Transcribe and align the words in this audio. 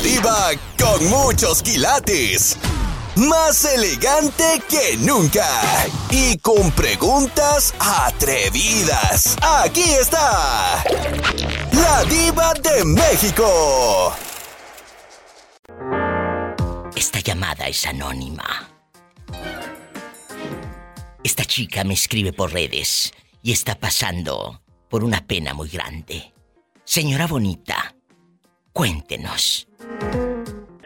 Diva 0.00 0.50
con 0.78 1.06
muchos 1.08 1.62
quilates. 1.62 2.58
Más 3.16 3.64
elegante 3.64 4.62
que 4.68 4.96
nunca. 4.98 5.46
Y 6.10 6.36
con 6.38 6.70
preguntas 6.72 7.74
atrevidas. 7.78 9.36
Aquí 9.40 9.82
está. 9.82 10.84
La 11.72 12.04
diva 12.04 12.52
de 12.54 12.84
México. 12.84 14.14
Esta 16.96 17.20
llamada 17.20 17.68
es 17.68 17.86
anónima. 17.86 18.70
Esta 21.22 21.44
chica 21.44 21.84
me 21.84 21.94
escribe 21.94 22.32
por 22.32 22.52
redes 22.52 23.12
y 23.42 23.52
está 23.52 23.78
pasando 23.78 24.60
por 24.88 25.04
una 25.04 25.26
pena 25.26 25.54
muy 25.54 25.68
grande. 25.68 26.32
Señora 26.84 27.26
bonita, 27.26 27.94
cuéntenos. 28.74 29.66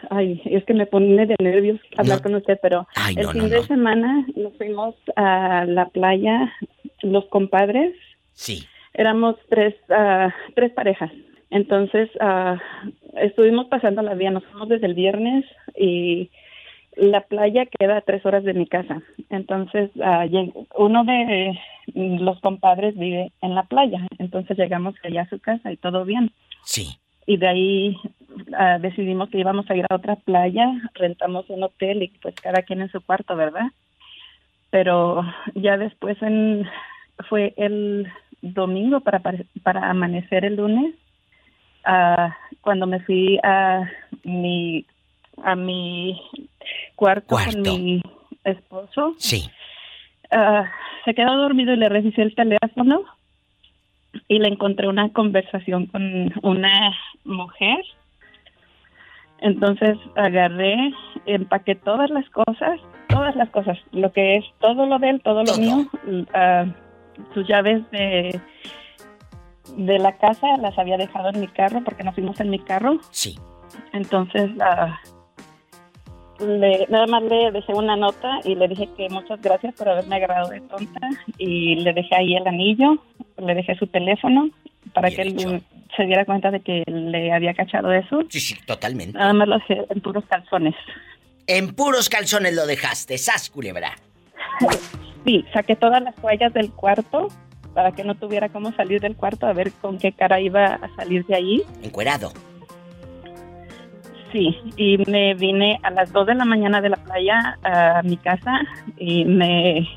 Ay, 0.09 0.41
es 0.45 0.63
que 0.63 0.73
me 0.73 0.85
pone 0.85 1.25
de 1.25 1.35
nervios 1.41 1.79
hablar 1.97 2.21
con 2.21 2.35
usted, 2.35 2.57
pero 2.61 2.87
el 3.15 3.27
fin 3.27 3.49
de 3.49 3.63
semana 3.63 4.25
nos 4.35 4.55
fuimos 4.57 4.95
a 5.15 5.65
la 5.65 5.89
playa, 5.89 6.51
los 7.01 7.25
compadres. 7.25 7.93
Sí. 8.33 8.65
Éramos 8.93 9.35
tres, 9.49 9.75
uh, 9.89 10.29
tres 10.55 10.71
parejas. 10.71 11.11
Entonces, 11.51 12.09
uh, 12.21 12.57
estuvimos 13.17 13.67
pasando 13.67 14.01
la 14.01 14.13
vía, 14.13 14.31
nos 14.31 14.45
fuimos 14.45 14.69
desde 14.69 14.87
el 14.87 14.93
viernes 14.93 15.45
y 15.75 16.29
la 16.95 17.21
playa 17.21 17.65
queda 17.65 17.97
a 17.97 18.01
tres 18.01 18.25
horas 18.25 18.43
de 18.43 18.53
mi 18.53 18.67
casa. 18.67 19.01
Entonces, 19.29 19.91
uh, 19.95 20.65
uno 20.77 21.03
de 21.05 21.59
los 21.93 22.39
compadres 22.41 22.97
vive 22.97 23.31
en 23.41 23.53
la 23.53 23.63
playa. 23.63 24.07
Entonces 24.17 24.57
llegamos 24.57 24.95
allá 25.03 25.23
a 25.23 25.29
su 25.29 25.39
casa 25.39 25.71
y 25.71 25.77
todo 25.77 26.03
bien. 26.03 26.31
Sí. 26.63 26.99
Y 27.29 27.37
de 27.37 27.47
ahí 27.47 27.97
uh, 28.31 28.81
decidimos 28.81 29.29
que 29.29 29.37
íbamos 29.37 29.69
a 29.69 29.75
ir 29.75 29.85
a 29.87 29.93
otra 29.93 30.15
playa, 30.15 30.65
rentamos 30.95 31.47
un 31.51 31.61
hotel 31.61 32.01
y 32.01 32.07
pues 32.23 32.33
cada 32.33 32.63
quien 32.63 32.81
en 32.81 32.89
su 32.89 33.01
cuarto, 33.01 33.35
¿verdad? 33.35 33.67
Pero 34.71 35.21
ya 35.53 35.77
después 35.77 36.19
en, 36.23 36.67
fue 37.29 37.53
el 37.55 38.11
domingo 38.41 39.01
para, 39.01 39.21
para 39.61 39.91
amanecer 39.91 40.43
el 40.43 40.55
lunes, 40.55 40.95
uh, 41.85 42.31
cuando 42.61 42.87
me 42.87 42.99
fui 43.01 43.37
a 43.43 43.87
mi, 44.23 44.87
a 45.43 45.55
mi 45.55 46.19
cuarto, 46.95 47.35
con 47.35 47.61
mi 47.61 48.01
esposo. 48.43 49.13
Sí. 49.19 49.51
Uh, 50.31 50.63
se 51.05 51.13
quedó 51.13 51.37
dormido 51.37 51.75
y 51.75 51.77
le 51.77 51.89
revisé 51.89 52.23
el 52.23 52.33
teléfono 52.33 53.03
y 54.27 54.39
le 54.39 54.47
encontré 54.47 54.87
una 54.87 55.11
conversación 55.11 55.87
con 55.87 56.33
una 56.43 56.95
mujer. 57.23 57.79
Entonces 59.39 59.97
agarré, 60.15 60.91
empaqué 61.25 61.75
todas 61.75 62.09
las 62.09 62.29
cosas, 62.29 62.79
todas 63.07 63.35
las 63.35 63.49
cosas, 63.49 63.77
lo 63.91 64.11
que 64.11 64.37
es 64.37 64.45
todo 64.59 64.85
lo 64.85 64.99
de 64.99 65.09
él, 65.09 65.21
todo 65.23 65.43
lo 65.43 65.55
mío, 65.57 65.87
uh, 66.05 67.33
sus 67.33 67.47
llaves 67.47 67.89
de 67.91 68.39
de 69.77 69.99
la 69.99 70.17
casa 70.17 70.47
las 70.57 70.77
había 70.77 70.97
dejado 70.97 71.29
en 71.29 71.41
mi 71.41 71.47
carro 71.47 71.81
porque 71.83 72.03
nos 72.03 72.15
fuimos 72.15 72.39
en 72.39 72.49
mi 72.49 72.59
carro. 72.59 72.99
Sí. 73.11 73.37
Entonces 73.93 74.51
uh, 74.57 75.18
le, 76.39 76.87
nada 76.89 77.07
más 77.07 77.23
le 77.23 77.51
dejé 77.51 77.73
una 77.73 77.95
nota 77.95 78.39
y 78.43 78.55
le 78.55 78.67
dije 78.67 78.89
que 78.97 79.09
muchas 79.09 79.41
gracias 79.41 79.73
por 79.75 79.89
haberme 79.89 80.15
agarrado 80.15 80.49
de 80.49 80.61
tonta 80.61 80.99
y 81.37 81.75
le 81.75 81.93
dejé 81.93 82.15
ahí 82.15 82.35
el 82.35 82.47
anillo, 82.47 82.97
le 83.37 83.55
dejé 83.55 83.75
su 83.75 83.87
teléfono 83.87 84.49
para 84.93 85.09
que 85.09 85.21
él 85.21 85.63
se 85.95 86.03
diera 86.03 86.25
cuenta 86.25 86.51
de 86.51 86.61
que 86.61 86.83
le 86.87 87.31
había 87.33 87.53
cachado 87.53 87.91
eso. 87.91 88.21
Sí, 88.29 88.39
sí, 88.39 88.55
totalmente. 88.65 89.17
Nada 89.17 89.33
más 89.33 89.47
lo 89.47 89.57
dejé 89.59 89.85
en 89.89 90.01
puros 90.01 90.23
calzones. 90.29 90.75
En 91.47 91.73
puros 91.73 92.09
calzones 92.09 92.55
lo 92.55 92.65
dejaste, 92.65 93.17
sas 93.17 93.49
culebra. 93.49 93.95
Sí, 95.25 95.43
saqué 95.53 95.75
todas 95.75 96.01
las 96.01 96.15
toallas 96.15 96.53
del 96.53 96.71
cuarto 96.71 97.27
para 97.73 97.91
que 97.91 98.05
no 98.05 98.15
tuviera 98.15 98.49
cómo 98.49 98.71
salir 98.71 99.01
del 99.01 99.17
cuarto 99.17 99.47
a 99.47 99.53
ver 99.53 99.71
con 99.73 99.97
qué 99.97 100.13
cara 100.13 100.39
iba 100.39 100.65
a 100.65 100.95
salir 100.95 101.25
de 101.25 101.35
ahí. 101.35 101.63
Encuerado. 101.83 102.31
Sí, 104.31 104.55
y 104.77 104.97
me 105.09 105.33
vine 105.33 105.79
a 105.83 105.89
las 105.89 106.11
2 106.11 106.27
de 106.27 106.35
la 106.35 106.45
mañana 106.45 106.81
de 106.81 106.89
la 106.89 106.97
playa 106.97 107.57
a 107.63 108.01
mi 108.03 108.17
casa 108.17 108.61
y 108.97 109.25
me, 109.25 109.87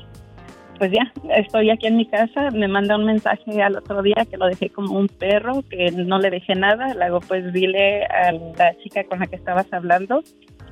pues 0.79 0.91
ya, 0.91 1.11
estoy 1.35 1.69
aquí 1.69 1.87
en 1.87 1.97
mi 1.97 2.07
casa, 2.07 2.49
me 2.51 2.67
manda 2.67 2.97
un 2.97 3.05
mensaje 3.05 3.61
al 3.61 3.77
otro 3.77 4.01
día 4.01 4.25
que 4.29 4.37
lo 4.37 4.47
dejé 4.47 4.69
como 4.69 4.97
un 4.97 5.07
perro, 5.07 5.63
que 5.69 5.91
no 5.91 6.19
le 6.19 6.29
dejé 6.31 6.55
nada, 6.55 6.93
luego 6.95 7.19
pues 7.21 7.53
dile 7.53 8.05
a 8.05 8.31
la 8.31 8.75
chica 8.83 9.03
con 9.03 9.19
la 9.19 9.27
que 9.27 9.35
estabas 9.35 9.71
hablando 9.71 10.23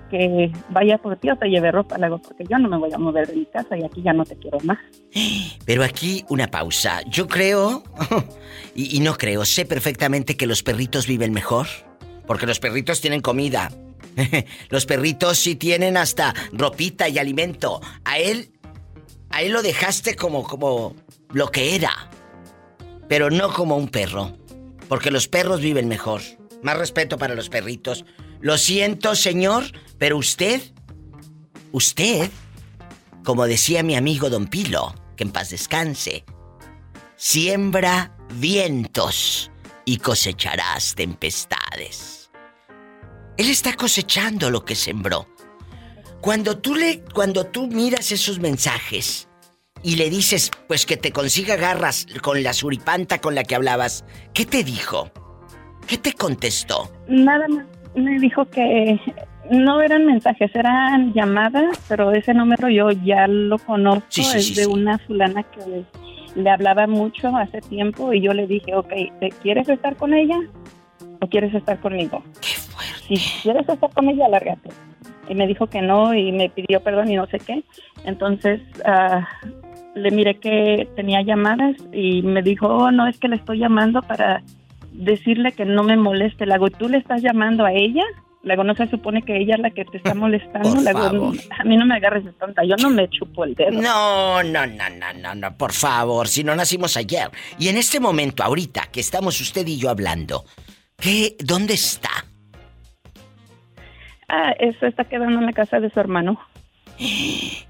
que 0.09 0.51
vaya 0.69 0.97
por 0.97 1.15
ti 1.15 1.29
o 1.29 1.37
te 1.37 1.47
lleve 1.47 1.71
ropa, 1.71 1.97
luego 1.97 2.17
porque 2.19 2.43
yo 2.49 2.57
no 2.57 2.67
me 2.67 2.77
voy 2.77 2.91
a 2.93 2.97
mover 2.97 3.27
de 3.27 3.35
mi 3.37 3.45
casa 3.45 3.77
y 3.77 3.85
aquí 3.85 4.01
ya 4.01 4.11
no 4.11 4.25
te 4.25 4.35
quiero 4.35 4.57
más. 4.65 4.79
Pero 5.65 5.83
aquí 5.83 6.25
una 6.27 6.47
pausa, 6.47 7.01
yo 7.09 7.27
creo, 7.27 7.83
y, 8.75 8.97
y 8.97 8.99
no 8.99 9.13
creo, 9.13 9.45
sé 9.45 9.65
perfectamente 9.65 10.35
que 10.35 10.47
los 10.47 10.63
perritos 10.63 11.07
viven 11.07 11.31
mejor. 11.31 11.67
Porque 12.31 12.47
los 12.47 12.61
perritos 12.61 13.01
tienen 13.01 13.19
comida. 13.19 13.69
los 14.69 14.85
perritos 14.85 15.37
sí 15.37 15.57
tienen 15.57 15.97
hasta 15.97 16.33
ropita 16.53 17.09
y 17.09 17.19
alimento. 17.19 17.81
A 18.05 18.19
él, 18.19 18.53
a 19.31 19.41
él 19.41 19.51
lo 19.51 19.61
dejaste 19.61 20.15
como, 20.15 20.43
como 20.43 20.95
lo 21.33 21.51
que 21.51 21.75
era. 21.75 22.09
Pero 23.09 23.29
no 23.29 23.51
como 23.51 23.75
un 23.75 23.89
perro. 23.89 24.37
Porque 24.87 25.11
los 25.11 25.27
perros 25.27 25.59
viven 25.59 25.89
mejor. 25.89 26.21
Más 26.63 26.77
respeto 26.77 27.17
para 27.17 27.35
los 27.35 27.49
perritos. 27.49 28.05
Lo 28.39 28.57
siento, 28.57 29.13
señor, 29.15 29.65
pero 29.97 30.15
usted, 30.15 30.61
usted, 31.73 32.31
como 33.25 33.45
decía 33.45 33.83
mi 33.83 33.97
amigo 33.97 34.29
Don 34.29 34.47
Pilo, 34.47 34.95
que 35.17 35.25
en 35.25 35.31
paz 35.31 35.49
descanse, 35.49 36.23
siembra 37.17 38.15
vientos 38.35 39.51
y 39.83 39.97
cosecharás 39.97 40.95
tempestades. 40.95 42.20
Él 43.37 43.49
está 43.49 43.73
cosechando 43.73 44.49
lo 44.49 44.65
que 44.65 44.75
sembró. 44.75 45.27
Cuando 46.21 46.57
tú 46.57 46.75
le 46.75 47.01
cuando 47.13 47.45
tú 47.45 47.67
miras 47.67 48.11
esos 48.11 48.39
mensajes 48.39 49.27
y 49.81 49.95
le 49.95 50.09
dices, 50.09 50.51
pues 50.67 50.85
que 50.85 50.97
te 50.97 51.11
consiga 51.11 51.55
garras 51.55 52.05
con 52.21 52.43
la 52.43 52.53
suripanta 52.53 53.19
con 53.19 53.33
la 53.33 53.43
que 53.43 53.55
hablabas, 53.55 54.05
¿qué 54.33 54.45
te 54.45 54.63
dijo? 54.63 55.09
¿Qué 55.87 55.97
te 55.97 56.13
contestó? 56.13 56.91
Nada 57.07 57.47
más 57.47 57.65
me 57.95 58.19
dijo 58.19 58.45
que 58.45 58.99
no 59.49 59.81
eran 59.81 60.05
mensajes, 60.05 60.51
eran 60.53 61.11
llamadas, 61.13 61.79
pero 61.89 62.11
ese 62.11 62.33
número 62.33 62.69
yo 62.69 62.91
ya 62.91 63.27
lo 63.27 63.57
conozco, 63.57 64.21
es 64.35 64.55
de 64.55 64.67
una 64.67 64.99
fulana 64.99 65.43
que 65.43 65.83
le 66.35 66.49
hablaba 66.49 66.85
mucho 66.85 67.35
hace 67.35 67.61
tiempo 67.61 68.13
y 68.13 68.21
yo 68.21 68.33
le 68.33 68.45
dije, 68.45 68.75
ok, 68.75 68.93
¿te 69.19 69.29
quieres 69.41 69.67
estar 69.67 69.95
con 69.95 70.13
ella 70.13 70.37
o 71.19 71.27
quieres 71.27 71.53
estar 71.55 71.79
conmigo? 71.79 72.23
Qué. 72.39 72.61
Si 73.17 73.41
quieres 73.41 73.67
estar 73.67 73.89
con 73.93 74.09
ella, 74.09 74.27
lárgate. 74.29 74.69
Y 75.27 75.35
me 75.35 75.47
dijo 75.47 75.67
que 75.67 75.81
no 75.81 76.13
y 76.13 76.31
me 76.31 76.49
pidió 76.49 76.81
perdón 76.81 77.09
y 77.11 77.15
no 77.15 77.27
sé 77.27 77.39
qué. 77.39 77.63
Entonces 78.05 78.61
uh, 78.85 79.21
le 79.95 80.11
miré 80.11 80.39
que 80.39 80.87
tenía 80.95 81.21
llamadas 81.21 81.75
y 81.91 82.21
me 82.21 82.41
dijo, 82.41 82.67
oh, 82.67 82.91
no, 82.91 83.07
es 83.07 83.17
que 83.17 83.27
le 83.27 83.35
estoy 83.35 83.59
llamando 83.59 84.01
para 84.01 84.43
decirle 84.91 85.51
que 85.51 85.65
no 85.65 85.83
me 85.83 85.97
moleste. 85.97 86.45
Le 86.45 86.53
hago, 86.53 86.69
¿tú 86.69 86.89
le 86.89 86.97
estás 86.97 87.21
llamando 87.21 87.65
a 87.65 87.73
ella? 87.73 88.03
Luego 88.43 88.63
no 88.63 88.73
se 88.75 88.87
supone 88.89 89.21
que 89.21 89.37
ella 89.37 89.53
es 89.55 89.61
la 89.61 89.69
que 89.69 89.85
te 89.85 89.97
está 89.97 90.15
molestando. 90.15 90.73
Por 90.73 90.81
Luego, 90.81 90.99
favor. 90.99 91.35
a 91.59 91.63
mí 91.63 91.77
no 91.77 91.85
me 91.85 91.95
agarres 91.95 92.25
de 92.25 92.31
tonta, 92.33 92.63
yo 92.63 92.75
no 92.77 92.89
me 92.89 93.07
chupo 93.09 93.45
el 93.45 93.53
dedo. 93.53 93.79
No, 93.81 94.41
no, 94.41 94.65
no, 94.65 94.89
no, 94.89 95.13
no, 95.13 95.35
no, 95.35 95.57
por 95.57 95.73
favor, 95.73 96.27
si 96.27 96.43
no 96.43 96.55
nacimos 96.55 96.97
ayer. 96.97 97.29
Y 97.59 97.67
en 97.67 97.77
este 97.77 97.99
momento, 97.99 98.43
ahorita 98.43 98.87
que 98.91 98.99
estamos 98.99 99.39
usted 99.39 99.67
y 99.67 99.77
yo 99.77 99.91
hablando, 99.91 100.43
¿qué, 100.97 101.35
dónde 101.39 101.75
está? 101.75 102.09
Ah, 104.33 104.55
eso 104.59 104.85
está 104.85 105.03
quedando 105.03 105.39
en 105.39 105.45
la 105.45 105.51
casa 105.51 105.81
de 105.81 105.89
su 105.89 105.99
hermano. 105.99 106.39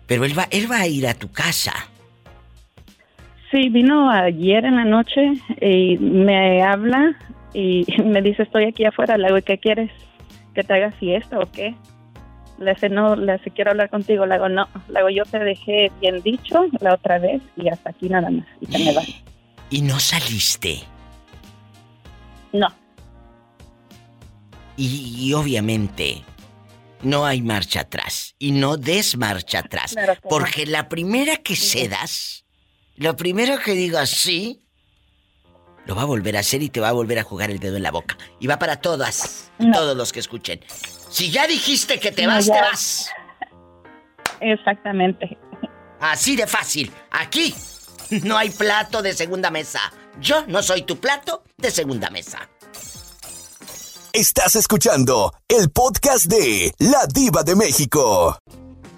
Pero 0.05 0.25
él 0.25 0.37
va, 0.37 0.47
él 0.51 0.71
va 0.71 0.81
a 0.81 0.87
ir 0.87 1.07
a 1.07 1.15
tu 1.15 1.31
casa. 1.31 1.73
Sí, 3.49 3.69
vino 3.69 4.11
ayer 4.11 4.63
en 4.65 4.75
la 4.75 4.85
noche 4.85 5.33
y 5.59 5.97
me 5.97 6.61
habla 6.61 7.17
y 7.55 7.87
me 8.05 8.21
dice, 8.21 8.43
estoy 8.43 8.65
aquí 8.65 8.85
afuera. 8.85 9.17
Le 9.17 9.25
digo, 9.25 9.39
¿y 9.39 9.41
qué 9.41 9.57
quieres? 9.57 9.91
¿Que 10.53 10.63
te 10.63 10.71
haga 10.71 10.91
fiesta 10.91 11.39
o 11.39 11.51
qué? 11.51 11.73
Le 12.59 12.75
dice, 12.75 12.89
no, 12.89 13.15
le 13.15 13.37
dice, 13.37 13.49
quiero 13.49 13.71
hablar 13.71 13.89
contigo. 13.89 14.27
Le 14.27 14.35
digo, 14.35 14.47
no. 14.47 14.67
Le 14.87 14.99
digo, 14.99 15.09
yo 15.09 15.25
te 15.25 15.39
dejé 15.39 15.91
bien 15.99 16.21
dicho 16.21 16.67
la 16.79 16.93
otra 16.93 17.17
vez 17.17 17.41
y 17.55 17.69
hasta 17.69 17.89
aquí 17.89 18.07
nada 18.07 18.29
más. 18.29 18.45
Y 18.59 18.67
te 18.67 18.77
me 18.77 18.93
vas. 18.93 19.09
Y 19.71 19.81
no 19.81 19.99
saliste. 19.99 20.77
No. 22.53 22.67
Y, 24.77 25.15
y 25.17 25.33
obviamente 25.33 26.21
no 27.03 27.25
hay 27.25 27.41
marcha 27.41 27.81
atrás. 27.81 28.35
Y 28.39 28.51
no 28.51 28.77
des 28.77 29.17
marcha 29.17 29.59
atrás. 29.59 29.93
Claro 29.93 30.15
que 30.15 30.21
no. 30.23 30.29
porque 30.29 30.65
la 30.65 30.89
primera 30.89 31.37
que 31.37 31.55
cedas, 31.55 32.45
lo 32.95 33.15
primero 33.15 33.59
que 33.59 33.73
digas 33.73 34.09
sí, 34.09 34.63
lo 35.85 35.95
va 35.95 36.03
a 36.03 36.05
volver 36.05 36.37
a 36.37 36.41
hacer 36.41 36.61
y 36.61 36.69
te 36.69 36.79
va 36.79 36.89
a 36.89 36.93
volver 36.93 37.19
a 37.19 37.23
jugar 37.23 37.49
el 37.49 37.59
dedo 37.59 37.77
en 37.77 37.83
la 37.83 37.91
boca. 37.91 38.17
Y 38.39 38.47
va 38.47 38.59
para 38.59 38.77
todas, 38.77 39.51
todos 39.73 39.97
los 39.97 40.11
que 40.11 40.19
escuchen. 40.19 40.61
Si 41.09 41.31
ya 41.31 41.47
dijiste 41.47 41.99
que 41.99 42.11
te 42.11 42.27
vas, 42.27 42.45
te 42.45 42.51
vas. 42.51 43.09
Exactamente. 44.39 45.37
Así 45.99 46.35
de 46.35 46.47
fácil. 46.47 46.91
Aquí 47.11 47.53
no 48.23 48.37
hay 48.37 48.49
plato 48.49 49.01
de 49.01 49.13
segunda 49.13 49.51
mesa. 49.51 49.79
Yo 50.19 50.45
no 50.47 50.61
soy 50.61 50.83
tu 50.83 50.99
plato 50.99 51.43
de 51.57 51.71
segunda 51.71 52.09
mesa. 52.09 52.49
Estás 54.13 54.57
escuchando 54.57 55.31
el 55.47 55.69
podcast 55.69 56.25
de 56.25 56.73
La 56.79 57.07
Diva 57.07 57.43
de 57.43 57.55
México. 57.55 58.37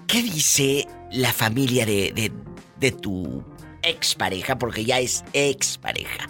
¿Qué 0.08 0.20
dice 0.22 0.88
la 1.12 1.32
familia 1.32 1.86
de, 1.86 2.12
de, 2.12 2.32
de 2.80 2.90
tu 2.90 3.44
expareja? 3.84 4.58
Porque 4.58 4.84
ya 4.84 4.98
es 4.98 5.24
expareja. 5.32 6.26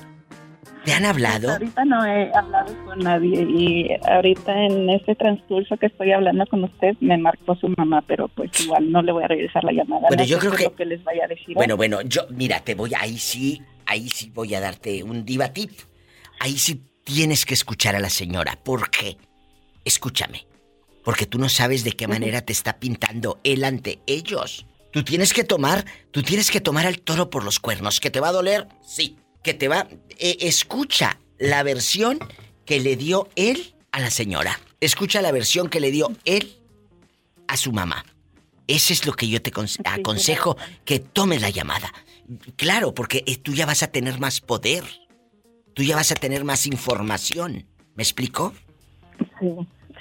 ¿Te 0.85 0.93
han 0.93 1.07
hablado? 1.07 1.53
ahorita 1.53 1.83
no 1.87 2.05
he 2.05 2.31
hablado 2.35 2.75
con 2.85 2.99
nadie 2.99 3.47
y 3.49 3.89
ahorita 4.07 4.53
en 4.53 4.91
este 4.91 5.15
transcurso 5.15 5.79
que 5.79 5.87
estoy 5.87 6.13
hablando 6.13 6.45
con 6.47 6.65
usted 6.65 6.95
me 7.01 7.17
marcó 7.17 7.57
su 7.57 7.71
mamá, 7.79 8.05
pero 8.07 8.29
pues 8.29 8.51
igual 8.61 8.93
no 8.93 9.01
le 9.01 9.13
voy 9.13 9.25
a 9.25 9.29
regresar 9.29 9.65
la 9.65 9.73
llamada. 9.73 10.09
Bueno, 10.09 10.25
yo 10.25 10.39
creo 10.39 10.53
que... 10.53 10.71
que 10.71 10.85
les 10.85 11.03
vaya 11.03 11.25
a 11.25 11.29
decir. 11.29 11.55
Bueno, 11.55 11.79
bueno, 11.79 12.03
yo, 12.03 12.27
mira, 12.29 12.61
te 12.61 12.75
voy, 12.75 12.93
ahí 13.01 13.17
sí, 13.17 13.63
ahí 13.87 14.11
sí 14.11 14.31
voy 14.35 14.55
a 14.55 14.61
darte 14.61 15.03
un 15.03 15.25
diva 15.25 15.55
tip. 15.55 15.71
Ahí 16.39 16.59
sí 16.59 16.83
tienes 17.05 17.47
que 17.47 17.55
escuchar 17.55 17.95
a 17.95 18.01
la 18.01 18.11
señora. 18.11 18.59
¿Por 18.62 18.91
qué? 18.91 19.17
Escúchame. 19.85 20.47
Porque 21.05 21.27
tú 21.27 21.39
no 21.39 21.49
sabes 21.49 21.85
de 21.85 21.93
qué 21.93 22.09
manera 22.09 22.41
te 22.43 22.53
está 22.53 22.79
pintando 22.79 23.39
él 23.45 23.65
ante 23.65 24.01
ellos. 24.06 24.67
Tú 24.91 25.05
tienes 25.05 25.33
que 25.33 25.45
tomar, 25.45 25.85
tú 26.11 26.23
tienes 26.23 26.51
que 26.51 26.61
tomar 26.61 26.87
al 26.87 27.01
toro 27.01 27.29
por 27.29 27.45
los 27.45 27.61
cuernos. 27.61 28.01
¿Que 28.01 28.11
te 28.11 28.21
va 28.21 28.29
a 28.29 28.33
doler? 28.33 28.69
Sí 28.87 29.19
que 29.45 29.55
te 29.55 29.69
va... 29.69 29.87
Eh, 30.19 30.39
escucha 30.41 31.21
la 31.39 31.62
versión 31.62 32.19
que 32.65 32.81
le 32.81 32.97
dio 32.97 33.29
él 33.37 33.77
a 33.93 34.00
la 34.00 34.11
señora. 34.11 34.59
Escucha 34.81 35.23
la 35.23 35.31
versión 35.31 35.69
que 35.69 35.79
le 35.79 35.93
dio 35.93 36.11
él 36.25 36.59
a 37.47 37.57
su 37.57 37.71
mamá. 37.71 38.05
Ese 38.67 38.95
es 38.95 39.07
lo 39.07 39.12
que 39.12 39.29
yo 39.29 39.41
te 39.41 39.53
aconsejo 39.85 40.57
que 40.85 40.99
tomes 40.99 41.43
la 41.43 41.50
llamada. 41.50 41.93
Claro, 42.57 42.95
porque 42.95 43.23
eh, 43.27 43.37
tú 43.37 43.53
ya 43.53 43.67
vas 43.67 43.83
a 43.83 43.89
tener 43.89 44.19
más 44.19 44.41
poder. 44.41 44.83
Tú 45.75 45.82
ya 45.82 45.97
vas 45.97 46.12
a 46.12 46.15
tener 46.15 46.44
más 46.44 46.67
información. 46.67 47.67
¿Me 47.94 48.03
explico? 48.03 48.53
Sí. 49.41 49.49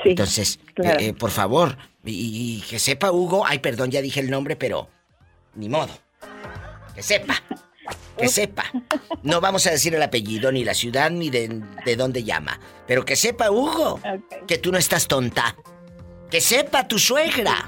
sí 0.04 0.10
Entonces, 0.10 0.60
eh, 0.78 1.14
por 1.14 1.31
favor, 1.31 1.78
y, 2.06 2.60
y 2.60 2.62
que 2.62 2.80
sepa 2.80 3.12
Hugo, 3.12 3.46
ay, 3.46 3.60
perdón, 3.60 3.92
ya 3.92 4.02
dije 4.02 4.20
el 4.20 4.30
nombre, 4.30 4.56
pero 4.56 4.90
ni 5.56 5.70
modo. 5.70 5.92
Que 6.96 7.02
sepa. 7.02 7.42
Que 8.18 8.28
sepa. 8.28 8.64
No 9.24 9.42
vamos 9.42 9.66
a 9.68 9.72
decir 9.72 9.96
el 9.96 10.04
apellido, 10.04 10.52
ni 10.52 10.64
la 10.64 10.74
ciudad, 10.74 11.10
ni 11.10 11.30
de, 11.30 11.64
dónde 11.98 12.24
llama. 12.24 12.60
Pero 12.88 13.04
que 13.06 13.16
sepa, 13.16 13.50
Hugo, 13.50 14.00
que 14.48 14.58
tú 14.58 14.72
no 14.72 14.78
estás 14.78 15.08
tonta. 15.08 15.56
Que 16.30 16.42
sepa 16.42 16.88
tu 16.88 17.00
suegra 17.00 17.68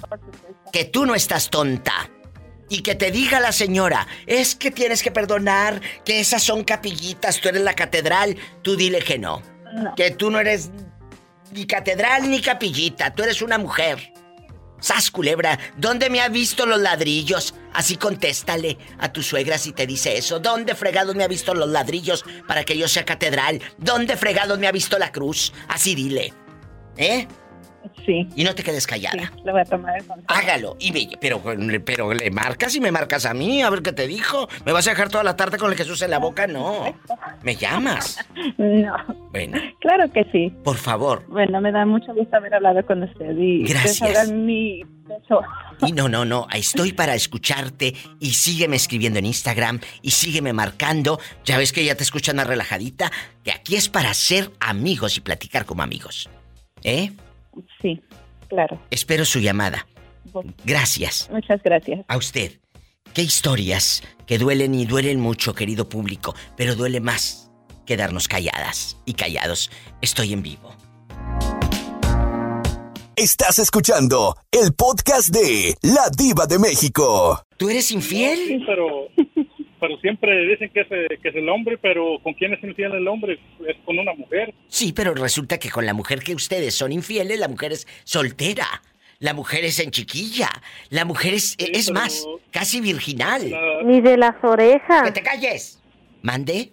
que 0.71 0.85
tú 0.85 1.05
no 1.05 1.15
estás 1.15 1.49
tonta. 1.49 2.09
Y 2.69 2.81
que 2.81 2.95
te 2.95 3.11
diga 3.11 3.39
la 3.39 3.51
señora, 3.51 4.07
es 4.25 4.55
que 4.55 4.71
tienes 4.71 5.03
que 5.03 5.11
perdonar, 5.11 5.81
que 6.03 6.19
esas 6.19 6.41
son 6.41 6.63
capillitas, 6.63 7.39
tú 7.39 7.49
eres 7.49 7.61
la 7.61 7.75
catedral. 7.75 8.35
Tú 8.63 8.75
dile 8.75 8.99
que 8.99 9.19
no. 9.19 9.41
Que 9.95 10.11
tú 10.11 10.31
no 10.31 10.39
eres 10.39 10.71
ni 11.51 11.65
catedral 11.67 12.29
ni 12.29 12.41
capillita, 12.41 13.13
tú 13.13 13.23
eres 13.23 13.41
una 13.41 13.57
mujer. 13.57 14.13
¡Sas, 14.79 15.09
culebra! 15.09 15.57
¿Dónde 15.77 16.09
me 16.09 16.21
ha 16.21 16.29
visto 16.29 16.65
los 16.65 16.79
ladrillos? 16.79 17.55
Así 17.73 17.97
contéstale 17.97 18.77
a 18.99 19.11
tu 19.11 19.23
suegra 19.23 19.57
si 19.57 19.71
te 19.71 19.87
dice 19.87 20.17
eso. 20.17 20.39
¿Dónde 20.39 20.75
fregados 20.75 21.15
me 21.15 21.23
ha 21.23 21.27
visto 21.27 21.53
los 21.53 21.69
ladrillos 21.69 22.25
para 22.47 22.63
que 22.63 22.77
yo 22.77 22.87
sea 22.87 23.05
catedral? 23.05 23.61
¿Dónde 23.77 24.17
fregados 24.17 24.59
me 24.59 24.67
ha 24.67 24.71
visto 24.71 24.99
la 24.99 25.11
cruz? 25.11 25.53
Así 25.69 25.95
dile. 25.95 26.33
¿Eh? 26.97 27.27
Sí. 28.05 28.27
Y 28.35 28.43
no 28.43 28.53
te 28.55 28.63
quedes 28.63 28.87
callada. 28.87 29.31
Sí, 29.35 29.41
le 29.43 29.51
voy 29.51 29.61
a 29.61 29.65
tomar 29.65 29.97
el 29.97 30.05
Hágalo. 30.27 30.77
Y 30.79 30.91
me, 30.91 31.09
pero, 31.19 31.41
pero 31.83 32.13
le 32.13 32.31
marcas 32.31 32.75
y 32.75 32.79
me 32.79 32.91
marcas 32.91 33.25
a 33.25 33.33
mí, 33.33 33.61
a 33.61 33.69
ver 33.69 33.81
qué 33.81 33.93
te 33.93 34.07
dijo. 34.07 34.47
¿Me 34.65 34.71
vas 34.71 34.87
a 34.87 34.91
dejar 34.91 35.09
toda 35.09 35.23
la 35.23 35.35
tarde 35.35 35.57
con 35.57 35.71
el 35.71 35.77
Jesús 35.77 36.01
en 36.01 36.11
la 36.11 36.19
boca? 36.19 36.47
No. 36.47 36.95
¿Me 37.43 37.55
llamas? 37.55 38.19
No. 38.57 38.95
Bueno. 39.31 39.59
Claro 39.79 40.11
que 40.11 40.23
sí. 40.31 40.51
Por 40.63 40.77
favor. 40.77 41.25
Bueno, 41.27 41.59
me 41.61 41.71
da 41.71 41.85
mucho 41.85 42.13
gusto 42.13 42.37
haber 42.37 42.53
hablado 42.53 42.85
con 42.85 43.03
usted 43.03 43.35
y 43.37 43.63
Gracias. 43.63 44.31
mi 44.31 44.81
Y 45.85 45.91
no, 45.91 46.07
no, 46.07 46.25
no, 46.25 46.47
estoy 46.53 46.93
para 46.93 47.15
escucharte 47.15 47.93
y 48.19 48.31
sígueme 48.31 48.75
escribiendo 48.75 49.19
en 49.19 49.25
Instagram 49.25 49.79
y 50.01 50.11
sígueme 50.11 50.53
marcando. 50.53 51.19
Ya 51.43 51.57
ves 51.57 51.71
que 51.71 51.83
ya 51.83 51.95
te 51.95 52.03
escuchan 52.03 52.37
más 52.37 52.47
relajadita, 52.47 53.11
que 53.43 53.51
aquí 53.51 53.75
es 53.75 53.89
para 53.89 54.13
ser 54.13 54.51
amigos 54.59 55.17
y 55.17 55.21
platicar 55.21 55.65
como 55.65 55.83
amigos. 55.83 56.29
¿Eh? 56.83 57.11
Sí, 57.81 58.01
claro. 58.47 58.79
Espero 58.91 59.25
su 59.25 59.39
llamada. 59.39 59.87
Gracias. 60.65 61.29
Muchas 61.31 61.61
gracias. 61.63 62.05
A 62.07 62.17
usted. 62.17 62.51
Qué 63.13 63.21
historias 63.21 64.03
que 64.25 64.37
duelen 64.37 64.75
y 64.75 64.85
duelen 64.85 65.19
mucho, 65.19 65.53
querido 65.53 65.87
público, 65.87 66.35
pero 66.57 66.75
duele 66.75 66.99
más 66.99 67.49
quedarnos 67.85 68.27
calladas 68.27 68.97
y 69.05 69.13
callados. 69.13 69.71
Estoy 70.01 70.33
en 70.33 70.41
vivo. 70.41 70.75
Estás 73.15 73.59
escuchando 73.59 74.35
el 74.51 74.73
podcast 74.73 75.29
de 75.29 75.75
La 75.81 76.09
Diva 76.17 76.47
de 76.47 76.59
México. 76.59 77.41
¿Tú 77.55 77.69
eres 77.69 77.89
infiel? 77.91 78.37
Sí, 78.45 78.63
pero, 78.67 79.07
pero 79.87 79.99
siempre 79.99 80.47
dicen 80.47 80.71
que 80.71 80.81
es, 80.81 80.87
que 81.21 81.29
es 81.29 81.35
el 81.35 81.47
hombre, 81.47 81.77
pero 81.77 82.17
¿con 82.23 82.33
quién 82.33 82.53
es 82.53 82.63
infiel 82.63 82.93
el 82.93 83.07
hombre? 83.07 83.37
Es 83.67 83.75
con 83.85 83.99
una 83.99 84.13
mujer. 84.15 84.51
Sí, 84.67 84.93
pero 84.93 85.13
resulta 85.13 85.59
que 85.59 85.69
con 85.69 85.85
la 85.85 85.93
mujer 85.93 86.21
que 86.21 86.33
ustedes 86.33 86.73
son 86.73 86.91
infieles, 86.91 87.39
la 87.39 87.47
mujer 87.47 87.71
es 87.71 87.87
soltera. 88.03 88.65
La 89.19 89.35
mujer 89.35 89.63
es 89.63 89.79
en 89.79 89.91
chiquilla. 89.91 90.49
La 90.89 91.05
mujer 91.05 91.35
es, 91.35 91.55
es 91.59 91.91
más, 91.91 92.25
casi 92.51 92.81
virginal. 92.81 93.43
Ni 93.85 94.01
de 94.01 94.17
las 94.17 94.35
orejas. 94.43 95.03
¡Que 95.03 95.11
te 95.11 95.21
calles! 95.21 95.79
¿Mande? 96.23 96.71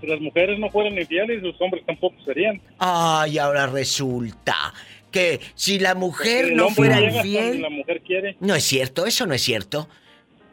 Si 0.00 0.06
las 0.08 0.20
mujeres 0.20 0.58
no 0.58 0.68
fueran 0.70 0.98
infieles, 0.98 1.40
los 1.40 1.54
hombres 1.60 1.84
tampoco 1.86 2.16
serían. 2.24 2.60
Ay, 2.78 3.38
ahora 3.38 3.68
resulta 3.68 4.74
que 5.12 5.40
si 5.54 5.78
la 5.78 5.94
mujer 5.94 6.52
no 6.52 6.70
fuera 6.70 7.00
infiel... 7.00 7.62
La 7.62 7.70
mujer 7.70 8.00
quiere. 8.00 8.36
No 8.40 8.56
es 8.56 8.64
cierto, 8.64 9.06
eso 9.06 9.24
no 9.24 9.34
es 9.34 9.42
cierto. 9.42 9.88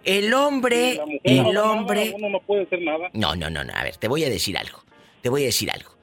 El 0.04 0.34
hombre, 0.34 1.00
el 1.24 1.58
hombre... 1.58 2.14
uno 2.16 2.30
no 2.30 2.40
puede 2.42 2.64
hacer 2.64 2.82
nada. 2.82 3.10
No, 3.14 3.36
no, 3.36 3.50
no, 3.50 3.64
no, 3.64 3.74
a 3.74 3.84
ver, 3.84 3.98
te 3.98 4.08
voy 4.08 4.24
a 4.24 4.30
decir 4.30 4.58
algo. 4.58 4.84
Te 5.22 5.30
voy 5.30 5.44
a 5.44 5.48
decir 5.48 5.70
algo. 5.70 5.96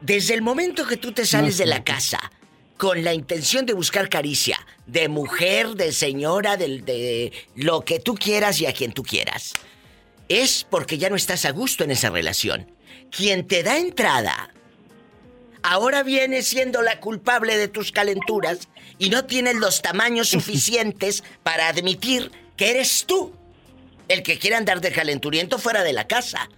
Desde 0.00 0.34
el 0.34 0.42
momento 0.42 0.86
que 0.86 0.96
tú 0.96 1.12
te 1.12 1.24
sales 1.24 1.56
de 1.56 1.66
la 1.66 1.84
casa 1.84 2.18
con 2.76 3.04
la 3.04 3.14
intención 3.14 3.64
de 3.64 3.72
buscar 3.72 4.08
caricia, 4.08 4.58
de 4.86 5.08
mujer, 5.08 5.68
de 5.68 5.92
señora, 5.92 6.56
de, 6.56 6.80
de 6.80 7.32
lo 7.54 7.82
que 7.82 8.00
tú 8.00 8.14
quieras 8.14 8.60
y 8.60 8.66
a 8.66 8.72
quien 8.72 8.92
tú 8.92 9.02
quieras, 9.02 9.54
es 10.28 10.66
porque 10.68 10.98
ya 10.98 11.08
no 11.08 11.16
estás 11.16 11.44
a 11.44 11.52
gusto 11.52 11.84
en 11.84 11.92
esa 11.92 12.10
relación. 12.10 12.70
Quien 13.10 13.46
te 13.46 13.62
da 13.62 13.78
entrada 13.78 14.50
ahora 15.62 16.02
viene 16.02 16.42
siendo 16.42 16.82
la 16.82 17.00
culpable 17.00 17.56
de 17.56 17.68
tus 17.68 17.90
calenturas 17.90 18.68
y 18.98 19.10
no 19.10 19.24
tienes 19.24 19.56
los 19.56 19.82
tamaños 19.82 20.28
suficientes 20.30 21.24
para 21.42 21.68
admitir 21.68 22.30
que 22.56 22.70
eres 22.70 23.04
tú 23.06 23.32
el 24.08 24.22
que 24.22 24.38
quiere 24.38 24.56
andar 24.56 24.80
de 24.80 24.92
calenturiento 24.92 25.58
fuera 25.58 25.82
de 25.82 25.92
la 25.92 26.06
casa. 26.06 26.48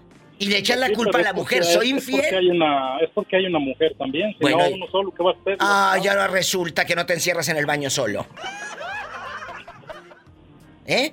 Y 0.40 0.46
le 0.46 0.58
echan 0.58 0.78
la 0.78 0.92
culpa 0.92 1.18
a 1.18 1.22
la 1.22 1.32
mujer, 1.32 1.64
soy 1.64 1.90
infiel. 1.90 2.20
Es 2.20 2.26
porque, 2.26 2.36
hay 2.36 2.48
una, 2.50 2.98
es 3.00 3.10
porque 3.12 3.36
hay 3.36 3.46
una 3.46 3.58
mujer 3.58 3.94
también. 3.98 4.30
Si 4.34 4.38
bueno, 4.40 4.58
no, 4.58 4.68
uno 4.68 4.86
solo, 4.90 5.10
¿qué 5.10 5.22
va 5.22 5.30
a 5.32 5.34
hacer? 5.34 5.56
Ah, 5.58 5.98
ya 6.00 6.12
ahora 6.12 6.28
resulta 6.28 6.84
que 6.86 6.94
no 6.94 7.04
te 7.06 7.14
encierras 7.14 7.48
en 7.48 7.56
el 7.56 7.66
baño 7.66 7.90
solo. 7.90 8.24
¿Eh? 10.86 11.12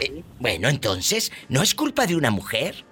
¿Eh? 0.00 0.22
Bueno, 0.40 0.68
entonces, 0.68 1.32
¿no 1.48 1.62
es 1.62 1.74
culpa 1.74 2.06
de 2.06 2.16
una 2.16 2.30
mujer? 2.32 2.84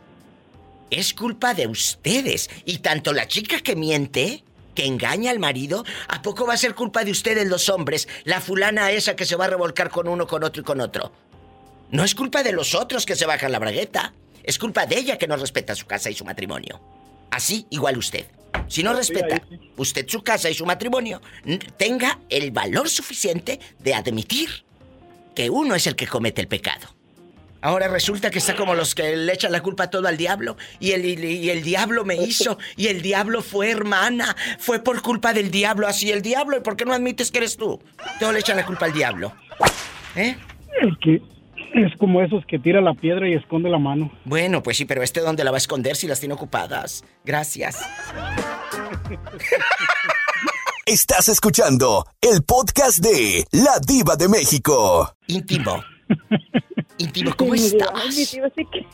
Es 0.90 1.12
culpa 1.12 1.55
de 1.55 1.66
ustedes. 1.66 2.49
Y 2.64 2.78
tanto 2.78 3.12
la 3.12 3.26
chica 3.26 3.61
que 3.61 3.75
miente, 3.75 4.45
que 4.76 4.87
engaña 4.87 5.33
al 5.33 5.40
marido, 5.40 5.85
¿a 6.07 6.23
poco 6.23 6.47
va 6.47 6.55
a 6.55 6.57
ser 6.57 6.76
culpa 6.76 7.02
de 7.02 7.11
ustedes 7.11 7.49
los 7.49 7.69
hombres? 7.69 8.09
La 8.25 8.40
fulana 8.40 8.93
esa 8.93 9.16
que 9.16 9.25
se 9.25 9.35
va 9.35 9.47
a 9.47 9.49
revolcar 9.49 9.90
con 9.90 10.07
uno, 10.07 10.28
con 10.28 10.45
otro 10.45 10.62
y 10.62 10.64
con 10.64 10.81
otro. 10.81 11.11
No 11.90 12.05
es 12.05 12.14
culpa 12.14 12.43
de 12.43 12.52
los 12.52 12.75
otros 12.75 13.07
que 13.07 13.16
se 13.16 13.26
bajan 13.26 13.52
la 13.52 13.59
bragueta. 13.59 14.12
Es 14.43 14.59
culpa 14.59 14.87
de 14.87 14.99
ella 14.99 15.19
que 15.19 15.26
no 15.26 15.37
respeta 15.37 15.75
su 15.75 15.87
casa 15.87 16.11
y 16.11 16.14
su 16.14 16.25
matrimonio. 16.25 16.81
Así, 17.31 17.66
igual 17.71 17.99
usted. 17.99 18.26
Si 18.69 18.83
no 18.83 18.93
respeta 18.95 19.43
usted 19.76 20.09
su 20.09 20.23
casa 20.23 20.50
y 20.50 20.55
su 20.55 20.66
matrimonio, 20.66 21.21
tenga 21.76 22.19
el 22.28 22.50
valor 22.50 22.88
suficiente 22.88 23.61
de 23.78 23.95
admitir 23.95 24.49
que 25.35 25.50
uno 25.50 25.75
es 25.75 25.87
el 25.87 25.95
que 25.95 26.07
comete 26.07 26.40
el 26.40 26.49
pecado. 26.49 26.97
Ahora 27.61 27.88
resulta 27.88 28.31
que 28.31 28.38
está 28.38 28.55
como 28.55 28.75
los 28.75 28.95
que 28.95 29.16
le 29.16 29.33
echan 29.33 29.50
la 29.50 29.61
culpa 29.61 29.90
todo 29.90 30.07
al 30.07 30.16
diablo. 30.16 30.57
Y 30.78 30.93
el, 30.93 31.05
y 31.05 31.50
el 31.50 31.62
diablo 31.62 32.05
me 32.05 32.14
hizo. 32.14 32.59
Y 32.76 32.87
el 32.87 33.02
diablo 33.02 33.43
fue 33.43 33.71
hermana. 33.71 34.37
Fue 34.59 34.78
por 34.78 35.02
culpa 35.02 35.33
del 35.33 35.50
diablo. 35.50 35.88
Así 35.88 36.12
el 36.12 36.23
diablo. 36.23 36.57
¿Y 36.57 36.61
por 36.61 36.76
qué 36.76 36.85
no 36.85 36.93
admites 36.93 37.33
que 37.33 37.38
eres 37.38 37.57
tú? 37.57 37.83
Todo 38.21 38.33
le 38.33 38.40
echan 38.40 38.57
la 38.57 38.64
culpa 38.64 38.87
al 38.87 38.93
diablo. 38.93 39.35
¿Eh? 40.14 40.37
Es 40.81 40.95
que, 41.02 41.21
Es 41.76 41.95
como 41.99 42.23
esos 42.23 42.45
que 42.47 42.59
tira 42.59 42.80
la 42.80 42.95
piedra 42.95 43.28
y 43.28 43.35
esconde 43.35 43.68
la 43.68 43.78
mano. 43.78 44.11
Bueno, 44.25 44.62
pues 44.62 44.78
sí, 44.78 44.87
pero 44.87 45.02
este 45.02 45.21
dónde 45.21 45.45
la 45.45 45.50
va 45.50 45.59
a 45.59 45.59
esconder 45.59 45.95
si 45.95 46.06
las 46.06 46.18
tiene 46.21 46.35
ocupadas. 46.35 47.04
Gracias. 47.25 47.78
Estás 50.87 51.28
escuchando 51.28 52.06
el 52.21 52.42
podcast 52.45 52.99
de 52.99 53.45
La 53.50 53.78
Diva 53.87 54.16
de 54.16 54.28
México. 54.28 55.14
Íntimo. 55.26 55.83
Íntimo, 56.99 57.35
¿cómo 57.37 57.54
Sí, 57.56 57.66
estás? 57.66 57.90
Ay, 57.95 58.09
mi 58.09 58.25
diva, 58.25 58.49
sí 58.56 58.66
que... 58.73 58.78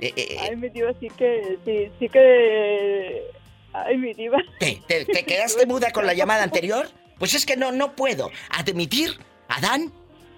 Eh, 0.00 0.12
eh, 0.16 0.36
Ay, 0.40 0.56
mi 0.56 0.70
diva, 0.70 0.90
sí 0.98 1.08
que... 1.18 1.58
Sí, 1.64 1.90
sí 1.98 2.08
que... 2.08 3.22
Ay, 3.74 3.98
mi 3.98 4.14
diva. 4.14 4.38
¿Te, 4.58 4.80
te, 4.88 5.04
te 5.04 5.24
quedaste 5.24 5.66
muda 5.66 5.90
con 5.92 6.06
la 6.06 6.14
llamada 6.14 6.42
anterior? 6.42 6.88
Pues 7.18 7.34
es 7.34 7.44
que 7.44 7.56
no, 7.56 7.72
no 7.72 7.94
puedo 7.94 8.30
admitir, 8.50 9.18
Adán, 9.48 9.92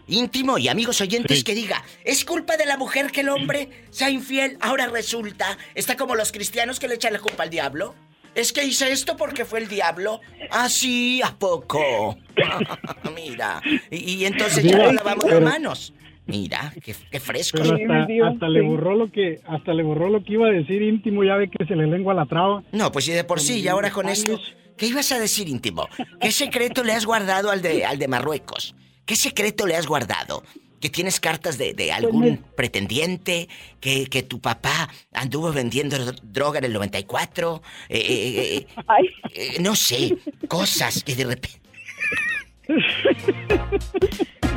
íntimo 0.09 0.59
y 0.59 0.69
amigos 0.69 1.00
oyentes, 1.00 1.38
Sí. 1.38 1.45
que 1.45 1.55
diga, 1.55 1.85
es 2.05 2.25
culpa 2.25 2.57
de 2.57 2.67
la 2.67 2.77
mujer 2.77 3.11
que 3.12 3.21
el 3.21 3.29
hombre 3.29 3.69
sea 3.91 4.11
infiel. 4.11 4.57
Ahora 4.61 4.87
resulta, 4.88 5.57
está 5.75 5.97
como 5.97 6.15
los 6.17 6.33
cristianos 6.33 6.81
que 6.81 6.88
le 6.88 6.95
echan 6.95 7.12
la 7.12 7.21
culpa 7.21 7.45
al 7.45 7.50
diablo. 7.50 7.95
Es 8.35 8.53
que 8.53 8.65
hice 8.65 8.93
esto 8.93 9.17
porque 9.17 9.45
fue 9.45 9.59
el 9.61 9.69
diablo. 9.69 10.21
Ah, 10.50 10.69
sí, 10.69 11.21
¿a 11.25 11.35
poco? 11.37 12.17
Mira. 13.15 13.61
Y, 13.91 14.15
y 14.15 14.25
entonces 14.27 14.62
ya 14.65 14.77
no 14.79 14.93
lavamos 14.93 15.25
las 15.25 15.41
manos. 15.41 15.93
Mira, 16.27 16.73
qué, 16.85 16.95
qué 17.11 17.21
fresco. 17.21 17.59
Hasta, 17.62 18.49
le 18.49 18.61
borró 18.61 18.95
lo 18.95 19.11
que 19.11 19.41
hasta 19.47 19.73
le 19.73 19.83
borró 19.83 20.11
lo 20.11 20.23
que 20.23 20.35
iba 20.35 20.47
a 20.47 20.50
decir 20.50 20.83
íntimo, 20.83 21.25
ya 21.25 21.37
ve 21.37 21.49
que 21.50 21.65
se 21.65 21.75
le 21.75 21.87
lengua 21.87 22.12
la 22.12 22.27
traba. 22.27 22.62
No, 22.71 22.93
pues 22.93 23.07
sí, 23.07 23.12
de 23.12 23.25
por 23.25 23.41
sí, 23.41 23.61
y 23.61 23.69
ahora 23.69 23.91
con 23.91 24.09
esto. 24.11 24.38
¿Qué 24.77 24.87
ibas 24.87 25.11
a 25.11 25.19
decir, 25.19 25.49
íntimo? 25.49 25.88
¿Qué 26.21 26.31
secreto 26.31 26.85
le 26.85 26.93
has 26.93 27.05
guardado 27.07 27.50
al 27.50 27.62
de, 27.62 27.85
al 27.85 27.99
de 27.99 28.07
Marruecos? 28.09 28.75
¿Qué 29.09 29.17
secreto 29.17 29.67
le 29.67 29.75
has 29.75 29.87
guardado? 29.87 30.45
¿Que 30.83 30.91
tienes 30.91 31.19
cartas 31.19 31.57
de, 31.57 31.73
de 31.73 31.91
algún 31.93 32.45
pretendiente? 32.55 33.49
¿Que, 33.81 34.07
¿Que 34.07 34.23
tu 34.23 34.38
papá 34.38 34.91
anduvo 35.15 35.50
vendiendo 35.50 35.97
dro- 35.97 36.21
droga 36.23 36.59
en 36.59 36.67
el 36.67 36.75
94? 36.75 37.62
Eh, 37.88 37.97
eh, 37.99 38.57
eh, 38.59 38.67
Ay, 38.87 39.09
eh, 39.33 39.57
no 39.61 39.75
sé, 39.75 40.15
cosas 40.47 41.03
que 41.03 41.17
de 41.17 41.25
repente... 41.25 41.59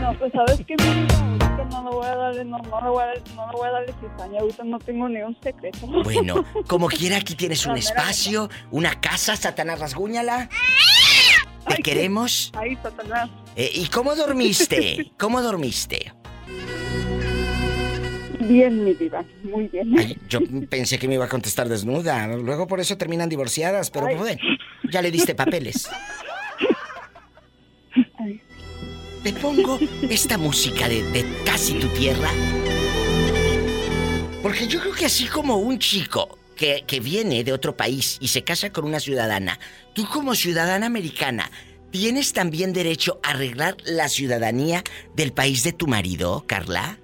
no, 0.02 0.14
pues 0.20 0.34
sabes 0.34 0.60
que 0.68 0.76
ahorita 0.78 1.64
no 1.72 1.84
le 1.90 1.96
voy 1.96 2.06
a 2.06 2.16
darle, 2.16 2.44
no, 2.44 2.58
no 2.58 2.82
le 2.82 2.90
voy 2.90 3.04
a 3.04 3.06
darle, 3.06 3.24
no 3.34 3.48
le 3.48 3.54
voy 3.58 3.68
a 3.68 3.72
darle 3.72 3.94
cizaña, 4.02 4.40
ahorita 4.42 4.64
no 4.66 4.80
tengo 4.80 5.08
ni 5.08 5.22
un 5.22 5.38
secreto. 5.42 5.88
Bueno, 5.88 6.44
como 6.68 6.88
quiera, 6.90 7.16
aquí 7.18 7.36
tienes 7.36 7.66
un 7.66 7.78
espacio, 7.78 8.50
una 8.70 9.00
casa, 9.00 9.38
Satanás 9.38 9.80
rasguñala. 9.80 10.50
Te 11.68 11.76
Ay, 11.76 11.84
queremos. 11.84 12.52
Ay, 12.58 12.76
Satanás. 12.84 13.30
Eh, 13.56 13.72
¿Y 13.74 13.88
cómo 13.88 14.16
dormiste? 14.16 15.12
¿Cómo 15.20 15.42
dormiste? 15.42 16.14
Bien, 18.40 18.84
mi 18.84 18.94
diva, 18.94 19.24
muy 19.44 19.68
bien. 19.68 19.98
Ay, 19.98 20.18
yo 20.28 20.40
pensé 20.70 20.98
que 20.98 21.08
me 21.08 21.14
iba 21.14 21.26
a 21.26 21.30
contestar 21.30 21.70
desnuda. 21.70 22.28
Luego 22.28 22.68
por 22.68 22.80
eso 22.80 22.98
terminan 22.98 23.30
divorciadas, 23.30 23.92
pero 23.92 24.16
bueno, 24.18 24.42
ya 24.92 25.02
le 25.02 25.12
diste 25.12 25.36
papeles. 25.36 25.90
Ay. 28.18 28.42
Te 29.24 29.34
pongo 29.34 29.80
esta 30.10 30.38
música 30.38 30.90
de, 30.90 31.04
de 31.12 31.26
casi 31.46 31.74
tu 31.76 31.88
tierra. 31.90 32.30
Porque 34.42 34.68
yo 34.68 34.80
creo 34.80 34.94
que 34.94 35.06
así 35.06 35.28
como 35.28 35.58
un 35.58 35.78
chico 35.78 36.40
que, 36.56 36.84
que 36.88 37.00
viene 37.00 37.44
de 37.44 37.54
otro 37.54 37.78
país 37.78 38.18
y 38.20 38.30
se 38.30 38.44
casa 38.44 38.72
con 38.74 38.86
una 38.86 39.00
ciudadana, 39.00 39.60
tú 39.94 40.08
como 40.08 40.34
ciudadana 40.34 40.88
americana, 40.88 41.52
¿tienes 41.92 42.34
también 42.34 42.74
derecho 42.74 43.20
a 43.24 43.32
arreglar 43.32 43.76
la 43.86 44.10
ciudadanía 44.10 44.84
del 45.16 45.34
país 45.34 45.64
de 45.64 45.74
tu 45.74 45.88
marido, 45.88 46.44
Carla? 46.48 46.98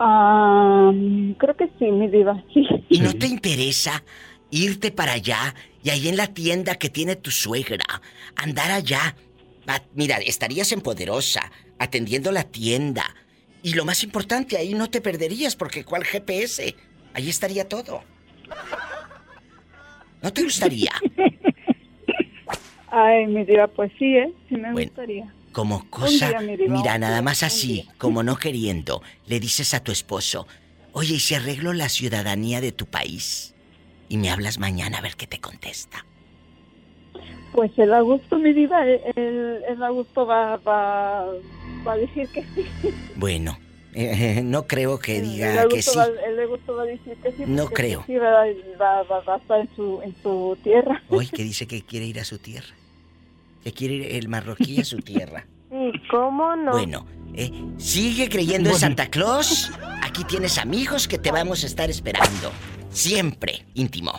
Ah, 0.00 0.92
creo 1.38 1.56
que 1.56 1.66
sí, 1.78 1.86
mi 1.90 2.08
diva, 2.08 2.44
sí. 2.54 2.64
¿Y 2.88 3.00
no 3.00 3.12
te 3.14 3.26
interesa 3.26 4.04
irte 4.50 4.90
para 4.92 5.12
allá 5.12 5.54
y 5.82 5.90
ahí 5.90 6.08
en 6.08 6.16
la 6.16 6.28
tienda 6.28 6.76
que 6.76 6.88
tiene 6.88 7.16
tu 7.16 7.30
suegra, 7.30 7.84
andar 8.36 8.70
allá? 8.70 9.16
Va- 9.68 9.82
Mira, 9.94 10.16
estarías 10.18 10.70
en 10.72 10.80
Poderosa, 10.80 11.50
atendiendo 11.78 12.30
la 12.32 12.44
tienda. 12.44 13.04
Y 13.62 13.74
lo 13.74 13.84
más 13.84 14.04
importante, 14.04 14.56
ahí 14.56 14.72
no 14.74 14.88
te 14.88 15.00
perderías 15.00 15.56
porque 15.56 15.84
¿cuál 15.84 16.04
GPS? 16.04 16.74
Ahí 17.12 17.28
estaría 17.28 17.68
todo. 17.68 18.02
¿No 20.22 20.32
te 20.32 20.42
gustaría? 20.44 20.92
Ay, 22.90 23.26
mi 23.26 23.44
diva, 23.44 23.66
pues 23.66 23.92
sí, 23.98 24.16
¿eh? 24.16 24.32
Sí 24.48 24.56
me 24.56 24.72
Bueno. 24.72 24.88
gustaría. 24.88 25.32
Como 25.52 25.88
cosa, 25.90 26.28
día, 26.28 26.40
mi 26.40 26.56
diva, 26.56 26.74
mira, 26.74 26.98
nada 26.98 27.22
más 27.22 27.42
así, 27.42 27.88
como 27.98 28.22
no 28.22 28.36
queriendo, 28.36 29.02
le 29.26 29.40
dices 29.40 29.74
a 29.74 29.82
tu 29.82 29.90
esposo, 29.92 30.46
oye, 30.92 31.14
¿y 31.14 31.20
si 31.20 31.34
arreglo 31.34 31.72
la 31.72 31.88
ciudadanía 31.88 32.60
de 32.60 32.70
tu 32.70 32.86
país? 32.86 33.54
Y 34.08 34.18
me 34.18 34.30
hablas 34.30 34.58
mañana 34.58 34.98
a 34.98 35.00
ver 35.00 35.16
qué 35.16 35.26
te 35.26 35.40
contesta. 35.40 36.04
Pues 37.52 37.76
el 37.78 37.92
Augusto, 37.92 38.38
mi 38.38 38.52
diva, 38.52 38.84
el, 38.84 39.00
el, 39.16 39.62
el 39.68 39.82
Augusto 39.82 40.26
va, 40.26 40.56
va, 40.58 41.26
va 41.86 41.92
a 41.92 41.96
decir 41.96 42.28
que 42.28 42.42
sí. 42.54 42.66
Bueno, 43.16 43.58
eh, 43.94 44.40
no 44.44 44.66
creo 44.66 44.98
que 44.98 45.18
el 45.18 45.30
diga 45.30 45.68
que 45.68 45.82
sí. 45.82 45.96
Va, 45.96 46.06
el 46.06 46.40
Augusto 46.40 46.76
va 46.76 46.82
a 46.82 46.86
decir 46.86 47.16
que 47.22 47.32
sí. 47.32 47.44
No 47.46 47.66
creo. 47.66 48.04
Sí, 48.06 48.14
va, 48.16 48.44
va, 48.80 49.02
va, 49.02 49.20
va 49.20 49.34
a 49.34 49.38
estar 49.38 49.60
en 49.60 49.68
su, 49.74 50.00
en 50.02 50.14
su 50.22 50.56
tierra. 50.62 51.02
Hoy 51.08 51.28
que 51.28 51.42
dice 51.42 51.66
que 51.66 51.82
quiere 51.82 52.06
ir 52.06 52.20
a 52.20 52.24
su 52.24 52.38
tierra. 52.38 52.74
Que 53.64 53.72
quiere 53.72 53.94
ir 53.94 54.16
el 54.16 54.28
marroquí 54.28 54.80
a 54.80 54.84
su 54.84 54.98
tierra. 54.98 55.46
Sí, 55.70 55.92
¿cómo 56.10 56.56
no? 56.56 56.72
Bueno, 56.72 57.06
eh, 57.34 57.52
sigue 57.76 58.30
creyendo 58.30 58.70
en 58.70 58.76
Santa 58.76 59.10
Claus. 59.10 59.70
Aquí 60.02 60.24
tienes 60.24 60.56
amigos 60.56 61.06
que 61.06 61.18
te 61.18 61.30
vamos 61.30 61.62
a 61.62 61.66
estar 61.66 61.90
esperando. 61.90 62.50
Siempre, 62.90 63.66
íntimo. 63.74 64.12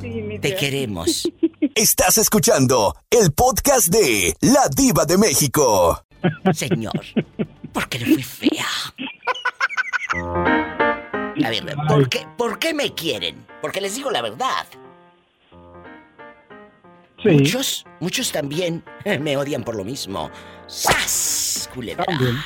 Sí, 0.00 0.08
mi 0.08 0.40
Te 0.40 0.56
queremos. 0.56 1.30
Estás 1.76 2.18
escuchando 2.18 2.96
el 3.10 3.30
podcast 3.32 3.86
de 3.86 4.34
La 4.40 4.68
Diva 4.74 5.04
de 5.04 5.18
México. 5.18 6.02
Señor, 6.52 7.04
¿por 7.72 7.88
qué 7.88 7.98
le 7.98 8.06
fui 8.06 8.22
fea? 8.22 8.66
A 11.44 11.50
ver, 11.50 11.76
¿por 11.88 12.08
qué, 12.08 12.26
¿por 12.36 12.58
qué 12.58 12.74
me 12.74 12.94
quieren? 12.94 13.46
Porque 13.60 13.80
les 13.80 13.94
digo 13.94 14.10
la 14.10 14.22
verdad. 14.22 14.66
Sí, 17.22 17.30
Muchos, 17.30 17.84
muchos 18.00 18.32
también 18.32 18.84
me 19.20 19.36
odian 19.36 19.64
por 19.64 19.74
lo 19.74 19.84
mismo. 19.84 20.30
¡Sas! 20.66 21.68
Culebra. 21.74 22.04
También. 22.04 22.36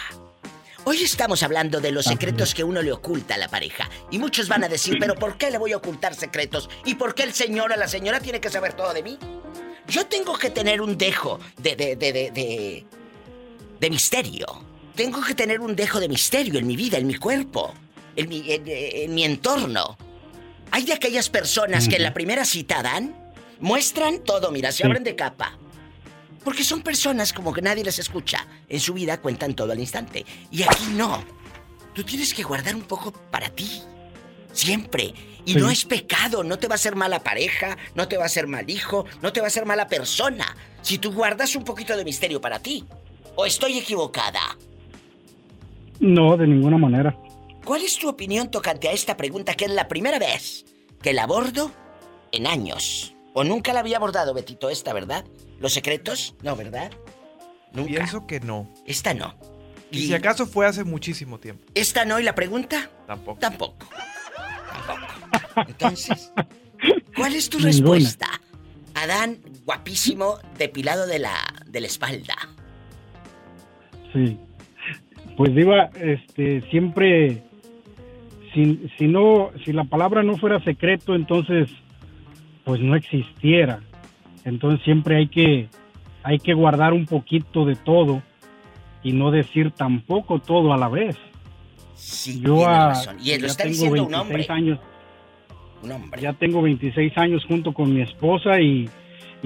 Hoy 0.85 1.03
estamos 1.03 1.43
hablando 1.45 1.81
de 1.81 1.93
los 1.93 2.07
secretos 2.07 2.55
que 2.55 2.65
uno 2.65 2.83
le 2.83 2.91
oculta 2.91 3.37
a 3.37 3.39
la 3.39 3.49
pareja. 3.49 3.89
Y 4.11 4.19
muchos 4.19 4.49
van 4.49 4.65
a 4.65 4.69
decir, 4.69 4.97
pero 4.99 5.15
¿por 5.15 5.37
qué 5.37 5.51
le 5.51 5.59
voy 5.59 5.73
a 5.73 5.77
ocultar 5.77 6.15
secretos? 6.15 6.69
¿Y 6.85 6.97
por 6.97 7.15
qué 7.15 7.23
el 7.23 7.33
señor 7.33 7.71
o 7.71 7.77
la 7.77 7.87
señora 7.87 8.19
tiene 8.19 8.41
que 8.41 8.51
saber 8.51 8.73
todo 8.73 8.93
de 8.93 9.03
mí? 9.03 9.19
Yo 9.87 10.07
tengo 10.07 10.37
que 10.37 10.51
tener 10.51 10.81
un 10.81 10.99
dejo 10.99 11.39
de, 11.59 11.77
de, 11.77 11.95
de, 11.97 12.13
de, 12.13 12.31
de, 12.33 12.87
de 13.83 13.91
misterio. 13.91 14.47
Tengo 14.95 15.21
que 15.23 15.35
tener 15.35 15.61
un 15.61 15.75
dejo 15.75 15.99
de 15.99 16.09
misterio 16.09 16.57
en 16.59 16.67
mi 16.69 16.77
vida, 16.77 16.99
en 16.99 17.07
mi 17.09 17.17
cuerpo, 17.17 17.75
en 18.15 18.29
mi, 18.29 18.45
en, 18.53 18.63
en 18.67 19.13
mi 19.15 19.25
entorno. 19.25 19.99
Hay 20.71 20.85
de 20.85 20.93
aquellas 20.93 21.29
personas 21.29 21.89
que 21.89 21.97
en 21.97 22.05
la 22.05 22.15
primera 22.15 22.45
cita 22.45 22.81
dan, 22.81 23.13
muestran 23.59 24.21
todo, 24.21 24.53
mira, 24.53 24.71
se 24.71 24.79
Sí. 24.79 24.83
abren 24.85 25.03
de 25.03 25.17
capa. 25.17 25.59
Porque 26.45 26.63
son 26.63 26.83
personas 26.83 27.33
como 27.33 27.53
que 27.53 27.61
nadie 27.61 27.83
les 27.83 27.99
escucha. 27.99 28.47
En 28.69 28.79
su 28.79 28.95
vida 28.95 29.21
cuentan 29.21 29.55
todo 29.55 29.73
al 29.73 29.81
instante. 29.81 30.25
Y 30.53 30.63
aquí 30.63 30.85
no. 30.93 31.23
Tú 31.93 32.05
tienes 32.05 32.33
que 32.35 32.43
guardar 32.45 32.77
un 32.77 32.83
poco 32.83 33.13
para 33.13 33.49
ti. 33.51 33.83
Siempre. 34.53 35.13
Y 35.45 35.55
Sí. 35.55 35.59
no 35.59 35.71
es 35.71 35.85
pecado. 35.85 36.45
No 36.45 36.59
te 36.59 36.69
va 36.69 36.75
a 36.75 36.77
hacer 36.77 36.95
mala 36.97 37.21
pareja. 37.23 37.77
No 37.97 38.07
te 38.09 38.17
va 38.17 38.25
a 38.25 38.27
hacer 38.27 38.47
mal 38.47 38.69
hijo. 38.71 39.07
No 39.23 39.33
te 39.33 39.41
va 39.41 39.47
a 39.47 39.49
hacer 39.49 39.67
mala 39.67 39.89
persona. 39.89 40.57
Si 40.83 40.99
tú 40.99 41.13
guardas 41.13 41.55
un 41.57 41.65
poquito 41.65 41.97
de 41.97 42.05
misterio 42.05 42.41
para 42.41 42.59
ti. 42.61 42.85
¿O 43.37 43.47
estoy 43.47 43.79
equivocada? 43.79 44.41
no, 46.01 46.37
de 46.37 46.47
ninguna 46.49 46.79
manera. 46.79 47.17
¿Cuál 47.65 47.83
es 47.83 47.97
tu 47.97 48.09
opinión 48.09 48.51
tocante 48.51 48.89
a 48.89 48.93
esta 48.93 49.17
pregunta 49.17 49.55
que 49.55 49.67
es 49.67 49.71
la 49.71 49.87
primera 49.87 50.19
vez 50.19 50.65
que 51.01 51.13
la 51.13 51.23
abordo 51.25 51.71
en 52.33 52.49
años? 52.49 53.15
¿O 53.35 53.45
nunca 53.45 53.73
la 53.73 53.81
había 53.81 53.99
abordado, 53.99 54.35
Betito, 54.35 54.69
esta, 54.69 54.93
verdad? 54.93 55.25
¿Los 55.61 55.73
secretos? 55.73 56.35
No, 56.43 56.57
¿verdad? 56.57 56.91
Nunca. 57.73 57.89
Pienso 57.89 58.27
que 58.27 58.41
no. 58.41 58.69
Esta 58.85 59.15
no. 59.15 59.35
Y 59.93 60.07
si 60.07 60.15
acaso 60.15 60.45
fue 60.47 60.67
hace 60.67 60.83
muchísimo 60.85 61.39
tiempo. 61.39 61.65
¿Esta 61.75 62.05
no 62.05 62.19
y 62.19 62.25
la 62.25 62.35
pregunta? 62.35 62.91
Tampoco. 63.07 63.39
Tampoco. 63.39 63.87
Tampoco. 64.87 65.69
Entonces, 65.69 66.33
¿cuál 67.17 67.35
es 67.37 67.49
tu 67.49 67.59
Ninguna. 67.59 67.71
respuesta? 67.99 68.41
Adán, 68.95 69.39
guapísimo, 69.65 70.39
depilado 70.59 71.07
de 71.07 71.21
la, 71.21 71.37
de 71.67 71.81
la 71.81 71.87
espalda. 71.87 72.35
Sí. 74.13 74.39
Pues 75.37 75.55
Diva, 75.55 75.91
este, 76.01 76.61
siempre, 76.71 77.43
si, 78.53 78.89
si 78.99 79.09
no, 79.09 79.51
si 79.65 79.73
la 79.73 79.85
palabra 79.85 80.23
no 80.23 80.37
fuera 80.37 80.63
secreto, 80.63 81.15
entonces, 81.15 81.71
pues 82.65 82.81
no 82.81 82.95
existiera. 82.95 83.81
Entonces 84.45 84.81
siempre 84.85 85.17
hay 85.17 85.29
que, 85.29 85.69
hay 86.23 86.39
que 86.39 86.53
guardar 86.55 86.93
un 86.93 87.07
poquito 87.07 87.65
de 87.65 87.77
todo, 87.77 88.23
y 89.05 89.13
no 89.13 89.31
decir 89.33 89.73
tampoco 89.73 90.39
todo 90.39 90.73
a 90.73 90.77
la 90.77 90.89
vez. 90.89 91.17
Sí, 91.95 92.41
Yo 92.41 92.65
razón. 92.65 93.17
Y 93.23 93.37
lo 93.39 93.47
está 93.47 93.65
tengo 93.65 93.73
diciendo 93.75 94.03
un 94.05 94.11
26 94.11 94.21
hombre. 94.21 94.47
años, 94.49 94.79
Un 95.83 95.93
hombre. 95.93 96.21
ya 96.23 96.33
tengo 96.35 96.63
26 96.63 97.17
años 97.19 97.45
junto 97.47 97.73
con 97.73 97.93
mi 97.93 98.01
esposa 98.03 98.61
y, 98.61 98.89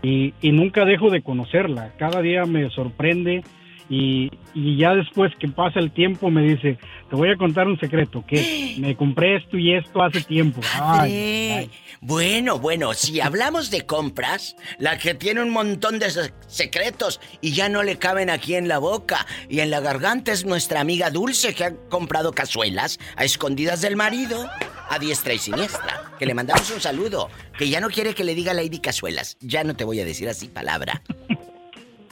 y, 0.03 0.35
y 0.43 0.53
nunca 0.53 0.85
dejo 0.85 1.09
de 1.11 1.23
conocerla. 1.23 1.93
Cada 1.99 2.21
día 2.21 2.45
me 2.45 2.69
sorprende 2.71 3.43
y, 3.89 4.31
y 4.55 4.77
ya 4.79 4.95
después 4.95 5.33
que 5.39 5.49
pasa 5.49 5.79
el 5.81 5.93
tiempo 5.93 6.31
me 6.31 6.43
dice, 6.43 6.79
te 7.09 7.17
voy 7.17 7.31
a 7.31 7.37
contar 7.37 7.67
un 7.69 7.79
secreto, 7.79 8.25
que 8.27 8.75
me 8.81 8.97
compré 8.97 9.37
esto 9.37 9.57
y 9.57 9.75
esto 9.75 10.03
hace 10.03 10.23
tiempo. 10.23 10.61
Ay, 10.75 10.79
Padre. 10.81 11.53
ay. 11.55 11.71
Bueno, 12.01 12.59
bueno, 12.59 12.93
si 12.95 13.21
hablamos 13.21 13.71
de 13.71 13.87
compras, 13.87 14.57
la 14.79 14.99
que 14.99 15.15
tiene 15.15 15.43
un 15.43 15.51
montón 15.51 15.99
de 15.99 16.11
se- 16.11 16.33
secretos 16.47 17.21
y 17.41 17.53
ya 17.53 17.69
no 17.69 17.83
le 17.83 17.97
caben 17.99 18.29
aquí 18.31 18.55
en 18.55 18.69
la 18.69 18.79
boca 18.79 19.27
y 19.49 19.61
en 19.61 19.71
la 19.71 19.81
garganta 19.81 20.33
es 20.33 20.45
nuestra 20.45 20.81
amiga 20.81 21.11
Dulce 21.11 21.55
que 21.55 21.65
ha 21.65 21.75
comprado 21.89 22.33
cazuelas 22.33 22.99
a 23.17 23.25
escondidas 23.25 23.81
del 23.81 23.97
marido, 23.97 24.49
a 24.89 24.99
diestra 24.99 25.33
y 25.33 25.39
siniestra. 25.39 26.03
Que 26.19 26.27
le 26.27 26.35
mandamos 26.35 26.71
un 26.71 26.81
saludo, 26.81 27.29
que 27.59 27.69
ya 27.69 27.81
no 27.81 27.89
quiere 27.89 28.15
que 28.15 28.25
le 28.25 28.35
diga 28.35 28.53
Lady 28.55 28.79
Cazuelas. 28.79 29.37
Ya 29.41 29.65
no 29.65 29.75
te 29.75 29.85
voy 29.85 30.01
a 30.01 30.05
decir 30.05 30.29
así 30.29 30.49
palabra. 30.49 31.03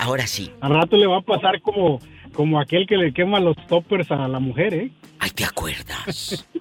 Ahora 0.04 0.26
sí. 0.26 0.50
Al 0.61 0.75
rato 0.75 0.99
le 0.99 1.06
va 1.06 1.16
a 1.16 1.23
pasar 1.23 1.62
como, 1.62 1.99
como 2.34 2.61
aquel 2.61 2.87
que 2.87 2.99
le 2.99 3.14
quema 3.14 3.40
los 3.40 3.56
toppers 3.68 4.11
a 4.11 4.28
la 4.28 4.38
mujer, 4.38 4.75
¿eh? 4.75 4.90
Ay, 5.18 5.30
¿te 5.30 5.44
acuerdas? 5.44 6.46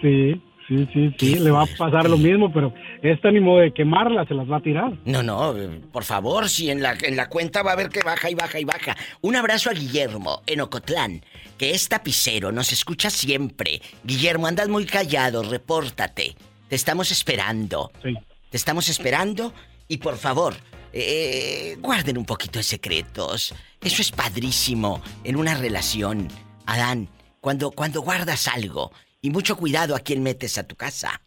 Sí, 0.00 0.40
sí, 0.66 0.88
sí, 0.94 1.14
sí, 1.18 1.38
le 1.38 1.50
va 1.50 1.64
a 1.64 1.66
pasar 1.66 2.08
lo 2.08 2.16
mismo, 2.16 2.50
pero 2.50 2.72
esta 3.02 3.30
ni 3.30 3.38
modo 3.38 3.60
de 3.60 3.74
quemarla, 3.74 4.24
se 4.24 4.32
las 4.32 4.50
va 4.50 4.56
a 4.56 4.62
tirar. 4.62 4.94
No, 5.04 5.22
no, 5.22 5.54
por 5.92 6.04
favor, 6.04 6.48
si 6.48 6.70
en 6.70 6.82
la, 6.82 6.96
en 7.02 7.16
la 7.16 7.28
cuenta 7.28 7.62
va 7.62 7.72
a 7.72 7.76
ver 7.76 7.90
que 7.90 8.00
baja 8.00 8.30
y 8.30 8.34
baja 8.34 8.58
y 8.58 8.64
baja. 8.64 8.96
Un 9.20 9.36
abrazo 9.36 9.68
a 9.68 9.74
Guillermo 9.74 10.40
en 10.46 10.62
Ocotlán, 10.62 11.22
que 11.58 11.72
es 11.72 11.90
tapicero, 11.90 12.50
nos 12.50 12.72
escucha 12.72 13.10
siempre. 13.10 13.82
Guillermo, 14.02 14.46
andas 14.46 14.70
muy 14.70 14.86
callado, 14.86 15.42
repórtate. 15.42 16.34
Te 16.68 16.76
estamos 16.76 17.10
esperando. 17.12 17.92
Sí. 18.02 18.14
Te 18.48 18.56
estamos 18.56 18.88
esperando 18.88 19.52
y 19.86 19.98
por 19.98 20.16
favor, 20.16 20.54
eh, 20.92 21.76
guarden 21.78 22.18
un 22.18 22.24
poquito 22.24 22.58
de 22.58 22.62
secretos. 22.62 23.54
Eso 23.80 24.02
es 24.02 24.10
padrísimo 24.10 25.02
en 25.24 25.36
una 25.36 25.54
relación. 25.54 26.28
Adán, 26.66 27.08
cuando, 27.40 27.70
cuando 27.70 28.02
guardas 28.02 28.48
algo, 28.48 28.92
y 29.22 29.30
mucho 29.30 29.56
cuidado 29.56 29.94
a 29.94 30.00
quién 30.00 30.22
metes 30.22 30.58
a 30.58 30.66
tu 30.66 30.76
casa. 30.76 31.20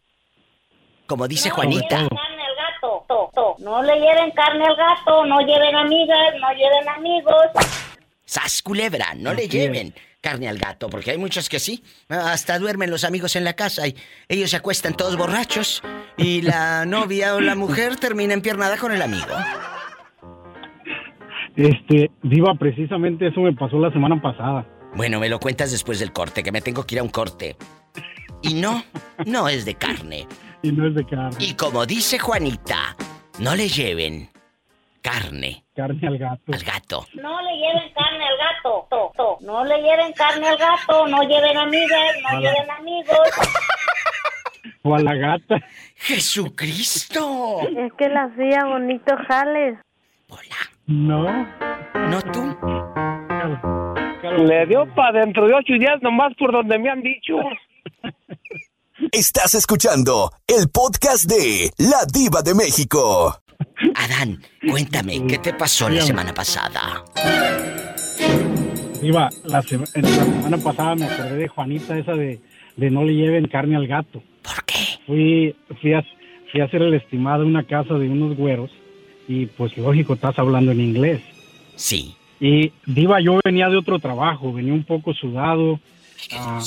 Como 1.05 1.27
dice 1.27 1.49
Juanita. 1.49 1.99
todo. 1.99 2.09
carne 2.09 2.43
al 2.45 2.55
gato. 2.55 3.05
To, 3.07 3.31
to. 3.33 3.55
No 3.59 3.83
le 3.83 3.99
lleven 3.99 4.31
carne 4.31 4.65
al 4.65 4.75
gato, 4.75 5.25
no 5.25 5.39
lleven 5.41 5.75
amigas, 5.75 6.33
no 6.39 6.51
lleven 6.53 6.89
amigos. 6.89 7.45
¡Sas 8.25 8.61
culebra! 8.61 9.13
No 9.15 9.33
le 9.33 9.47
lleven 9.47 9.93
carne 10.23 10.47
al 10.47 10.57
gato, 10.57 10.89
porque 10.89 11.11
hay 11.11 11.17
muchos 11.17 11.49
que 11.49 11.59
sí. 11.59 11.83
Hasta 12.07 12.57
duermen 12.57 12.89
los 12.89 13.03
amigos 13.03 13.35
en 13.35 13.43
la 13.43 13.53
casa 13.53 13.87
y 13.87 13.95
ellos 14.29 14.49
se 14.49 14.57
acuestan 14.57 14.95
todos 14.95 15.17
borrachos 15.17 15.83
y 16.17 16.41
la 16.41 16.85
novia 16.87 17.35
o 17.35 17.41
la 17.41 17.55
mujer 17.55 17.97
termina 17.97 18.33
empiernada 18.33 18.77
con 18.77 18.91
el 18.93 19.01
amigo. 19.01 19.35
Este, 21.55 22.09
Diva, 22.23 22.55
precisamente 22.55 23.27
eso 23.27 23.41
me 23.41 23.53
pasó 23.53 23.77
la 23.77 23.91
semana 23.91 24.19
pasada. 24.19 24.65
Bueno, 24.95 25.19
me 25.19 25.29
lo 25.29 25.39
cuentas 25.39 25.71
después 25.71 25.99
del 25.99 26.13
corte, 26.13 26.41
que 26.41 26.51
me 26.51 26.61
tengo 26.61 26.83
que 26.85 26.95
ir 26.95 26.99
a 26.99 27.03
un 27.03 27.09
corte. 27.09 27.57
Y 28.41 28.55
no, 28.55 28.83
no 29.25 29.49
es 29.49 29.65
de 29.65 29.75
carne. 29.75 30.27
Y 30.65 30.71
no 30.71 30.87
es 30.87 30.95
de 30.95 31.05
carne, 31.05 31.35
Y 31.41 31.55
como 31.55 31.85
dice 31.85 32.17
Juanita, 32.17 32.95
no 33.37 33.53
le 33.53 33.67
lleven 33.67 34.29
carne 35.03 35.63
carne 35.75 36.07
al 36.07 36.17
gato. 36.17 36.51
al 36.53 36.63
gato. 36.63 37.05
No 37.13 37.41
le 37.41 37.51
lleven 37.57 37.93
carne 37.93 38.25
al 38.25 38.37
gato. 38.37 38.87
To, 38.89 39.11
to. 39.15 39.37
No 39.45 39.63
le 39.65 39.75
lleven 39.81 40.11
carne 40.13 40.47
al 40.47 40.57
gato, 40.57 41.07
no 41.07 41.21
lleven 41.23 41.57
amigas, 41.57 42.15
no 42.23 42.37
Hola. 42.37 42.51
lleven 42.51 42.71
amigos. 42.71 43.29
O 44.83 44.95
a 44.95 44.99
la 44.99 45.15
gata. 45.15 45.55
¡Jesucristo! 45.95 47.59
Es 47.77 47.93
que 47.97 48.09
la 48.09 48.23
hacía 48.23 48.65
bonito 48.65 49.15
jales. 49.27 49.77
Hola, 50.29 50.57
No. 50.87 51.47
no 52.09 52.21
tú. 52.31 52.57
Le 54.45 54.65
dio 54.65 54.85
para 54.95 55.19
dentro 55.19 55.47
de 55.47 55.53
ocho 55.53 55.73
días 55.73 56.01
nomás 56.01 56.33
por 56.39 56.51
donde 56.51 56.79
me 56.79 56.89
han 56.89 57.01
dicho. 57.01 57.35
Estás 59.11 59.53
escuchando 59.55 60.31
el 60.47 60.69
podcast 60.69 61.25
de 61.25 61.71
La 61.77 62.05
Diva 62.11 62.41
de 62.41 62.55
México. 62.55 63.42
Adán, 63.95 64.39
cuéntame, 64.69 65.25
¿qué 65.27 65.37
te 65.37 65.53
pasó 65.53 65.89
la 65.89 66.01
semana 66.01 66.33
pasada? 66.33 67.03
Diva, 69.01 69.29
la, 69.45 69.61
sema- 69.61 69.85
la 69.95 70.07
semana 70.07 70.57
pasada 70.57 70.95
me 70.95 71.05
acordé 71.05 71.35
de 71.37 71.47
Juanita, 71.47 71.97
esa 71.97 72.13
de, 72.13 72.39
de 72.77 72.89
no 72.89 73.03
le 73.03 73.13
lleven 73.15 73.47
carne 73.47 73.75
al 73.75 73.87
gato. 73.87 74.23
¿Por 74.41 74.63
qué? 74.65 74.75
Fui, 75.05 75.55
fui, 75.81 75.93
a, 75.93 76.03
fui 76.51 76.61
a 76.61 76.65
hacer 76.65 76.81
el 76.81 76.93
estimado 76.93 77.43
en 77.43 77.49
una 77.49 77.63
casa 77.63 77.95
de 77.95 78.07
unos 78.09 78.37
güeros 78.37 78.71
y 79.27 79.45
pues 79.47 79.77
lógico, 79.77 80.13
estás 80.13 80.37
hablando 80.39 80.71
en 80.71 80.79
inglés. 80.81 81.21
Sí. 81.75 82.15
Y 82.39 82.71
Diva, 82.85 83.19
yo 83.21 83.39
venía 83.43 83.69
de 83.69 83.77
otro 83.77 83.99
trabajo, 83.99 84.53
venía 84.53 84.73
un 84.73 84.83
poco 84.83 85.13
sudado. 85.13 85.79
Ah, 86.33 86.61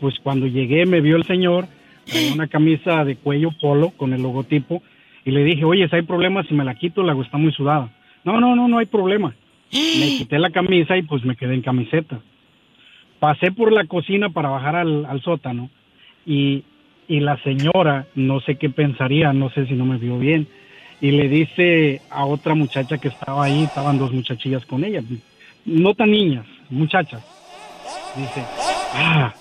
pues 0.00 0.14
cuando 0.22 0.46
llegué 0.46 0.84
me 0.86 1.00
vio 1.00 1.16
el 1.16 1.24
señor 1.26 1.66
en 2.06 2.32
una 2.32 2.46
camisa 2.48 3.04
de 3.04 3.16
cuello 3.16 3.50
polo 3.60 3.90
con 3.90 4.12
el 4.12 4.22
logotipo 4.22 4.82
y 5.24 5.30
le 5.30 5.44
dije, 5.44 5.64
oye, 5.64 5.88
si 5.88 5.96
hay 5.96 6.02
problemas 6.02 6.46
si 6.46 6.54
me 6.54 6.64
la 6.64 6.74
quito, 6.74 7.02
la 7.02 7.12
hago, 7.12 7.22
está 7.22 7.36
muy 7.36 7.52
sudada. 7.52 7.90
No, 8.24 8.40
no, 8.40 8.56
no, 8.56 8.68
no 8.68 8.78
hay 8.78 8.86
problema. 8.86 9.34
Me 9.72 9.78
quité 10.18 10.38
la 10.38 10.50
camisa 10.50 10.96
y 10.96 11.02
pues 11.02 11.24
me 11.24 11.36
quedé 11.36 11.54
en 11.54 11.62
camiseta. 11.62 12.20
Pasé 13.18 13.52
por 13.52 13.72
la 13.72 13.84
cocina 13.84 14.30
para 14.30 14.48
bajar 14.48 14.76
al, 14.76 15.04
al 15.04 15.20
sótano 15.20 15.68
y, 16.24 16.64
y 17.06 17.20
la 17.20 17.36
señora, 17.42 18.06
no 18.14 18.40
sé 18.40 18.56
qué 18.56 18.70
pensaría, 18.70 19.32
no 19.32 19.50
sé 19.50 19.66
si 19.66 19.74
no 19.74 19.84
me 19.84 19.98
vio 19.98 20.18
bien, 20.18 20.48
y 21.00 21.10
le 21.10 21.28
dice 21.28 22.00
a 22.10 22.24
otra 22.24 22.54
muchacha 22.54 22.98
que 22.98 23.08
estaba 23.08 23.44
ahí, 23.44 23.64
estaban 23.64 23.98
dos 23.98 24.12
muchachillas 24.12 24.64
con 24.64 24.84
ella, 24.84 25.02
no 25.64 25.94
tan 25.94 26.10
niñas, 26.10 26.46
muchachas. 26.70 27.22
Dice, 28.16 28.44
ah, 28.94 29.34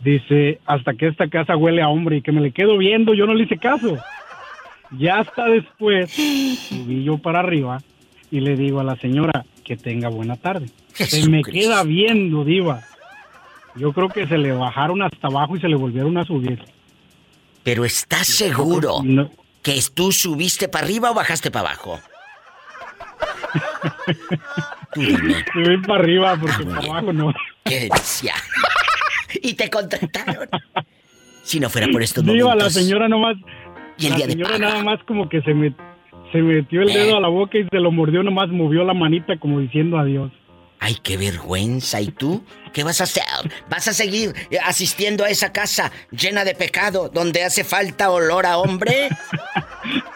dice, 0.00 0.60
hasta 0.66 0.94
que 0.94 1.08
esta 1.08 1.28
casa 1.28 1.56
huele 1.56 1.82
a 1.82 1.88
hombre 1.88 2.16
y 2.16 2.22
que 2.22 2.32
me 2.32 2.40
le 2.40 2.50
quedo 2.50 2.78
viendo, 2.78 3.14
yo 3.14 3.26
no 3.26 3.34
le 3.34 3.44
hice 3.44 3.58
caso. 3.58 3.98
Ya 4.98 5.20
hasta 5.20 5.46
después 5.46 6.10
subí 6.10 7.04
yo 7.04 7.18
para 7.18 7.40
arriba 7.40 7.82
y 8.30 8.40
le 8.40 8.56
digo 8.56 8.80
a 8.80 8.84
la 8.84 8.96
señora 8.96 9.44
que 9.64 9.76
tenga 9.76 10.08
buena 10.08 10.36
tarde. 10.36 10.68
Se 10.94 11.28
me 11.28 11.42
queda 11.42 11.82
viendo, 11.84 12.44
diva. 12.44 12.82
Yo 13.76 13.92
creo 13.92 14.08
que 14.10 14.26
se 14.26 14.36
le 14.36 14.52
bajaron 14.52 15.00
hasta 15.02 15.28
abajo 15.28 15.56
y 15.56 15.60
se 15.60 15.68
le 15.68 15.76
volvieron 15.76 16.18
a 16.18 16.24
subir. 16.24 16.62
Pero 17.62 17.84
¿estás 17.84 18.26
seguro 18.26 18.98
No, 19.02 19.30
que 19.62 19.80
tú 19.94 20.12
subiste 20.12 20.68
para 20.68 20.84
arriba 20.84 21.10
o 21.10 21.14
bajaste 21.14 21.50
para 21.50 21.68
abajo? 21.70 21.98
Subí 24.94 25.78
para 25.86 26.00
arriba 26.02 26.36
porque 26.40 26.64
Ah, 26.64 26.74
para 26.74 26.86
abajo 26.90 27.12
no. 27.12 27.32
qué 27.64 27.80
delicia. 27.88 28.34
y 29.42 29.54
te 29.54 29.70
contrataron. 29.70 30.48
Si 31.42 31.58
no 31.60 31.68
fuera 31.70 31.88
por 31.88 32.02
estos 32.02 32.24
Diva, 32.24 32.36
la 32.50 32.54
momentos. 32.54 32.74
señora 32.74 33.08
nomás, 33.08 33.36
Y 33.98 34.06
el 34.06 34.10
la 34.12 34.16
día 34.16 34.26
de 34.26 34.32
señora 34.32 34.52
paga. 34.52 34.68
nada 34.70 34.84
más 34.84 35.02
como 35.04 35.28
que 35.28 35.40
se 35.42 35.54
me 35.54 35.74
se 36.32 36.38
metió 36.42 36.82
el 36.82 36.90
Eh. 36.90 36.94
dedo 36.98 37.16
a 37.16 37.20
la 37.20 37.28
boca 37.28 37.58
y 37.58 37.66
se 37.70 37.78
lo 37.78 37.90
mordió, 37.92 38.22
nomás 38.22 38.48
movió 38.48 38.84
la 38.84 38.94
manita 38.94 39.36
como 39.38 39.60
diciendo 39.60 39.98
adiós. 39.98 40.30
Ay, 40.84 40.96
qué 41.02 41.16
vergüenza. 41.16 42.00
¿Y 42.00 42.08
tú? 42.08 42.42
¿Qué 42.72 42.82
vas 42.82 43.00
a 43.00 43.04
hacer? 43.04 43.22
¿Vas 43.70 43.86
a 43.86 43.92
seguir 43.92 44.32
eh, 44.50 44.56
asistiendo 44.64 45.22
a 45.24 45.28
esa 45.28 45.52
casa 45.52 45.92
llena 46.10 46.42
de 46.44 46.54
pecado 46.56 47.08
donde 47.08 47.44
hace 47.44 47.62
falta 47.64 48.10
olor 48.10 48.46
a 48.46 48.58
hombre? 48.58 49.08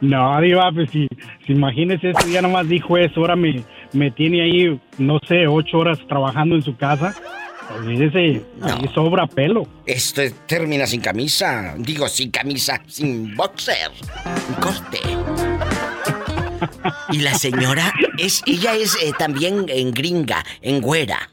No, 0.00 0.40
Diva, 0.40 0.70
pues 0.72 0.90
si, 0.90 1.06
si 1.46 1.52
imagínese 1.52 2.10
ese 2.10 2.26
día 2.28 2.40
nomás 2.40 2.66
dijo 2.66 2.96
eso, 2.96 3.20
ahora 3.20 3.36
me, 3.36 3.62
me 3.92 4.10
tiene 4.10 4.42
ahí, 4.42 4.80
no 4.96 5.18
sé, 5.28 5.46
ocho 5.46 5.78
horas 5.78 5.98
trabajando 6.08 6.54
en 6.56 6.62
su 6.62 6.74
casa. 6.76 7.14
Olvídese, 7.76 8.42
No. 8.58 8.66
ahí 8.66 8.88
sobra 8.94 9.26
pelo. 9.26 9.66
Esto 9.86 10.22
termina 10.46 10.86
sin 10.86 11.00
camisa. 11.00 11.74
Digo, 11.78 12.08
sin 12.08 12.30
camisa, 12.30 12.80
sin 12.86 13.34
boxer. 13.36 13.90
Corte. 14.60 14.98
Y 17.12 17.20
la 17.20 17.34
señora 17.34 17.92
es, 18.18 18.42
ella 18.46 18.74
es 18.74 18.94
eh, 19.02 19.12
también 19.18 19.66
en 19.68 19.92
gringa, 19.92 20.44
en 20.62 20.80
güera. 20.80 21.30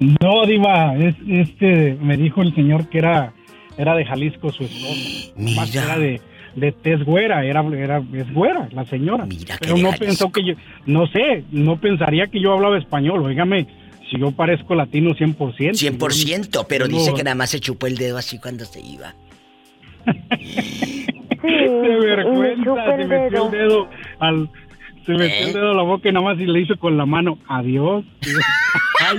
No, 0.00 0.44
Diva, 0.46 0.94
es, 0.96 1.14
este, 1.28 1.96
me 2.00 2.16
dijo 2.16 2.42
el 2.42 2.54
señor 2.54 2.88
que 2.88 2.98
era, 2.98 3.32
era 3.78 3.94
de 3.94 4.04
Jalisco 4.04 4.52
su 4.52 4.64
esposa. 4.64 5.32
Mira. 5.36 5.60
Más 5.62 5.74
era 5.74 5.98
de, 5.98 6.20
de 6.56 6.72
tez 6.72 7.02
güera, 7.04 7.44
era, 7.44 7.64
era, 7.76 8.02
es 8.12 8.32
güera 8.34 8.68
la 8.72 8.84
señora. 8.86 9.24
Mira 9.24 9.56
Pero 9.60 9.76
no 9.76 9.92
pensó 9.92 10.30
que 10.30 10.44
yo, 10.44 10.54
no 10.86 11.06
sé, 11.06 11.44
no 11.50 11.80
pensaría 11.80 12.26
que 12.26 12.40
yo 12.40 12.52
hablaba 12.52 12.76
español, 12.78 13.22
óigame, 13.22 13.66
si 14.10 14.18
yo 14.18 14.30
parezco 14.32 14.74
latino 14.74 15.10
100%. 15.14 15.74
100%, 15.74 16.66
pero 16.68 16.86
No. 16.88 16.96
dice 16.98 17.12
que 17.14 17.22
nada 17.24 17.34
más 17.34 17.50
se 17.50 17.60
chupó 17.60 17.86
el 17.86 17.96
dedo 17.96 18.18
así 18.18 18.38
cuando 18.38 18.64
se 18.64 18.80
iba. 18.80 19.14
Sí, 20.04 21.06
De 21.42 21.68
me 21.68 22.00
vergüenza, 22.00 22.64
chupa 22.64 22.96
se 22.96 23.04
metió 23.04 23.30
dedo. 23.30 23.44
el 23.46 23.50
dedo 23.52 23.88
al, 24.20 24.50
Se 25.06 25.12
metió 25.12 25.46
el 25.46 25.52
dedo 25.52 25.70
en 25.72 25.76
la 25.76 25.82
boca 25.82 26.08
y 26.08 26.12
nada 26.12 26.24
más 26.24 26.38
y 26.40 26.46
le 26.46 26.60
hizo 26.60 26.76
con 26.78 26.96
la 26.96 27.04
mano. 27.06 27.38
Adiós. 27.48 28.04
Ay, 29.00 29.18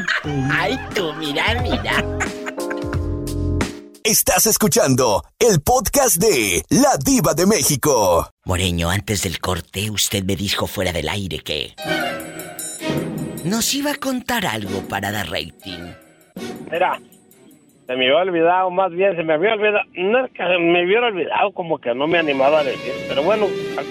Ay, 0.51 0.77
tú, 0.95 1.11
mira, 1.19 1.61
mira. 1.61 2.03
Estás 4.03 4.45
escuchando 4.45 5.23
el 5.39 5.61
podcast 5.61 6.17
de 6.17 6.63
La 6.69 6.95
Diva 7.03 7.33
de 7.33 7.45
México. 7.47 8.29
Moreño, 8.45 8.89
antes 8.89 9.23
del 9.23 9.39
corte, 9.39 9.89
usted 9.89 10.23
me 10.23 10.35
dijo 10.35 10.67
fuera 10.67 10.91
del 10.91 11.09
aire 11.09 11.39
que. 11.39 11.73
Nos 13.45 13.73
iba 13.75 13.91
a 13.91 13.95
contar 13.95 14.45
algo 14.45 14.81
para 14.89 15.11
dar 15.11 15.27
rating. 15.29 15.93
Mira, 16.71 16.99
se 17.85 17.95
me 17.95 18.05
había 18.07 18.17
olvidado, 18.17 18.71
más 18.71 18.91
bien 18.91 19.15
se 19.15 19.23
me 19.23 19.33
había 19.33 19.53
olvidado. 19.53 19.83
No 19.93 20.25
es 20.25 20.31
que 20.31 20.43
se 20.43 20.57
me 20.57 20.83
hubiera 20.85 21.07
olvidado, 21.07 21.51
como 21.51 21.77
que 21.77 21.93
no 21.93 22.07
me 22.07 22.17
animaba 22.17 22.59
a 22.59 22.63
decir. 22.63 22.91
Pero 23.07 23.23
bueno, 23.23 23.45
al, 23.77 23.85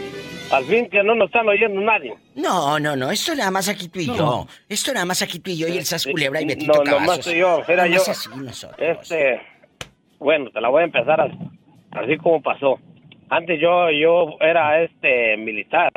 al 0.58 0.64
fin 0.64 0.88
que 0.90 1.02
no 1.04 1.14
nos 1.14 1.26
están 1.26 1.48
oyendo 1.48 1.80
nadie. 1.80 2.14
No, 2.34 2.80
no, 2.80 2.96
no, 2.96 3.10
esto 3.12 3.34
nada 3.36 3.50
más 3.52 3.68
aquí 3.68 3.88
tú 3.88 4.00
y 4.00 4.06
yo. 4.06 4.46
Esto 4.68 4.92
nada 4.92 5.06
más 5.06 5.22
aquí 5.22 5.38
tú 5.38 5.50
y 5.50 5.58
yo 5.58 5.68
y 5.68 5.78
el 5.78 5.84
Sas 5.84 6.04
Culebra 6.06 6.40
y 6.42 6.46
Betito 6.46 6.82
No, 6.84 6.90
nomás 6.98 7.20
tú 7.20 7.30
y 7.30 7.38
yo, 7.38 7.62
era 7.68 7.86
yo. 7.86 8.00
Así 8.02 8.28
nosotros. 8.36 8.76
Este, 8.80 9.40
bueno, 10.18 10.50
te 10.50 10.60
la 10.60 10.68
voy 10.68 10.82
a 10.82 10.86
empezar 10.86 11.20
as- 11.20 11.32
así 11.92 12.16
como 12.16 12.42
pasó. 12.42 12.80
Antes 13.30 13.60
yo 13.60 13.90
yo 13.90 14.36
era 14.40 14.82
este 14.82 15.36
militar 15.36 15.92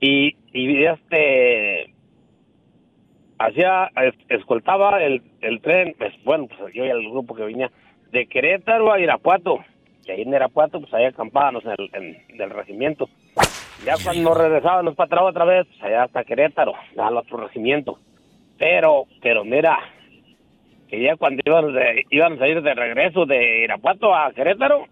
y 0.00 0.36
y 0.52 0.84
este 0.84 1.94
hacía 3.40 3.90
es- 4.02 4.14
escoltaba 4.28 5.02
el, 5.02 5.22
el 5.40 5.60
tren, 5.60 5.94
pues 5.98 6.12
bueno, 6.24 6.46
pues 6.46 6.72
yo 6.74 6.84
y 6.84 6.88
el 6.90 7.02
grupo 7.10 7.34
que 7.34 7.44
venía 7.44 7.70
de 8.12 8.26
Querétaro 8.26 8.92
a 8.92 9.00
Irapuato. 9.00 9.58
Y 10.06 10.10
ahí 10.12 10.22
en 10.22 10.32
Irapuato 10.34 10.80
pues 10.80 10.92
ahí 10.94 11.04
acampábamos 11.06 11.64
en 11.64 11.72
el, 11.78 11.90
en- 11.94 12.36
del 12.38 12.50
regimiento. 12.50 13.08
Ya 13.84 13.94
cuando 14.04 14.34
regresábamos 14.34 14.94
para 14.94 15.06
atrás 15.06 15.22
otra 15.24 15.44
vez, 15.46 15.66
pues 15.68 15.82
allá 15.82 16.02
hasta 16.04 16.24
Querétaro, 16.24 16.74
al 16.98 17.16
otro 17.16 17.38
regimiento. 17.38 17.98
Pero, 18.58 19.04
pero 19.22 19.42
mira, 19.44 19.78
que 20.88 21.00
ya 21.00 21.16
cuando 21.16 21.42
íbamos, 21.44 21.72
de- 21.72 22.04
íbamos 22.10 22.40
a 22.42 22.48
ir 22.48 22.60
de 22.60 22.74
regreso 22.74 23.24
de 23.24 23.64
Irapuato 23.64 24.14
a 24.14 24.32
Querétaro, 24.32 24.84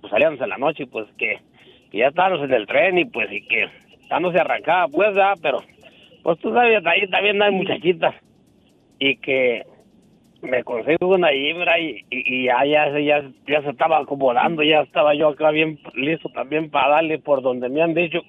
pues 0.00 0.10
salíamos 0.12 0.40
en 0.40 0.48
la 0.48 0.58
noche, 0.58 0.86
pues 0.86 1.06
que, 1.18 1.40
que 1.90 1.98
ya 1.98 2.08
estábamos 2.08 2.44
en 2.44 2.52
el 2.52 2.66
tren 2.68 2.98
y 2.98 3.04
pues 3.06 3.32
y 3.32 3.44
que 3.48 3.66
ya 4.08 4.20
no 4.20 4.30
se 4.30 4.38
arrancaba, 4.38 4.86
pues 4.88 5.16
ya, 5.16 5.32
pero 5.42 5.62
pues 6.24 6.38
tú 6.40 6.52
sabes, 6.54 6.84
ahí 6.86 7.06
también 7.08 7.40
hay 7.42 7.52
muchachitas 7.52 8.14
y 8.98 9.16
que 9.18 9.62
me 10.40 10.64
consigo 10.64 11.14
una 11.14 11.30
hembra 11.30 11.78
y, 11.78 12.02
y, 12.10 12.44
ya, 12.46 12.64
ya, 12.64 12.98
ya, 12.98 13.22
ya 13.46 13.62
se 13.62 13.70
estaba 13.70 13.98
acomodando, 13.98 14.62
ya 14.62 14.80
estaba 14.80 15.14
yo 15.14 15.28
acá 15.28 15.50
bien 15.50 15.78
listo 15.94 16.30
también 16.30 16.70
para 16.70 16.96
darle 16.96 17.18
por 17.18 17.42
donde 17.42 17.68
me 17.68 17.82
han 17.82 17.92
dicho, 17.92 18.20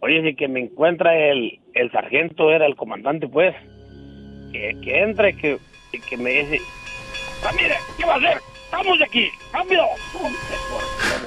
oye, 0.00 0.22
si 0.22 0.34
que 0.34 0.48
me 0.48 0.60
encuentra 0.60 1.16
el, 1.16 1.60
el 1.74 1.90
sargento, 1.92 2.50
era 2.50 2.66
el 2.66 2.74
comandante, 2.74 3.28
pues, 3.28 3.54
que, 4.52 4.76
que 4.82 5.00
entre, 5.00 5.36
que, 5.36 5.56
que 6.08 6.16
me 6.16 6.30
dice, 6.30 6.58
"Ah, 7.46 7.52
mire, 7.56 7.74
¿qué 7.96 8.06
va 8.06 8.14
a 8.14 8.16
hacer? 8.16 8.49
¡Vamos 8.72 8.98
de 8.98 9.04
aquí! 9.04 9.30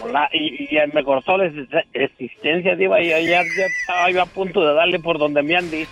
Volar, 0.02 0.30
Y, 0.34 0.64
y 0.64 0.76
ya 0.76 0.86
me 0.94 1.04
cortó 1.04 1.38
la 1.38 1.46
exist- 1.46 1.86
existencia, 1.94 2.76
diva, 2.76 3.02
y 3.02 3.10
ya, 3.10 3.20
ya, 3.20 3.42
ya 3.44 3.66
estaba 3.82 4.10
yo 4.12 4.22
a 4.22 4.26
punto 4.26 4.66
de 4.66 4.74
darle 4.74 5.00
por 5.00 5.18
donde 5.18 5.42
me 5.44 5.56
han 5.58 5.70
dicho. 5.70 5.90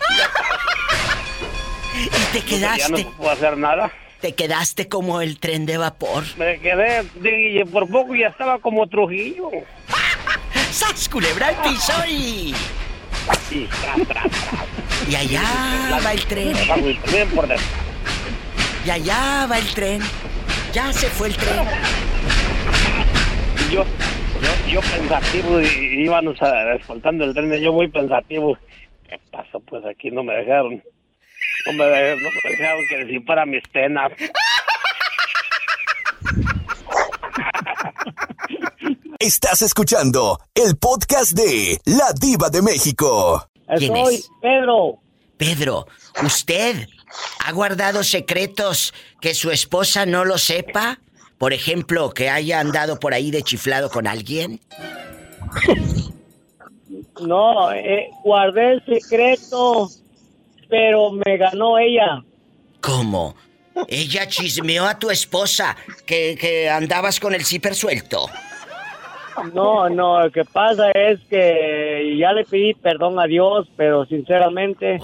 Y 1.94 2.10
te 2.34 2.40
Ya 2.40 2.46
quedaste, 2.76 3.04
no 3.04 3.12
puedo 3.12 3.30
hacer 3.32 3.58
nada. 3.58 3.92
te 4.22 4.34
quedaste 4.34 4.88
como 4.88 5.22
el 5.22 5.40
tren 5.40 5.66
de 5.66 5.78
vapor. 5.78 6.24
Me 6.38 6.60
quedé, 6.60 7.04
y 7.24 7.64
por 7.66 7.88
poco 7.90 8.16
ya 8.16 8.28
estaba 8.28 8.60
como 8.60 8.88
Trujillo. 8.88 9.50
¡Sas, 10.72 11.10
culebra 11.10 11.50
al 11.50 11.56
piso 11.62 11.94
y... 12.08 12.56
Y 15.10 15.16
allá 15.16 15.44
va 16.06 16.14
el 16.14 16.26
tren. 16.26 16.54
Y 18.86 18.90
allá 18.90 19.48
va 19.52 19.58
el 19.60 19.74
tren. 19.74 20.02
Ya 20.74 20.92
se 20.94 21.08
fue 21.08 21.28
el 21.28 21.36
tren. 21.36 21.68
Y 23.70 23.74
yo, 23.74 23.84
yo, 23.84 24.74
yo 24.74 24.80
pensativo, 24.82 25.60
y, 25.60 25.66
y 25.66 26.04
íbamos 26.06 26.42
a, 26.42 26.74
escoltando 26.76 27.26
el 27.26 27.34
tren, 27.34 27.54
y 27.54 27.62
yo 27.62 27.74
muy 27.74 27.88
pensativo. 27.90 28.58
¿Qué 29.08 29.20
pasó? 29.32 29.60
Pues 29.60 29.84
aquí 29.86 30.10
no 30.12 30.24
me 30.24 30.34
dejaron. 30.34 30.82
No 31.66 31.74
me, 31.74 31.86
de- 31.86 32.16
no 32.16 32.30
me 32.30 32.50
dejaron 32.52 32.82
que 32.90 33.06
disipara 33.06 33.46
mis 33.46 33.64
penas. 33.70 34.12
Estás 39.20 39.62
escuchando 39.62 40.40
el 40.56 40.78
podcast 40.78 41.34
de 41.34 41.80
La 41.86 42.12
Diva 42.20 42.50
de 42.50 42.62
México. 42.62 43.46
¿Quién 43.78 43.96
es? 43.98 44.30
Pedro. 44.42 44.98
Pedro, 45.38 45.86
¿usted 46.24 46.88
ha 47.40 47.52
guardado 47.52 48.04
secretos 48.04 48.94
que 49.20 49.34
su 49.34 49.52
esposa 49.52 50.06
no 50.06 50.26
lo 50.26 50.38
sepa? 50.38 51.00
Por 51.38 51.54
ejemplo, 51.54 52.12
que 52.12 52.30
haya 52.30 52.60
andado 52.60 53.00
por 53.00 53.14
ahí 53.14 53.32
de 53.32 53.42
chiflado 53.44 53.90
con 53.90 54.08
alguien. 54.08 54.60
No, 57.22 57.72
eh, 57.72 58.10
guardé 58.24 58.74
el 58.74 58.86
secreto, 58.86 59.90
pero 60.70 61.12
me 61.12 61.38
ganó 61.38 61.78
ella. 61.78 62.24
¿Cómo? 62.80 63.36
Ella 63.88 64.28
chismeó 64.28 64.86
a 64.86 64.98
tu 64.98 65.12
esposa 65.12 65.76
que, 66.06 66.36
que 66.40 66.70
andabas 66.70 67.20
con 67.20 67.36
el 67.36 67.46
zipper 67.46 67.76
suelto. 67.76 68.28
No, 69.54 69.90
no, 69.90 70.24
lo 70.24 70.32
que 70.32 70.44
pasa 70.46 70.92
es 70.92 71.20
que 71.30 72.18
ya 72.20 72.34
le 72.34 72.44
pedí 72.44 72.74
perdón 72.74 73.20
a 73.20 73.26
Dios, 73.26 73.68
pero 73.78 74.06
sinceramente, 74.06 75.00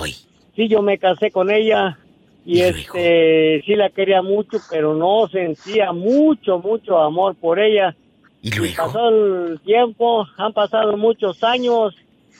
sí, 0.57 0.67
yo 0.67 0.81
me 0.81 0.97
casé 0.97 1.31
con 1.31 1.49
ella 1.49 1.97
y 2.45 2.61
este, 2.61 3.61
sí 3.65 3.75
la 3.75 3.89
quería 3.89 4.21
mucho, 4.21 4.57
pero 4.69 4.95
no 4.95 5.27
sentía 5.29 5.93
mucho, 5.93 6.59
mucho 6.59 6.97
amor 6.97 7.35
por 7.35 7.59
ella. 7.59 7.95
Y 8.41 8.51
luego. 8.51 8.75
Pasó 8.75 9.09
el 9.09 9.59
tiempo, 9.63 10.25
han 10.37 10.53
pasado 10.53 10.97
muchos 10.97 11.43
años, 11.43 11.95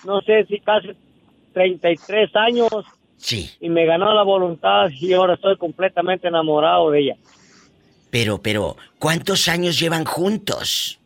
no 0.05 0.21
sé 0.21 0.45
si 0.45 0.59
casi 0.59 0.89
33 1.53 2.35
años. 2.35 2.69
Sí. 3.17 3.49
Y 3.59 3.69
me 3.69 3.85
ganó 3.85 4.13
la 4.13 4.23
voluntad 4.23 4.89
y 4.89 5.13
ahora 5.13 5.35
estoy 5.35 5.57
completamente 5.57 6.27
enamorado 6.27 6.91
de 6.91 6.99
ella. 7.01 7.15
Pero, 8.09 8.41
pero, 8.41 8.77
¿cuántos 8.99 9.47
años 9.47 9.79
llevan 9.79 10.05
juntos? 10.05 10.99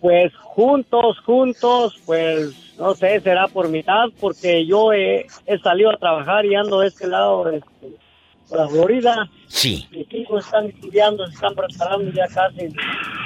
Pues 0.00 0.32
juntos, 0.36 1.18
juntos, 1.24 1.98
pues 2.04 2.65
no 2.78 2.94
sé, 2.94 3.20
será 3.20 3.48
por 3.48 3.68
mitad, 3.68 4.04
porque 4.20 4.66
yo 4.66 4.92
he, 4.92 5.26
he 5.46 5.58
salido 5.58 5.90
a 5.90 5.96
trabajar 5.96 6.44
y 6.44 6.54
ando 6.54 6.80
de 6.80 6.88
este 6.88 7.06
lado, 7.06 7.44
de, 7.44 7.60
de 7.80 8.56
la 8.56 8.68
Florida. 8.68 9.28
Sí. 9.48 9.86
Mis 9.90 10.12
hijos 10.12 10.44
están 10.44 10.66
estudiando, 10.66 11.26
se 11.26 11.34
están 11.34 11.54
preparando 11.54 12.10
ya 12.12 12.26
casi. 12.28 12.68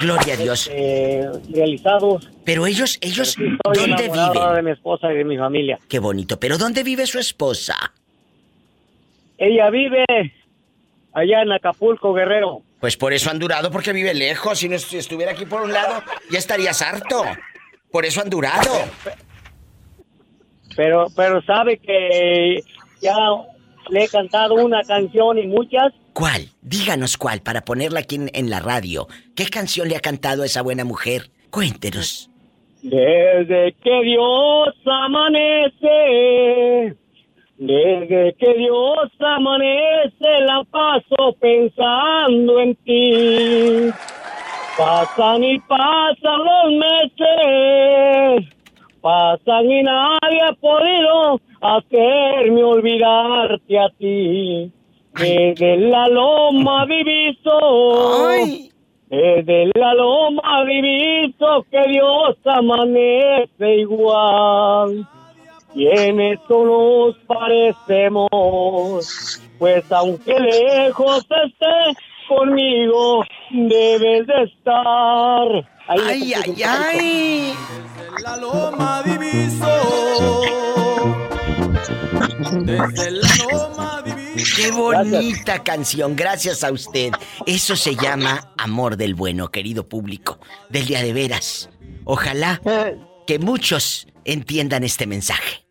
Gloria 0.01 0.35
a 0.35 0.37
Dios. 0.37 0.67
este, 0.69 1.29
realizados. 1.53 2.29
Pero 2.45 2.67
ellos, 2.67 2.99
ellos, 3.01 3.35
Pero 3.37 3.51
sí 3.51 3.57
estoy 3.65 3.87
¿dónde 3.89 4.03
viven? 4.09 4.55
de 4.55 4.63
mi 4.63 4.71
esposa 4.71 5.13
y 5.13 5.17
de 5.17 5.25
mi 5.25 5.37
familia. 5.37 5.79
Qué 5.89 5.99
bonito. 5.99 6.39
Pero 6.39 6.57
¿dónde 6.59 6.83
vive 6.83 7.07
su 7.07 7.19
esposa? 7.19 7.75
Ella 9.39 9.71
vive 9.71 10.05
allá 11.13 11.43
en 11.43 11.53
Acapulco, 11.53 12.13
Guerrero. 12.13 12.63
Pues 12.79 12.97
por 12.97 13.13
eso 13.13 13.31
han 13.31 13.39
durado, 13.39 13.71
porque 13.71 13.93
vive 13.93 14.15
lejos. 14.15 14.59
Si 14.59 14.69
no 14.69 14.77
est- 14.77 14.93
estuviera 14.95 15.33
aquí 15.33 15.45
por 15.47 15.63
un 15.63 15.73
lado, 15.73 16.03
ya 16.31 16.39
estarías 16.39 16.81
harto. 16.83 17.25
Por 17.91 18.05
eso 18.07 18.21
han 18.21 18.31
durado. 18.31 18.71
Pero, 20.77 21.07
pero 21.17 21.43
sabe 21.43 21.79
que 21.79 22.63
ya 23.01 23.17
le 23.91 24.05
he 24.05 24.09
cantado 24.09 24.55
una 24.55 24.83
canción 24.83 25.39
y 25.39 25.47
muchas. 25.47 25.93
¿Cuál? 26.13 26.49
Díganos 26.63 27.17
cuál 27.17 27.41
para 27.41 27.63
ponerla 27.63 28.01
aquí 28.01 28.17
en, 28.17 28.31
en 28.35 28.51
la 28.51 28.61
radio. 28.61 29.09
¿Qué 29.35 29.47
canción 29.47 29.89
le 29.89 29.97
ha 29.97 30.01
cantado 30.01 30.43
a 30.43 30.47
esa 30.47 30.63
buena 30.63 30.85
mujer? 30.85 31.31
Cuéntenos. 31.51 32.31
Desde 32.83 33.75
que 33.83 34.03
Dios 34.03 34.75
amanece, 34.87 35.91
desde 37.59 38.35
que 38.39 38.55
Dios 38.55 39.11
amanece, 39.19 40.41
la 40.47 40.65
paso 40.71 41.37
pensando 41.39 42.59
en 42.61 42.75
ti. 42.77 43.91
Pasan 44.79 45.45
y 45.45 45.59
pasan 45.59 46.39
los 46.39 46.73
meses, 46.73 48.49
pasan 49.01 49.71
y 49.71 49.83
nadie 49.83 50.41
ha 50.49 50.53
podido 50.55 51.41
hacerme 51.61 52.63
olvidarte 52.63 53.79
a 53.79 53.89
ti. 53.99 54.73
Desde 55.15 55.77
la 55.77 56.07
loma 56.09 56.87
diviso, 56.87 58.29
desde 59.09 59.71
la 59.75 59.95
loma 59.95 60.65
diviso 60.65 61.67
que 61.71 61.83
Dios 61.89 62.37
amanece 62.45 63.77
igual. 63.77 65.07
Y 65.75 65.87
en 65.87 66.21
eso 66.21 66.65
nos 66.65 67.17
parecemos, 67.27 68.31
pues 69.59 69.93
aunque 69.93 70.39
lejos 70.39 71.27
esté 71.45 71.95
conmigo, 72.31 73.25
debes 73.51 74.27
de 74.27 74.43
estar. 74.45 75.49
Ahí 75.89 76.33
¡Ay, 76.33 76.35
ay, 76.35 76.63
ay! 76.63 77.55
la 78.23 78.37
loma 78.37 79.03
diviso. 79.03 80.43
Desde 82.63 83.11
la 83.11 83.29
loma 83.51 84.03
diviso. 84.05 84.57
Qué 84.57 84.71
bonita 84.71 85.63
canción, 85.65 86.15
gracias 86.15 86.63
a 86.63 86.71
usted. 86.71 87.11
Eso 87.47 87.75
se 87.75 87.97
llama 87.97 88.53
amor 88.57 88.97
del 88.97 89.15
bueno, 89.15 89.49
querido 89.49 89.89
público, 89.89 90.39
del 90.69 90.87
día 90.87 91.03
de 91.03 91.13
veras. 91.13 91.69
Ojalá 92.05 92.61
que 93.27 93.39
muchos 93.41 94.07
entiendan 94.25 94.85
este 94.85 95.07
mensaje. 95.07 95.67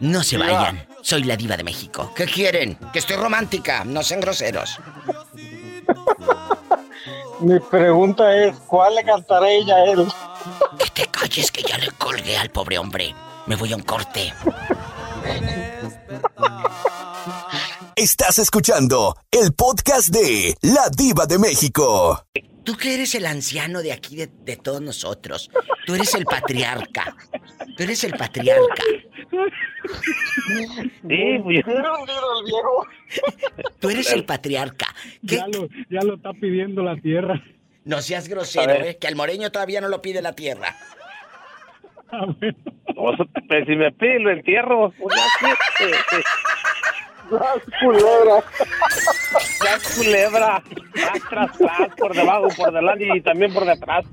No 0.00 0.22
se 0.22 0.38
vayan, 0.38 0.86
soy 1.02 1.24
la 1.24 1.36
diva 1.36 1.56
de 1.56 1.64
México. 1.64 2.12
¿Qué 2.14 2.24
quieren? 2.24 2.78
Que 2.92 3.00
estoy 3.00 3.16
romántica, 3.16 3.84
no 3.84 4.02
sean 4.02 4.20
groseros. 4.20 4.78
Mi 7.40 7.60
pregunta 7.60 8.34
es, 8.34 8.56
¿cuál 8.66 8.96
le 8.96 9.04
cantará 9.04 9.48
ella 9.48 9.76
a 9.76 9.84
él? 9.84 10.06
Que 10.78 10.90
te 10.90 11.06
calles 11.10 11.50
que 11.50 11.62
ya 11.62 11.76
le 11.78 11.90
colgué 11.92 12.36
al 12.36 12.50
pobre 12.50 12.78
hombre. 12.78 13.14
Me 13.46 13.56
voy 13.56 13.72
a 13.72 13.76
un 13.76 13.82
corte. 13.82 14.32
Estás 17.96 18.38
escuchando 18.38 19.16
el 19.30 19.52
podcast 19.52 20.08
de 20.08 20.56
La 20.62 20.88
Diva 20.88 21.26
de 21.26 21.38
México. 21.38 22.24
Tú 22.68 22.76
que 22.76 22.92
eres 22.92 23.14
el 23.14 23.24
anciano 23.24 23.80
de 23.80 23.92
aquí, 23.94 24.14
de, 24.14 24.28
de 24.44 24.56
todos 24.58 24.82
nosotros. 24.82 25.50
Tú 25.86 25.94
eres 25.94 26.14
el 26.14 26.26
patriarca. 26.26 27.16
Tú 27.74 27.82
eres 27.82 28.04
el 28.04 28.12
patriarca. 28.12 28.82
Sí, 30.50 31.38
pues, 31.42 31.64
el 31.66 32.44
viejo. 32.44 32.86
Tú 33.80 33.88
eres 33.88 34.12
el 34.12 34.26
patriarca. 34.26 34.94
¿Qué- 35.26 35.36
Ya 35.36 35.46
lo, 35.48 35.66
ya 35.88 36.00
lo 36.02 36.16
está 36.16 36.34
pidiendo 36.34 36.82
la 36.82 36.96
tierra. 36.96 37.42
No 37.86 38.02
seas 38.02 38.28
grosero, 38.28 38.64
A 38.74 38.76
ver. 38.76 38.86
¿eh? 38.86 38.98
Que 39.00 39.06
al 39.08 39.16
moreño 39.16 39.50
todavía 39.50 39.80
no 39.80 39.88
lo 39.88 40.02
pide 40.02 40.20
la 40.20 40.34
tierra. 40.34 40.76
pues, 42.38 42.54
pues, 42.94 43.66
si 43.66 43.76
me 43.76 43.92
pide 43.92 44.20
lo 44.20 44.30
entierro. 44.30 44.92
Pues, 44.98 45.16
ya, 45.16 45.24
sí, 45.40 45.54
sí, 45.78 45.84
sí. 46.10 46.16
Culebra. 47.80 48.44
Ya 49.64 49.78
culebra. 49.96 50.62
Tras, 50.92 51.28
tras, 51.28 51.58
tras, 51.58 51.88
por 51.96 52.14
debajo, 52.14 52.48
por 52.56 52.72
delante 52.72 53.08
y 53.16 53.20
también 53.20 53.52
por 53.52 53.64
detrás. 53.64 54.04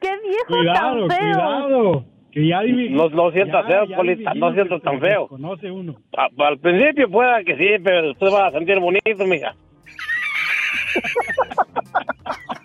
¡Qué 0.00 0.08
viejo 0.22 0.46
Cuidado, 0.48 1.06
tan 1.08 1.18
feo! 1.18 1.32
cuidado. 1.32 2.04
Que 2.32 2.46
ya 2.48 2.60
No, 2.90 3.08
no 3.08 3.30
sientas 3.30 3.66
feo, 3.66 3.86
Polita, 3.96 4.34
no 4.34 4.52
sientas 4.52 4.82
tan 4.82 5.00
feo. 5.00 5.26
Conoce 5.28 5.70
uno. 5.70 5.96
A- 6.16 6.28
al 6.46 6.58
principio 6.58 7.10
pueda 7.10 7.42
que 7.44 7.56
sí, 7.56 7.82
pero 7.82 8.08
después 8.08 8.30
vas 8.32 8.52
a 8.52 8.58
sentir 8.58 8.78
bonito, 8.78 9.24
mija. 9.26 9.54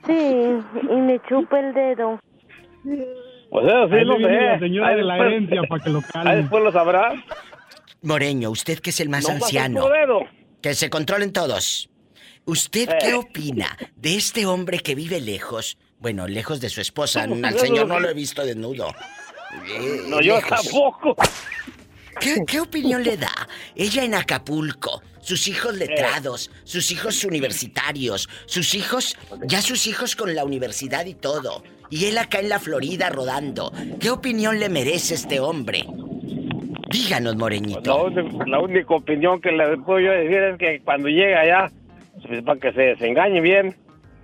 Sí, 0.05 0.59
y 0.89 0.95
me 0.95 1.19
chupa 1.29 1.59
el 1.59 1.73
dedo. 1.73 2.19
Pues 3.49 3.65
eso 3.65 3.87
sí, 3.89 3.95
Ahí 3.95 4.05
no 4.05 4.15
sé. 4.17 4.21
la 4.31 4.59
señora 4.59 4.87
Ahí 4.89 4.95
de 4.97 5.03
la 5.03 5.13
después- 5.15 5.31
herencia 5.33 5.61
para 5.69 5.83
que 5.83 5.89
lo 5.89 6.01
calme. 6.01 6.31
Ahí 6.31 6.37
después 6.41 6.63
lo 6.63 6.71
sabrás. 6.71 7.13
Moreño, 8.01 8.49
usted 8.49 8.79
que 8.79 8.89
es 8.89 8.99
el 8.99 9.09
más 9.09 9.23
No 9.23 9.29
anciano. 9.31 9.87
Que 10.61 10.73
se 10.75 10.89
controlen 10.89 11.31
todos. 11.31 11.89
¿Usted 12.45 12.89
Eh. 12.89 12.97
qué 12.99 13.13
opina 13.13 13.77
de 13.95 14.15
este 14.15 14.45
hombre 14.45 14.79
que 14.79 14.95
vive 14.95 15.21
lejos? 15.21 15.77
Bueno, 15.99 16.27
lejos 16.27 16.59
de 16.59 16.69
su 16.69 16.81
esposa. 16.81 17.23
Al 17.23 17.59
señor 17.59 17.87
no 17.87 17.99
lo 17.99 18.09
he 18.09 18.13
visto 18.13 18.43
desnudo. 18.43 18.89
Eh, 19.67 20.01
No, 20.07 20.19
yo 20.21 20.35
lejos. 20.37 20.49
tampoco. 20.63 21.15
¿Qué, 22.19 22.37
qué 22.47 22.59
opinión 22.59 23.03
le 23.03 23.17
da? 23.17 23.31
Ella 23.75 24.03
en 24.03 24.15
Acapulco, 24.15 25.01
sus 25.21 25.47
hijos 25.47 25.75
letrados, 25.75 26.51
sus 26.63 26.91
hijos 26.91 27.23
universitarios, 27.23 28.27
sus 28.47 28.73
hijos, 28.75 29.17
ya 29.45 29.61
sus 29.61 29.85
hijos 29.87 30.15
con 30.15 30.33
la 30.35 30.43
universidad 30.43 31.05
y 31.05 31.13
todo. 31.13 31.63
Y 31.89 32.05
él 32.05 32.17
acá 32.17 32.39
en 32.39 32.49
la 32.49 32.59
Florida 32.59 33.09
rodando. 33.09 33.71
¿Qué 33.99 34.09
opinión 34.09 34.59
le 34.59 34.69
merece 34.69 35.13
este 35.15 35.39
hombre? 35.39 35.85
Díganos, 36.91 37.35
Moreñito. 37.35 38.03
única- 38.03 38.45
la 38.45 38.59
única 38.59 38.93
opinión 38.93 39.41
que 39.41 39.51
le 39.51 39.77
puedo 39.77 39.99
yo 39.99 40.11
decir 40.11 40.37
es 40.37 40.57
que 40.57 40.79
cuando 40.81 41.07
llegue 41.09 41.35
allá, 41.35 41.71
pues, 42.27 42.41
para 42.43 42.59
que 42.59 42.71
se, 42.73 42.95
se 42.97 43.07
engañe 43.07 43.41
bien, 43.41 43.75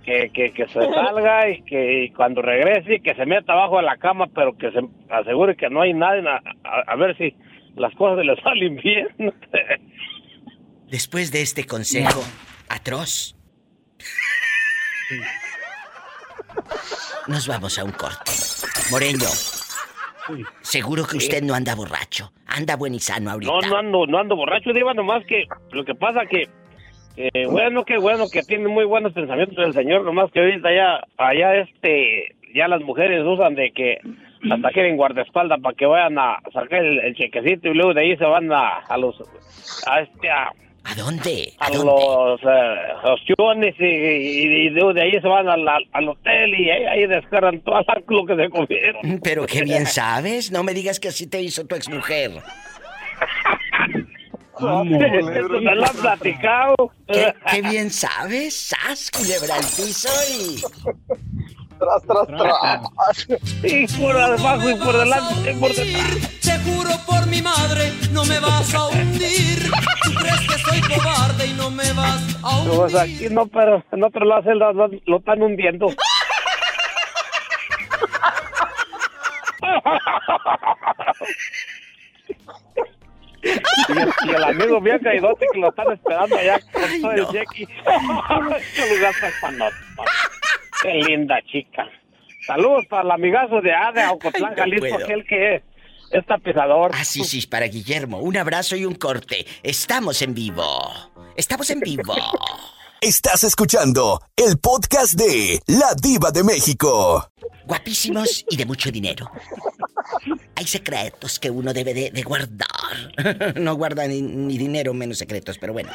que, 0.04 0.30
que, 0.32 0.52
que 0.52 0.66
se 0.68 0.80
salga 0.94 1.48
y 1.50 1.62
que 1.62 2.04
y 2.04 2.10
cuando 2.10 2.42
regrese, 2.42 3.00
que 3.00 3.14
se 3.14 3.26
meta 3.26 3.52
abajo 3.52 3.78
de 3.78 3.82
la 3.84 3.96
cama, 3.96 4.26
pero 4.34 4.56
que 4.56 4.70
se 4.70 4.80
asegure 5.10 5.56
que 5.56 5.68
no 5.70 5.80
hay 5.82 5.94
nadie, 5.94 6.22
a, 6.28 6.36
a- 6.64 6.92
a 6.92 6.96
ver 6.96 7.16
si 7.16 7.34
las 7.76 7.94
cosas 7.94 8.24
le 8.24 8.36
salen 8.42 8.76
bien. 8.76 9.08
Después 10.90 11.30
de 11.32 11.42
este 11.42 11.64
consejo 11.66 12.22
atroz, 12.68 13.36
nos 17.28 17.46
vamos 17.46 17.78
a 17.78 17.84
un 17.84 17.92
corte. 17.92 18.32
Moreño, 18.90 19.26
seguro 20.60 21.04
que 21.06 21.16
usted 21.16 21.42
no 21.42 21.54
anda 21.54 21.74
borracho. 21.74 22.32
Anda 22.46 22.76
buen 22.76 22.94
y 22.94 23.00
sano 23.00 23.30
ahorita. 23.30 23.52
No, 23.52 23.60
no 23.60 23.76
ando, 23.76 24.06
no 24.06 24.18
ando 24.18 24.36
borracho, 24.36 24.72
Diva, 24.72 24.94
nomás 24.94 25.24
que 25.26 25.44
lo 25.72 25.84
que 25.84 25.94
pasa 25.94 26.26
que, 26.26 26.48
eh, 27.16 27.46
bueno, 27.46 27.84
que 27.84 27.98
bueno, 27.98 28.24
que 28.32 28.42
tiene 28.42 28.68
muy 28.68 28.84
buenos 28.84 29.12
pensamientos 29.12 29.58
el 29.58 29.74
señor, 29.74 30.04
nomás 30.04 30.30
que 30.32 30.40
ahorita 30.40 30.68
ya, 30.74 31.00
allá 31.16 31.56
este, 31.56 32.34
ya 32.54 32.68
las 32.68 32.80
mujeres 32.82 33.24
usan 33.24 33.54
de 33.54 33.70
que 33.72 33.98
hasta 34.50 34.70
quieren 34.70 34.96
guardaespaldas 34.96 35.60
para 35.60 35.76
que 35.76 35.86
vayan 35.86 36.18
a 36.18 36.38
sacar 36.52 36.84
el, 36.84 36.98
el 37.00 37.14
chequecito 37.14 37.68
y 37.68 37.74
luego 37.74 37.94
de 37.94 38.02
ahí 38.02 38.16
se 38.16 38.24
van 38.24 38.52
a, 38.52 38.78
a 38.88 38.96
los, 38.96 39.20
a 39.86 40.00
este, 40.00 40.30
a, 40.30 40.52
¿A 40.90 40.94
dónde? 40.94 41.52
a 41.58 41.68
los 41.70 42.40
eh, 42.42 42.76
opciones 43.04 43.74
y, 43.78 43.84
y- 43.84 44.66
y 44.66 44.70
luego 44.70 44.94
de 44.94 45.02
ahí 45.02 45.12
se 45.20 45.28
van 45.28 45.46
al, 45.48 45.66
al- 45.68 46.08
hotel 46.08 46.54
y 46.58 46.70
ahí, 46.70 46.84
ahí 46.86 47.06
descargan 47.06 47.60
todo 47.60 47.78
lo 48.08 48.24
que 48.26 48.36
se 48.36 48.48
comieron. 48.48 49.20
Pero 49.22 49.44
qué 49.46 49.62
bien 49.62 49.84
sabes. 49.86 50.50
No 50.50 50.62
me 50.62 50.72
digas 50.72 50.98
que 50.98 51.08
así 51.08 51.26
te 51.26 51.42
hizo 51.42 51.66
tu 51.66 51.74
exmujer. 51.76 52.30
Me 54.60 55.74
lo 55.76 55.84
han 55.86 55.96
platicado. 56.00 56.74
¿Qué, 57.06 57.32
qué 57.50 57.62
bien 57.62 57.90
sabes? 57.90 58.56
¡Sas, 58.56 59.10
culebra 59.10 59.54
al 59.54 59.60
piso 59.60 60.08
y... 60.32 60.60
Tras, 61.78 62.02
tras, 62.02 62.26
tras. 62.26 63.26
Y 63.62 63.86
por 63.98 64.16
abajo 64.16 64.70
y 64.70 64.74
por 64.76 64.96
delante 64.98 65.52
y 65.52 65.54
por 65.54 65.72
detrás. 65.74 66.40
Te 66.42 66.58
juro 66.60 66.90
por 67.06 67.26
mi 67.26 67.40
madre, 67.42 67.92
no 68.12 68.24
me 68.24 68.38
vas 68.40 68.74
a 68.74 68.86
hundir. 68.88 69.70
Tú 70.04 70.14
crees 70.14 70.40
que 70.40 70.58
soy 70.58 70.80
cobarde 70.80 71.46
y 71.46 71.52
no 71.54 71.70
me 71.70 71.92
vas 71.92 72.22
a 72.42 72.58
hundir. 72.58 72.76
Pues 72.76 72.94
aquí 72.94 73.28
no, 73.30 73.46
pero 73.46 73.84
en 73.92 74.04
otro 74.04 74.24
lado 74.24 74.42
se 74.42 74.54
lo, 74.54 74.72
lo- 74.72 74.90
lo 75.06 75.16
están 75.18 75.42
hundiendo. 75.42 75.88
Y 83.40 83.92
el, 83.98 84.12
y 84.26 84.30
el 84.30 84.44
amigo 84.44 84.80
bien 84.80 84.98
caidote 84.98 85.46
que 85.52 85.60
lo 85.60 85.68
están 85.70 85.92
esperando 85.92 86.36
allá 86.36 86.58
con 86.72 87.00
todo 87.00 87.12
el 87.12 87.26
cheque. 87.28 87.68
Qué 90.82 90.92
linda 91.08 91.36
chica. 91.50 91.86
Saludos 92.46 92.86
para 92.88 93.02
el 93.02 93.10
amigazo 93.10 93.60
de 93.60 93.72
Ada, 93.74 94.12
Ocotlán, 94.12 94.52
no 94.52 94.56
Jalisco, 94.56 94.88
puedo. 94.88 95.04
aquel 95.04 95.24
que 95.26 95.56
es, 95.56 95.62
es 96.12 96.26
tapizador. 96.26 96.92
Ah, 96.94 97.04
sí, 97.04 97.24
sí, 97.24 97.46
para 97.46 97.66
Guillermo. 97.66 98.18
Un 98.20 98.36
abrazo 98.36 98.76
y 98.76 98.84
un 98.84 98.94
corte. 98.94 99.44
Estamos 99.62 100.22
en 100.22 100.34
vivo. 100.34 100.64
Estamos 101.36 101.68
en 101.70 101.80
vivo. 101.80 102.14
Estás 103.00 103.44
escuchando 103.44 104.20
el 104.36 104.58
podcast 104.58 105.14
de 105.14 105.60
La 105.66 105.94
Diva 106.00 106.30
de 106.30 106.42
México. 106.42 107.30
Guapísimos 107.64 108.44
y 108.50 108.56
de 108.56 108.66
mucho 108.66 108.90
dinero. 108.90 109.30
Hay 110.54 110.66
secretos 110.66 111.38
que 111.38 111.50
uno 111.50 111.72
debe 111.72 111.94
de, 111.94 112.10
de 112.10 112.22
guardar. 112.22 112.68
No 113.56 113.74
guarda 113.74 114.06
ni, 114.06 114.22
ni 114.22 114.56
dinero, 114.58 114.94
menos 114.94 115.18
secretos, 115.18 115.58
pero 115.58 115.72
bueno. 115.72 115.90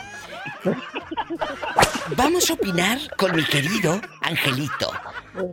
Vamos 2.16 2.50
a 2.50 2.54
opinar 2.54 3.00
con 3.18 3.36
mi 3.36 3.44
querido 3.46 4.00
Angelito, 4.22 4.92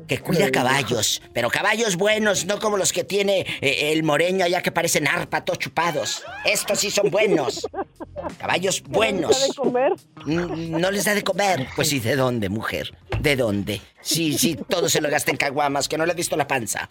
que 0.06 0.18
cuida 0.20 0.50
caballos, 0.50 1.22
pero 1.32 1.48
caballos 1.48 1.96
buenos, 1.96 2.44
no 2.44 2.58
como 2.58 2.76
los 2.76 2.92
que 2.92 3.04
tiene 3.04 3.46
eh, 3.60 3.92
el 3.92 4.02
moreño 4.02 4.44
allá 4.44 4.62
que 4.62 4.72
parecen 4.72 5.06
arpa, 5.08 5.44
todos 5.44 5.58
chupados. 5.60 6.22
Estos 6.44 6.80
sí 6.80 6.90
son 6.90 7.10
buenos. 7.10 7.66
Caballos 8.38 8.82
buenos. 8.82 9.48
de 9.48 9.54
comer? 9.54 9.92
Mm, 10.26 10.78
No 10.80 10.90
les 10.90 11.04
da 11.04 11.14
de 11.14 11.22
comer. 11.24 11.68
Pues 11.76 11.88
sí, 11.88 12.00
¿de 12.00 12.16
dónde, 12.16 12.48
mujer? 12.48 12.92
¿De 13.20 13.36
dónde? 13.36 13.80
Sí, 14.02 14.36
sí, 14.36 14.56
todo 14.68 14.88
se 14.88 15.00
lo 15.00 15.08
gasta 15.08 15.30
en 15.30 15.36
caguamas, 15.36 15.88
que 15.88 15.96
no 15.96 16.04
le 16.04 16.12
he 16.12 16.16
visto 16.16 16.36
la 16.36 16.46
panza. 16.46 16.90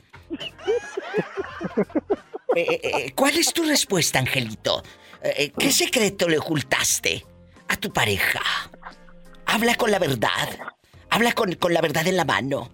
Eh, 2.55 2.65
eh, 2.67 2.81
eh, 2.83 3.11
¿Cuál 3.15 3.37
es 3.37 3.53
tu 3.53 3.63
respuesta, 3.63 4.17
Angelito? 4.17 4.81
Eh, 5.21 5.51
¿Qué 5.57 5.71
secreto 5.71 6.27
le 6.27 6.39
ocultaste 6.39 7.23
a 7.67 7.75
tu 7.75 7.93
pareja? 7.93 8.41
Habla 9.45 9.75
con 9.75 9.91
la 9.91 9.99
verdad. 9.99 10.57
Habla 11.11 11.33
con, 11.33 11.53
con 11.53 11.73
la 11.73 11.81
verdad 11.81 12.07
en 12.07 12.17
la 12.17 12.25
mano. 12.25 12.69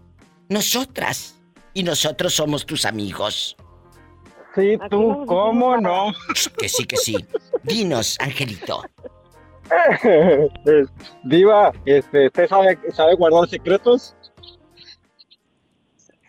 Nosotras 0.49 1.35
y 1.73 1.83
nosotros 1.83 2.33
somos 2.33 2.65
tus 2.65 2.85
amigos. 2.85 3.57
Sí, 4.55 4.77
tú, 4.89 5.25
¿cómo 5.27 5.75
no? 5.77 6.13
Que 6.57 6.69
sí, 6.69 6.85
que 6.85 6.95
sí. 6.95 7.15
Dinos, 7.63 8.17
Angelito. 8.21 8.83
Diva, 11.23 11.73
este, 11.85 12.27
¿usted 12.27 12.47
sabe, 12.47 12.79
sabe 12.93 13.15
guardar 13.15 13.49
secretos? 13.49 14.15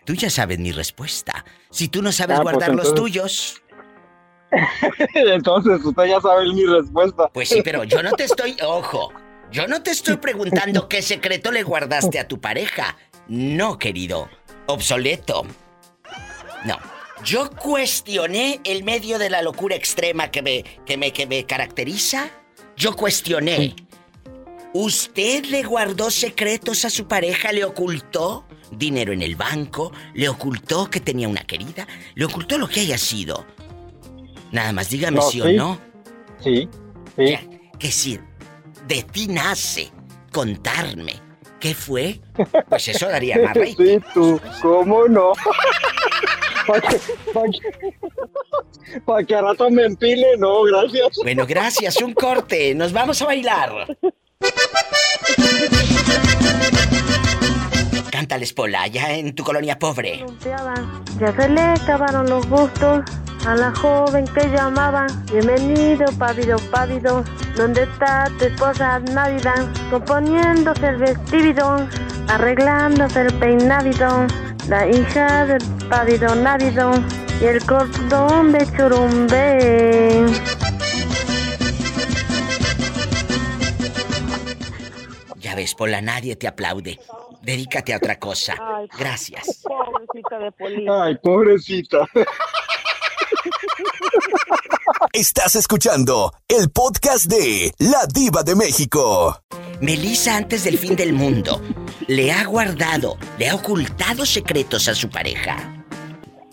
Tú 0.05 0.15
ya 0.15 0.31
sabes 0.31 0.59
mi 0.59 0.73
respuesta. 0.73 1.45
Si 1.77 1.89
tú 1.89 2.01
no 2.01 2.11
sabes 2.11 2.39
Ah, 2.39 2.43
pues 2.43 2.55
guardar 2.55 2.75
los 2.75 2.95
tuyos. 2.95 3.61
Entonces 5.15 5.85
usted 5.85 6.05
ya 6.05 6.19
sabe 6.23 6.51
mi 6.51 6.65
respuesta. 6.65 7.29
Pues 7.29 7.51
sí, 7.51 7.61
pero 7.63 7.85
yo 7.85 8.03
no 8.03 8.13
te 8.13 8.25
estoy. 8.25 8.57
Ojo. 8.67 9.13
Yo 9.53 9.69
no 9.69 9.83
te 9.83 9.91
estoy 9.91 10.17
preguntando 10.17 10.89
qué 10.89 11.03
secreto 11.03 11.53
le 11.53 11.63
guardaste 11.65 12.19
a 12.19 12.27
tu 12.27 12.41
pareja. 12.41 12.97
No, 13.29 13.79
querido. 13.79 14.31
Obsoleto. 14.65 15.45
No. 16.65 16.79
Yo 17.23 17.51
cuestioné 17.51 18.59
el 18.65 18.83
medio 18.83 19.19
de 19.19 19.29
la 19.29 19.43
locura 19.43 19.77
extrema 19.77 20.31
que 20.31 20.41
me, 20.41 20.65
que 20.87 20.97
me, 20.97 21.13
que 21.13 21.27
me 21.27 21.45
caracteriza. 21.45 22.31
Yo 22.75 22.97
cuestioné. 22.97 23.77
¿Usted 24.73 25.45
le 25.45 25.63
guardó 25.63 26.11
secretos 26.11 26.87
a 26.87 26.91
su 26.91 27.07
pareja? 27.07 27.53
¿Le 27.53 27.65
ocultó 27.65 28.46
dinero 28.71 29.13
en 29.13 29.23
el 29.23 29.37
banco? 29.37 29.93
¿Le 30.15 30.29
ocultó 30.29 30.89
que 30.91 31.01
tenía 31.01 31.29
una 31.29 31.43
querida? 31.45 31.87
¿Le 32.15 32.25
ocultó 32.25 32.59
lo 32.59 32.69
que 32.69 32.81
haya 32.81 32.99
sido? 32.99 33.47
Nada 34.53 34.73
más 34.73 34.89
dígame 34.91 35.17
No, 35.17 35.23
sí, 35.31 35.41
o 35.41 35.49
no. 35.53 35.79
Sí, 36.43 36.69
sí. 37.17 37.37
Que 37.79 37.91
si 37.91 38.19
de 38.87 39.03
ti 39.03 39.27
nace 39.29 39.91
contarme 40.33 41.15
qué 41.61 41.75
fue, 41.75 42.21
pues 42.69 42.89
eso 42.89 43.09
daría 43.09 43.39
más 43.43 43.55
rey. 43.55 43.75
Sí, 43.77 43.99
tú, 44.15 44.41
¿cómo 44.63 45.07
no? 45.09 45.33
Para 46.67 46.81
que, 46.81 46.99
pa' 47.33 47.43
que- 47.45 49.01
pa' 49.05 49.23
que 49.25 49.35
a 49.37 49.41
rato 49.43 49.71
me 49.71 49.85
empile, 49.85 50.37
no, 50.39 50.63
gracias. 50.65 51.17
Bueno, 51.23 51.47
gracias, 51.47 51.97
un 52.03 52.13
corte. 52.13 52.75
Nos 52.75 52.93
vamos 52.93 53.23
a 53.23 53.27
bailar. 53.27 53.97
Cántales, 58.17 58.55
Pola, 58.55 58.81
allá 58.81 59.13
en 59.13 59.35
tu 59.35 59.45
colonia 59.45 59.79
pobre. 59.79 60.25
Ya 61.21 61.37
se 61.37 61.49
le 61.51 61.61
acabaron 61.61 62.27
los 62.31 62.49
gustos 62.49 63.05
a 63.47 63.55
la 63.55 63.75
joven 63.75 64.25
que 64.29 64.49
llamaban. 64.49 65.07
Bienvenido, 65.27 66.07
pávido, 66.19 66.57
pávido. 66.71 67.23
¿Dónde 67.57 67.83
está 67.83 68.33
tu 68.39 68.47
esposa 68.47 69.01
Navidad? 69.01 69.71
Componiéndose 69.91 70.89
el 70.89 70.97
vestido, 70.97 71.87
arreglándose 72.29 73.21
el 73.21 73.35
peinadito. 73.35 74.27
La 74.67 74.89
hija 74.89 75.45
del 75.45 75.63
pávido 75.91 76.35
návido 76.37 76.93
y 77.43 77.45
el 77.45 77.63
cordón 77.67 78.53
de 78.53 78.67
churumbe. 78.79 80.25
Ya 85.39 85.55
ves, 85.55 85.75
Pola, 85.75 86.01
nadie 86.01 86.35
te 86.35 86.49
aplaude. 86.49 86.99
Dedícate 87.47 87.95
a 87.95 87.99
otra 87.99 88.19
cosa. 88.19 88.57
Ay, 88.61 88.89
Gracias. 88.99 89.63
Pobrecita 89.63 90.37
de 90.41 90.51
Polina. 90.51 91.05
Ay, 91.05 91.17
pobrecita. 91.23 91.99
Estás 95.13 95.55
escuchando 95.55 96.33
el 96.49 96.71
podcast 96.71 97.27
de 97.27 97.73
La 97.79 98.05
Diva 98.13 98.43
de 98.43 98.57
México. 98.57 99.41
Melissa, 99.81 100.37
antes 100.37 100.65
del 100.65 100.77
fin 100.77 100.97
del 100.97 101.13
mundo, 101.13 101.63
le 102.09 102.33
ha 102.33 102.45
guardado, 102.47 103.17
le 103.39 103.49
ha 103.49 103.55
ocultado 103.55 104.27
secretos 104.27 104.89
a 104.89 104.97
su 104.97 105.09
pareja. 105.09 105.85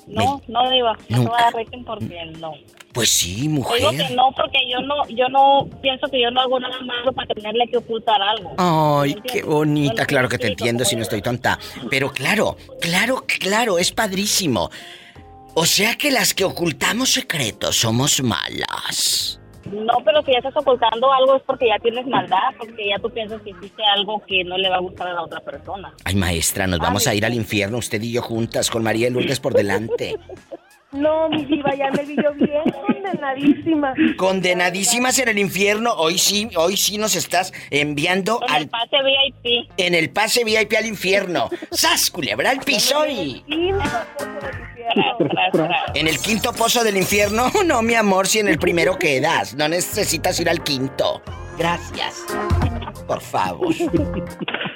No, 0.06 0.44
no 0.48 0.70
diva, 0.70 0.96
no 1.10 1.18
Nunca. 1.18 1.24
me 1.24 1.30
va 1.32 1.40
a 1.40 1.44
dar 1.46 1.54
rating 1.56 1.84
porque 1.86 2.26
no. 2.38 2.52
Pues 2.94 3.10
sí, 3.10 3.36
Te 3.36 3.42
Digo 3.42 3.54
mujer. 3.54 4.08
que 4.08 4.16
no 4.16 4.32
porque 4.36 4.60
yo 4.70 4.80
no, 4.82 5.08
yo 5.10 5.28
no 5.30 5.68
pienso 5.82 6.08
que 6.08 6.22
yo 6.22 6.30
no 6.30 6.42
hago 6.42 6.60
nada 6.60 6.80
malo 6.82 7.12
para 7.12 7.34
tenerle 7.34 7.68
que 7.68 7.78
ocultar 7.78 8.22
algo. 8.22 8.54
Ay, 8.58 9.16
qué 9.24 9.42
bonita. 9.42 10.06
Claro 10.06 10.30
que 10.30 10.38
te 10.38 10.48
entiendo 10.48 10.86
si 10.86 10.96
no 10.96 11.02
estoy 11.02 11.22
tonta. 11.22 11.58
Pero 11.90 12.12
claro, 12.12 12.56
claro, 12.80 13.26
claro, 13.40 13.80
es 13.80 13.92
padrísimo. 13.92 14.70
O 15.56 15.66
sea 15.66 15.96
que 15.96 16.12
las 16.12 16.34
que 16.34 16.44
ocultamos 16.44 17.12
secretos 17.12 17.76
somos 17.78 18.22
malas. 18.22 19.40
No, 19.72 19.94
pero 20.04 20.22
si 20.24 20.32
ya 20.32 20.40
estás 20.40 20.56
ocultando 20.58 21.12
algo 21.14 21.38
es 21.38 21.44
porque 21.44 21.68
ya 21.68 21.80
tienes 21.80 22.06
maldad, 22.06 22.38
porque 22.58 22.90
ya 22.90 23.00
tú 23.02 23.10
piensas 23.10 23.42
que 23.42 23.52
hiciste 23.52 23.82
algo 23.96 24.22
que 24.28 24.44
no 24.44 24.58
le 24.58 24.70
va 24.70 24.76
a 24.76 24.80
gustar 24.80 25.08
a 25.08 25.14
la 25.14 25.24
otra 25.24 25.40
persona. 25.40 25.94
Ay, 26.04 26.16
maestra, 26.16 26.68
nos 26.68 26.80
vamos 26.80 27.08
a 27.08 27.16
ir 27.16 27.26
al 27.26 27.34
infierno, 27.34 27.78
usted 27.78 28.02
y 28.02 28.12
yo 28.12 28.22
juntas, 28.22 28.70
con 28.70 28.84
María 28.84 29.10
Lourdes 29.10 29.40
por 29.40 29.54
delante. 29.54 30.16
No, 30.94 31.28
mi 31.30 31.44
diva, 31.46 31.74
ya 31.76 31.90
me 31.92 32.04
vi 32.06 32.16
yo 32.16 32.34
bien 32.34 32.62
condenadísima. 32.86 33.94
Condenadísimas 34.18 35.18
en 35.20 35.30
el 35.30 35.40
infierno. 35.40 35.94
Hoy 35.94 36.18
sí, 36.20 36.50
hoy 36.56 36.78
sí 36.78 36.98
nos 36.98 37.16
estás 37.16 37.52
enviando 37.72 38.40
En 38.48 38.50
el 38.50 38.56
al 38.64 38.70
pase 38.70 38.98
VIP. 39.04 39.70
en 39.78 39.96
el 39.96 40.10
pase 40.12 40.44
VIP 40.44 40.74
al 40.78 40.86
infierno. 40.86 41.50
¡Sas, 41.72 42.12
culebra 42.12 42.52
el 42.52 42.60
piso 42.60 43.08
y... 43.08 43.44
En 45.96 46.08
el 46.08 46.20
quinto 46.20 46.54
pozo 46.54 46.84
del 46.84 46.98
infierno, 46.98 47.52
no, 47.66 47.82
mi 47.82 47.96
amor, 47.96 48.28
si 48.28 48.40
en 48.40 48.48
el 48.48 48.60
primero 48.60 48.98
quedas. 48.98 49.56
No 49.56 49.68
necesitas 49.68 50.40
ir 50.40 50.50
al 50.50 50.64
quinto. 50.64 51.22
Gracias. 51.58 52.24
Por 53.08 53.22
favor. 53.22 53.74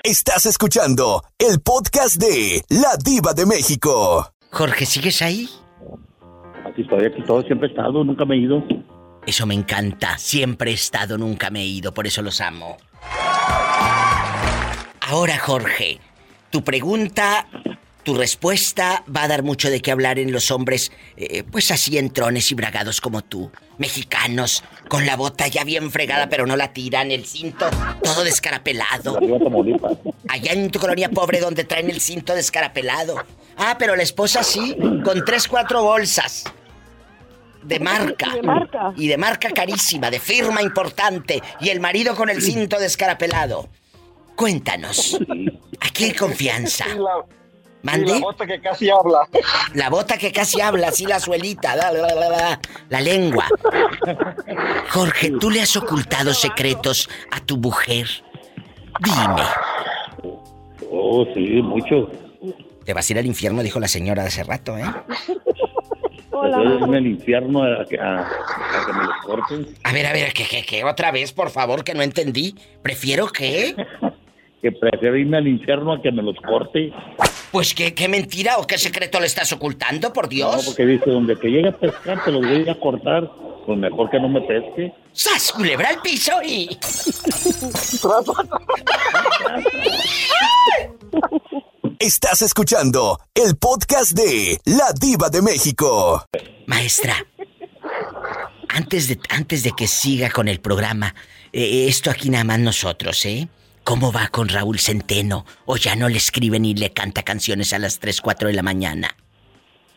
Estás 0.04 0.46
escuchando 0.46 1.24
el 1.38 1.60
podcast 1.62 2.16
de 2.16 2.64
La 2.70 2.96
Diva 2.98 3.34
de 3.34 3.46
México. 3.46 4.32
Jorge, 4.52 4.86
¿sigues 4.86 5.22
ahí? 5.22 5.50
Aquí 6.78 6.84
estoy, 6.84 7.06
aquí 7.06 7.24
todo, 7.24 7.42
siempre 7.42 7.70
he 7.70 7.72
estado, 7.72 8.04
nunca 8.04 8.24
me 8.24 8.36
he 8.36 8.38
ido. 8.38 8.64
Eso 9.26 9.48
me 9.48 9.56
encanta. 9.56 10.16
Siempre 10.20 10.70
he 10.70 10.74
estado, 10.76 11.18
nunca 11.18 11.50
me 11.50 11.62
he 11.62 11.66
ido, 11.66 11.92
por 11.92 12.06
eso 12.06 12.22
los 12.22 12.40
amo. 12.40 12.78
Ahora, 15.02 15.40
Jorge, 15.40 15.98
tu 16.52 16.64
pregunta, 16.64 17.48
tu 18.04 18.14
respuesta 18.14 19.04
va 19.14 19.24
a 19.24 19.28
dar 19.28 19.42
mucho 19.42 19.72
de 19.72 19.82
qué 19.82 19.92
hablar 19.92 20.20
en 20.20 20.32
los 20.32 20.52
hombres, 20.52 20.92
eh, 21.16 21.44
pues 21.52 21.72
así 21.72 21.98
entrones 21.98 22.52
y 22.52 22.54
bragados 22.54 23.02
como 23.02 23.24
tú. 23.24 23.50
Mexicanos, 23.80 24.64
con 24.88 25.08
la 25.08 25.16
bota 25.16 25.48
ya 25.48 25.64
bien 25.64 25.90
fregada, 25.90 26.30
pero 26.30 26.46
no 26.46 26.56
la 26.56 26.74
tiran, 26.74 27.10
el 27.10 27.26
cinto 27.26 27.66
todo 28.04 28.24
descarapelado. 28.24 29.18
Allá 30.30 30.52
en 30.52 30.70
tu 30.70 30.78
colonia 30.78 31.10
pobre 31.10 31.40
donde 31.40 31.64
traen 31.64 31.90
el 31.90 32.02
cinto 32.02 32.36
descarapelado. 32.36 33.16
Ah, 33.58 33.78
pero 33.80 33.96
la 33.96 34.04
esposa 34.04 34.44
sí, 34.44 34.78
con 35.04 35.26
tres, 35.26 35.48
cuatro 35.48 35.82
bolsas. 35.82 36.44
De 37.64 37.80
marca. 37.82 38.34
De 38.34 38.42
marca. 38.42 38.94
Y 38.96 39.08
de 39.08 39.18
marca 39.18 39.50
carísima, 39.52 40.10
de 40.10 40.20
firma 40.20 40.62
importante. 40.62 41.42
Y 41.60 41.70
el 41.70 41.80
marido 41.80 42.16
con 42.16 42.30
el 42.30 42.42
cinto 42.42 42.80
descarapelado. 42.80 43.68
Cuéntanos. 44.36 45.18
Aquí 45.82 46.06
hay 46.06 46.14
confianza. 46.14 46.86
Y 46.88 47.00
la, 47.00 47.26
¿Mande? 47.84 48.12
y 48.12 48.14
la 48.16 48.20
bota 48.20 48.46
que 48.46 48.60
casi 48.62 48.90
habla. 48.90 49.28
La 49.74 49.90
bota 49.90 50.18
que 50.18 50.32
casi 50.32 50.62
habla, 50.62 50.90
así 50.90 51.06
la 51.06 51.20
suelita, 51.20 51.76
la, 51.76 51.92
la, 51.92 52.14
la, 52.14 52.30
la, 52.30 52.60
la 52.90 53.02
lengua. 53.02 53.46
Jorge, 54.90 55.32
¿tú 55.40 55.50
le 55.50 55.62
has 55.62 55.76
ocultado 55.76 56.34
secretos 56.34 57.10
a 57.32 57.40
tu 57.40 57.58
mujer? 57.58 58.08
Dime. 59.00 59.44
Oh, 60.92 61.26
sí, 61.34 61.62
mucho. 61.62 62.10
Te 62.86 62.94
vas 62.94 63.10
a 63.10 63.14
ir 63.14 63.20
al 63.20 63.26
infierno, 63.26 63.62
dijo 63.64 63.80
la 63.80 63.88
señora 63.88 64.24
hace 64.24 64.44
rato, 64.44 64.78
¿eh? 64.78 64.86
Estoy 66.46 66.84
en 66.84 66.94
el 66.94 67.08
infierno 67.08 67.64
a, 67.64 67.86
que- 67.86 68.00
a- 68.00 68.22
a 68.22 68.86
que 68.86 68.94
me 68.94 69.04
los 69.06 69.16
corten. 69.26 69.68
A 69.84 69.92
ver, 69.94 70.06
a 70.06 70.14
ver, 70.14 70.34
¿qué, 70.34 70.46
qué, 70.50 70.64
qué? 70.64 70.84
Otra 70.84 71.12
vez, 71.12 71.32
por 71.34 71.50
favor, 71.50 71.84
que 71.84 71.94
no 71.94 72.02
entendí. 72.04 72.56
Prefiero 72.82 73.28
que... 73.28 73.76
Que 74.60 74.72
prefiero 74.72 75.16
irme 75.16 75.38
al 75.38 75.48
infierno 75.48 75.94
a 75.94 76.02
que 76.02 76.12
me 76.12 76.24
los 76.24 76.36
corte. 76.38 76.92
Pues 77.52 77.76
qué, 77.76 77.94
qué 77.94 78.08
mentira 78.10 78.58
o 78.58 78.66
qué 78.66 78.80
secreto 78.80 79.20
le 79.20 79.28
estás 79.28 79.54
ocultando, 79.54 80.12
por 80.12 80.26
No, 80.26 80.30
Dios. 80.30 80.66
porque 80.66 80.84
dice, 80.84 81.12
donde 81.12 81.36
te 81.36 81.48
llegue 81.48 81.70
a 81.70 81.78
pescar, 81.78 82.24
te 82.26 82.32
los 82.32 82.42
voy 82.42 82.68
a 82.68 82.74
cortar. 82.80 83.30
Pues 83.68 83.78
mejor 83.78 84.10
que 84.10 84.20
no 84.20 84.28
me 84.28 84.42
pesque. 84.42 84.92
¡Sas, 85.14 85.52
culebra 85.52 85.90
al 85.90 86.02
piso 86.02 86.32
y... 86.44 86.76
Estás 92.00 92.44
escuchando 92.44 93.20
el 93.34 93.58
podcast 93.58 94.12
de 94.12 94.60
La 94.66 94.94
Diva 94.94 95.30
de 95.30 95.42
México. 95.42 96.24
Maestra, 96.68 97.26
antes 98.70 99.08
de, 99.08 99.20
antes 99.30 99.64
de 99.64 99.72
que 99.72 99.88
siga 99.88 100.30
con 100.30 100.48
el 100.48 100.60
programa, 100.60 101.16
eh, 101.52 101.88
esto 101.88 102.12
aquí 102.12 102.30
nada 102.30 102.44
más 102.44 102.60
nosotros, 102.60 103.26
¿eh? 103.26 103.50
¿Cómo 103.84 104.12
va 104.12 104.28
con 104.28 104.48
Raúl 104.48 104.80
Centeno? 104.80 105.44
¿O 105.66 105.78
ya 105.78 105.96
no 105.96 106.08
le 106.08 106.18
escribe 106.18 106.60
ni 106.60 106.76
le 106.76 106.94
canta 106.94 107.24
canciones 107.24 107.74
a 107.74 107.80
las 107.80 107.98
3, 107.98 108.22
4 108.22 108.50
de 108.50 108.54
la 108.54 108.62
mañana? 108.62 109.16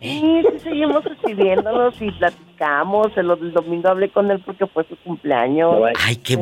Sí, 0.00 0.42
sí, 0.52 0.58
seguimos 0.60 1.04
escribiéndonos 1.06 1.94
y 2.00 2.10
platicamos. 2.12 3.08
El, 3.16 3.30
el 3.30 3.52
domingo 3.52 3.88
hablé 3.90 4.10
con 4.10 4.30
él 4.30 4.42
porque 4.44 4.66
fue 4.66 4.86
su 4.88 4.96
cumpleaños. 5.04 5.74
Ay, 6.00 6.16
qué 6.16 6.34
Eh, 6.34 6.36
y 6.36 6.40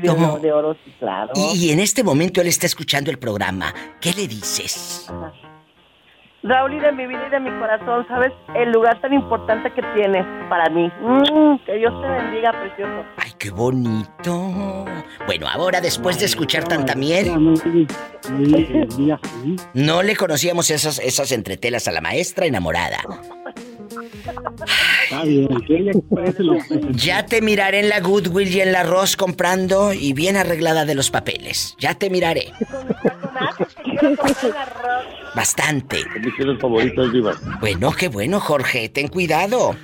de, 0.00 0.08
bonito. 0.10 0.38
de 0.42 0.52
oro, 0.52 0.76
sí, 0.84 0.92
claro. 0.98 1.32
Y, 1.36 1.66
y 1.66 1.70
en 1.70 1.80
este 1.80 2.02
momento 2.02 2.40
él 2.40 2.48
está 2.48 2.66
escuchando 2.66 3.10
el 3.10 3.18
programa. 3.18 3.72
¿Qué 4.00 4.12
le 4.12 4.26
dices? 4.26 5.08
Raúl, 6.42 6.74
y 6.74 6.80
de 6.80 6.92
mi 6.92 7.06
vida 7.06 7.26
y 7.26 7.30
de 7.30 7.40
mi 7.40 7.50
corazón, 7.58 8.06
¿sabes? 8.06 8.32
El 8.54 8.70
lugar 8.70 9.00
tan 9.00 9.12
importante 9.12 9.72
que 9.72 9.82
tienes 9.94 10.24
para 10.48 10.70
mí. 10.70 10.90
Mm, 11.00 11.56
que 11.66 11.74
Dios 11.74 11.92
te 12.00 12.08
bendiga, 12.08 12.52
precioso. 12.52 13.04
¡Ay, 13.16 13.32
qué 13.38 13.50
bonito! 13.50 14.84
Bueno, 15.26 15.48
ahora 15.48 15.80
después 15.80 16.18
de 16.20 16.26
escuchar 16.26 16.64
tanta 16.64 16.94
miel, 16.94 17.32
no 19.74 20.02
le 20.02 20.16
conocíamos 20.16 20.70
esas, 20.70 21.00
esas 21.00 21.32
entretelas 21.32 21.88
a 21.88 21.92
la 21.92 22.00
maestra 22.00 22.46
enamorada. 22.46 22.98
Ya 26.92 27.26
te 27.26 27.40
miraré 27.40 27.80
en 27.80 27.88
la 27.88 28.00
Goodwill 28.00 28.48
y 28.48 28.60
en 28.60 28.72
la 28.72 28.82
Ross 28.82 29.16
comprando 29.16 29.92
y 29.92 30.12
bien 30.12 30.36
arreglada 30.36 30.84
de 30.84 30.94
los 30.94 31.10
papeles. 31.10 31.74
Ya 31.78 31.94
te 31.94 32.10
miraré. 32.10 32.52
Bastante. 35.38 36.04
Diva. 37.12 37.32
Bueno, 37.60 37.92
qué 37.92 38.08
bueno, 38.08 38.40
Jorge. 38.40 38.88
Ten 38.88 39.06
cuidado. 39.06 39.76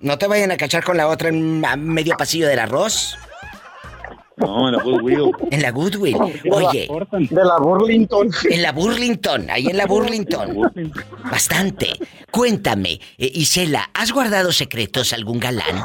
No 0.00 0.18
te 0.18 0.26
vayan 0.26 0.50
a 0.50 0.58
cachar 0.58 0.84
con 0.84 0.98
la 0.98 1.08
otra 1.08 1.30
en 1.30 1.62
medio 1.78 2.14
pasillo 2.14 2.46
del 2.46 2.58
arroz. 2.58 3.16
No, 4.36 4.68
en 4.68 4.76
la 4.76 4.82
Goodwill. 4.82 5.30
En 5.50 5.62
la 5.62 5.70
Goodwill. 5.70 6.18
Oye. 6.50 6.88
De 7.30 7.42
la 7.42 7.56
Burlington. 7.58 8.28
En 8.50 8.60
la 8.60 8.72
Burlington, 8.72 9.48
ahí 9.48 9.66
en 9.68 9.78
la 9.78 9.86
Burlington. 9.86 10.70
Bastante. 11.30 11.94
Cuéntame, 12.30 13.00
eh, 13.16 13.30
Isela, 13.32 13.88
¿has 13.94 14.12
guardado 14.12 14.52
secretos 14.52 15.14
a 15.14 15.16
algún 15.16 15.40
galán? 15.40 15.84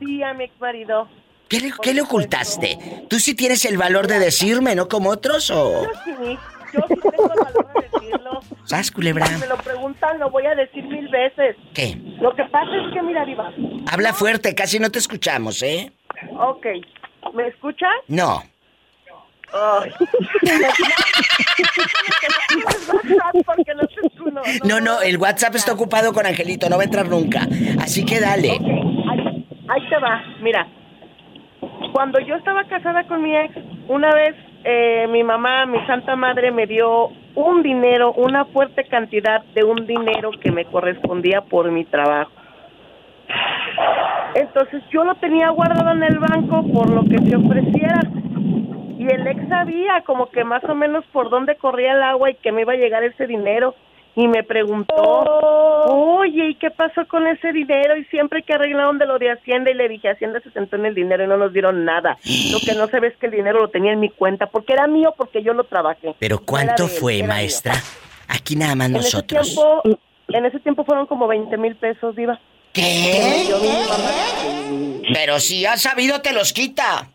Sí, 0.00 0.24
a 0.24 0.34
mi 0.34 0.42
ex 0.42 0.60
marido. 0.60 1.08
¿Qué 1.48 1.60
le, 1.60 1.72
qué 1.80 1.94
le 1.94 2.02
ocultaste? 2.02 3.06
¿Tú 3.08 3.20
sí 3.20 3.34
tienes 3.34 3.64
el 3.64 3.78
valor 3.78 4.08
de 4.08 4.18
decirme, 4.18 4.74
no 4.74 4.88
como 4.88 5.10
otros 5.10 5.50
o...? 5.50 5.84
Yo 5.84 5.90
sí, 6.04 6.36
yo 6.72 6.80
sí 6.88 6.94
tengo 7.02 7.32
el 7.32 7.40
valor 7.44 7.68
de 7.74 7.98
decirlo. 7.98 8.40
¿Sabes, 8.64 8.90
culebra? 8.90 9.26
Si 9.26 9.40
me 9.40 9.46
lo 9.46 9.56
preguntan, 9.56 10.18
lo 10.18 10.30
voy 10.30 10.46
a 10.46 10.54
decir 10.54 10.84
mil 10.84 11.08
veces. 11.08 11.56
¿Qué? 11.74 11.96
Lo 12.20 12.34
que 12.34 12.44
pasa 12.44 12.70
es 12.86 12.92
que, 12.94 13.02
mira, 13.02 13.24
Diva. 13.24 13.52
Habla 13.90 14.12
fuerte, 14.12 14.54
casi 14.54 14.78
no 14.78 14.90
te 14.90 14.98
escuchamos, 14.98 15.62
¿eh? 15.62 15.92
Ok. 16.38 16.66
¿Me 17.34 17.48
escuchas? 17.48 17.92
No. 18.08 18.42
No 24.64 24.80
No, 24.80 25.00
el 25.00 25.16
WhatsApp 25.18 25.54
está 25.54 25.72
ocupado 25.72 26.12
con 26.12 26.26
Angelito, 26.26 26.68
no 26.68 26.76
va 26.76 26.82
a 26.82 26.84
entrar 26.84 27.08
nunca. 27.08 27.46
Así 27.80 28.04
que 28.04 28.20
dale. 28.20 28.50
Ahí, 28.50 29.46
ahí 29.68 29.88
te 29.88 29.98
va, 29.98 30.22
mira. 30.42 30.66
Cuando 31.92 32.20
yo 32.20 32.34
estaba 32.34 32.64
casada 32.64 33.06
con 33.06 33.22
mi 33.22 33.34
ex, 33.36 33.56
una 33.88 34.10
vez 34.14 34.34
eh, 34.64 35.06
mi 35.10 35.22
mamá, 35.22 35.66
mi 35.66 35.78
santa 35.86 36.16
madre, 36.16 36.50
me 36.50 36.66
dio 36.66 37.08
un 37.34 37.62
dinero, 37.62 38.12
una 38.12 38.44
fuerte 38.46 38.84
cantidad 38.84 39.42
de 39.54 39.64
un 39.64 39.86
dinero 39.86 40.30
que 40.40 40.50
me 40.50 40.64
correspondía 40.64 41.42
por 41.42 41.70
mi 41.70 41.84
trabajo. 41.84 42.32
Entonces 44.34 44.82
yo 44.90 45.04
lo 45.04 45.14
tenía 45.16 45.50
guardado 45.50 45.92
en 45.92 46.02
el 46.02 46.18
banco 46.18 46.64
por 46.72 46.90
lo 46.90 47.02
que 47.02 47.18
se 47.18 47.36
ofreciera. 47.36 48.00
Y 48.98 49.06
el 49.06 49.26
ex 49.26 49.48
sabía 49.48 50.02
como 50.04 50.28
que 50.30 50.44
más 50.44 50.62
o 50.64 50.74
menos 50.74 51.04
por 51.12 51.30
dónde 51.30 51.56
corría 51.56 51.92
el 51.92 52.02
agua 52.02 52.30
y 52.30 52.34
que 52.34 52.52
me 52.52 52.62
iba 52.62 52.72
a 52.72 52.76
llegar 52.76 53.04
ese 53.04 53.26
dinero. 53.26 53.74
Y 54.18 54.26
me 54.26 54.42
preguntó, 54.42 54.96
oye, 54.96 56.48
¿y 56.48 56.54
qué 56.56 56.72
pasó 56.72 57.06
con 57.06 57.28
ese 57.28 57.52
dinero? 57.52 57.96
Y 57.96 58.04
siempre 58.06 58.42
que 58.42 58.52
arreglaron 58.52 58.98
de 58.98 59.06
lo 59.06 59.16
de 59.16 59.30
Hacienda 59.30 59.70
y 59.70 59.74
le 59.74 59.88
dije, 59.88 60.10
Hacienda 60.10 60.40
se 60.40 60.50
sentó 60.50 60.74
en 60.74 60.86
el 60.86 60.94
dinero 60.96 61.22
y 61.22 61.28
no 61.28 61.36
nos 61.36 61.52
dieron 61.52 61.84
nada. 61.84 62.18
Lo 62.50 62.58
que 62.58 62.76
no 62.76 62.88
se 62.88 62.98
ve 62.98 63.06
es 63.06 63.16
que 63.18 63.26
el 63.26 63.32
dinero 63.32 63.60
lo 63.60 63.68
tenía 63.68 63.92
en 63.92 64.00
mi 64.00 64.10
cuenta, 64.10 64.46
porque 64.46 64.72
era 64.72 64.88
mío, 64.88 65.14
porque 65.16 65.44
yo 65.44 65.52
lo 65.54 65.62
trabajé. 65.62 66.16
Pero 66.18 66.40
¿cuánto 66.44 66.86
él, 66.86 66.90
fue, 66.90 67.14
mío. 67.18 67.26
maestra? 67.28 67.74
Aquí 68.26 68.56
nada 68.56 68.74
más 68.74 68.88
En 68.88 68.96
ese, 68.96 69.04
nosotros. 69.18 69.54
tiempo, 69.54 69.82
en 70.30 70.44
ese 70.46 70.58
tiempo 70.58 70.84
fueron 70.84 71.06
como 71.06 71.28
20 71.28 71.56
mil 71.56 71.76
pesos, 71.76 72.16
Diva. 72.16 72.40
¿Qué? 72.72 73.46
Yo, 73.48 73.58
mi 73.60 73.68
mamá. 73.68 75.00
Pero 75.14 75.38
si 75.38 75.64
has 75.64 75.80
sabido, 75.80 76.20
te 76.22 76.32
los 76.32 76.52
quita. 76.52 77.08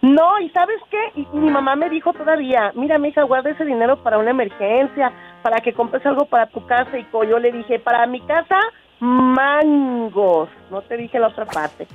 No, 0.00 0.38
¿y 0.40 0.50
sabes 0.50 0.76
qué? 0.90 1.20
Y 1.20 1.26
mi 1.36 1.50
mamá 1.50 1.76
me 1.76 1.88
dijo 1.88 2.12
todavía, 2.12 2.72
mira, 2.74 2.98
mija, 2.98 3.22
guarda 3.22 3.50
ese 3.50 3.64
dinero 3.64 4.02
para 4.02 4.18
una 4.18 4.30
emergencia, 4.32 5.12
para 5.44 5.60
que 5.60 5.74
compres 5.74 6.04
algo 6.06 6.24
para 6.24 6.46
tu 6.46 6.64
casa. 6.66 6.98
Y 6.98 7.06
yo 7.12 7.38
le 7.38 7.52
dije, 7.52 7.78
para 7.78 8.06
mi 8.06 8.22
casa, 8.22 8.58
mangos. 8.98 10.48
No 10.70 10.80
te 10.80 10.96
dije 10.96 11.18
la 11.18 11.28
otra 11.28 11.44
parte. 11.44 11.86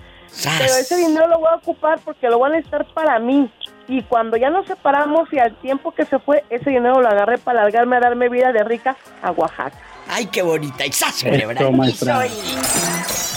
Pero 0.60 0.76
ese 0.76 0.95
dinero 0.97 1.28
lo 1.28 1.39
voy 1.39 1.50
a 1.52 1.56
ocupar 1.56 2.00
porque 2.06 2.30
lo 2.30 2.38
voy 2.38 2.52
a 2.52 2.54
necesitar 2.54 2.86
para 2.93 3.18
mí. 3.18 3.52
Y 3.88 4.04
cuando 4.04 4.38
ya 4.38 4.52
nos 4.52 4.68
separamos 4.68 5.34
y 5.34 5.39
al 5.39 5.56
tiempo 5.62 5.91
que 5.91 6.06
se 6.06 6.20
fue, 6.20 6.45
ese 6.52 6.70
dinero 6.70 7.02
lo 7.02 7.08
agarré 7.08 7.39
para 7.39 7.64
largarme 7.64 7.95
a 7.95 8.02
darme 8.02 8.30
vida 8.30 8.52
de 8.52 8.64
rica 8.64 8.95
a 9.24 9.32
Oaxaca. 9.32 9.76
Ay, 10.08 10.28
qué 10.28 10.43
bonita. 10.43 10.86
Y. 10.86 10.89
Esto, 10.89 11.72
maestra. 11.72 12.20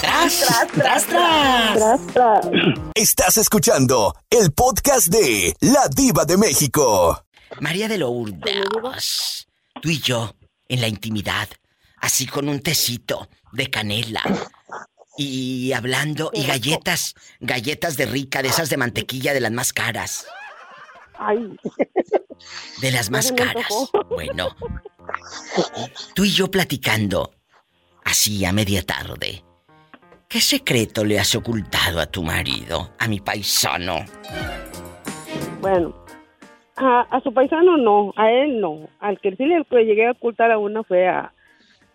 ¡Tras, 0.02 0.66
tras, 0.74 1.06
tras! 1.06 2.48
Estás 2.94 3.38
escuchando 3.38 4.14
el 4.28 4.52
podcast 4.52 5.08
de 5.08 5.54
La 5.60 5.88
Diva 5.88 6.26
de 6.26 6.36
México. 6.36 7.24
María 7.60 7.88
de 7.88 7.96
Lourdes, 7.96 9.46
tú 9.82 9.90
y 9.90 9.98
yo, 9.98 10.34
en 10.68 10.80
la 10.80 10.88
intimidad, 10.88 11.48
así 11.96 12.26
con 12.26 12.48
un 12.48 12.60
tecito 12.60 13.28
de 13.52 13.68
canela 13.68 14.22
y 15.18 15.72
hablando, 15.72 16.30
y 16.32 16.46
galletas, 16.46 17.14
galletas 17.40 17.96
de 17.96 18.06
rica, 18.06 18.40
de 18.40 18.48
esas 18.48 18.70
de 18.70 18.78
mantequilla, 18.78 19.34
de 19.34 19.40
las 19.40 19.50
más 19.50 19.72
caras. 19.72 20.26
Ay. 21.18 21.56
De 22.80 22.90
las 22.92 23.10
más 23.10 23.32
caras. 23.32 23.66
Bueno, 24.08 24.56
tú 26.14 26.24
y 26.24 26.30
yo 26.30 26.50
platicando, 26.50 27.34
así 28.04 28.44
a 28.44 28.52
media 28.52 28.82
tarde. 28.82 29.44
¿Qué 30.28 30.40
secreto 30.40 31.04
le 31.04 31.20
has 31.20 31.34
ocultado 31.34 32.00
a 32.00 32.06
tu 32.06 32.22
marido, 32.22 32.94
a 32.98 33.06
mi 33.08 33.20
paisano? 33.20 34.06
Bueno, 35.60 36.01
a, 36.82 37.00
a 37.02 37.20
su 37.20 37.32
paisano 37.32 37.76
no, 37.76 38.12
a 38.16 38.30
él 38.30 38.60
no. 38.60 38.88
Al 39.00 39.18
que 39.20 39.34
sí 39.36 39.44
le 39.46 39.64
que 39.64 39.84
llegué 39.84 40.06
a 40.08 40.12
ocultar 40.12 40.50
a 40.50 40.58
uno 40.58 40.84
fue 40.84 41.08
a, 41.08 41.32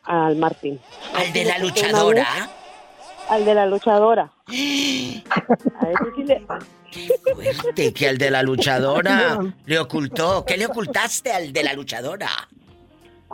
al 0.03 0.35
Martín. 0.37 0.79
¿Al 1.15 1.31
de 1.33 1.45
la 1.45 1.57
luchadora? 1.59 2.23
vez- 2.23 2.49
Al 3.29 3.45
de 3.45 3.53
la 3.55 3.65
luchadora. 3.65 4.31
A 4.47 5.89
ese 5.89 6.05
sí 6.15 6.23
le... 6.23 6.41
Fuerte, 7.33 7.93
que 7.93 8.07
al 8.07 8.17
de 8.17 8.31
la 8.31 8.41
luchadora 8.43 9.39
le 9.65 9.77
ocultó. 9.79 10.45
¿Qué 10.45 10.57
le 10.57 10.65
ocultaste 10.67 11.31
al 11.31 11.51
de 11.51 11.63
la 11.63 11.73
luchadora? 11.73 12.29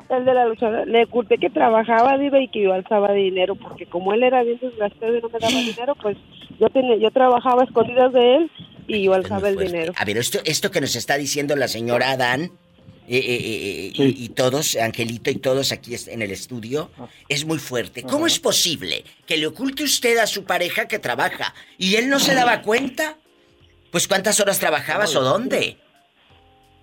El 0.10 0.26
de 0.26 0.34
la 0.34 0.45
luchadora. 0.45 0.86
Le 0.86 1.04
oculté 1.06 1.38
que 1.38 1.51
trabajaba, 1.51 2.18
Diva, 2.18 2.39
y 2.39 2.47
que 2.47 2.64
yo 2.64 2.74
alzaba 2.74 3.12
dinero, 3.14 3.54
porque 3.56 3.86
como 3.86 4.12
él 4.14 4.24
era 4.24 4.41
bien 4.43 4.58
desgastado 4.60 5.16
y 5.16 5.22
no 5.22 5.30
me 5.30 5.39
daba 5.39 5.54
dinero, 5.60 5.93
pues 6.01 6.18
yo 6.60 6.68
tenía, 6.70 6.95
yo 6.97 7.12
trabajaba 7.12 7.64
escondidas 7.64 8.12
de 8.14 8.36
él 8.38 8.51
y 8.88 9.03
yo 9.03 9.13
alzaba 9.13 9.49
el 9.49 9.57
dinero. 9.57 9.93
A 9.95 10.05
ver, 10.05 10.17
esto, 10.17 10.39
esto 10.45 10.71
que 10.71 10.81
nos 10.81 10.95
está 10.95 11.17
diciendo 11.17 11.55
la 11.55 11.67
señora 11.67 12.11
Adán 12.11 12.51
eh, 13.07 13.17
eh, 13.17 13.19
eh, 13.19 13.91
y, 13.93 14.25
y 14.25 14.29
todos, 14.29 14.75
Angelito 14.77 15.29
y 15.29 15.36
todos 15.36 15.71
aquí 15.71 15.95
en 16.07 16.21
el 16.21 16.31
estudio, 16.31 16.89
es 17.27 17.45
muy 17.45 17.59
fuerte. 17.59 18.03
¿Cómo 18.03 18.27
es 18.27 18.39
posible 18.39 19.03
que 19.25 19.38
le 19.38 19.47
oculte 19.47 19.84
usted 19.84 20.17
a 20.17 20.27
su 20.27 20.45
pareja 20.45 20.88
que 20.88 20.99
trabaja 20.99 21.53
y 21.77 21.95
él 21.95 22.09
no 22.09 22.19
se 22.19 22.34
daba 22.34 22.61
cuenta? 22.61 23.17
Pues 23.91 24.07
cuántas 24.07 24.39
horas 24.39 24.57
trabajabas 24.57 25.15
o 25.15 25.21
dónde? 25.21 25.77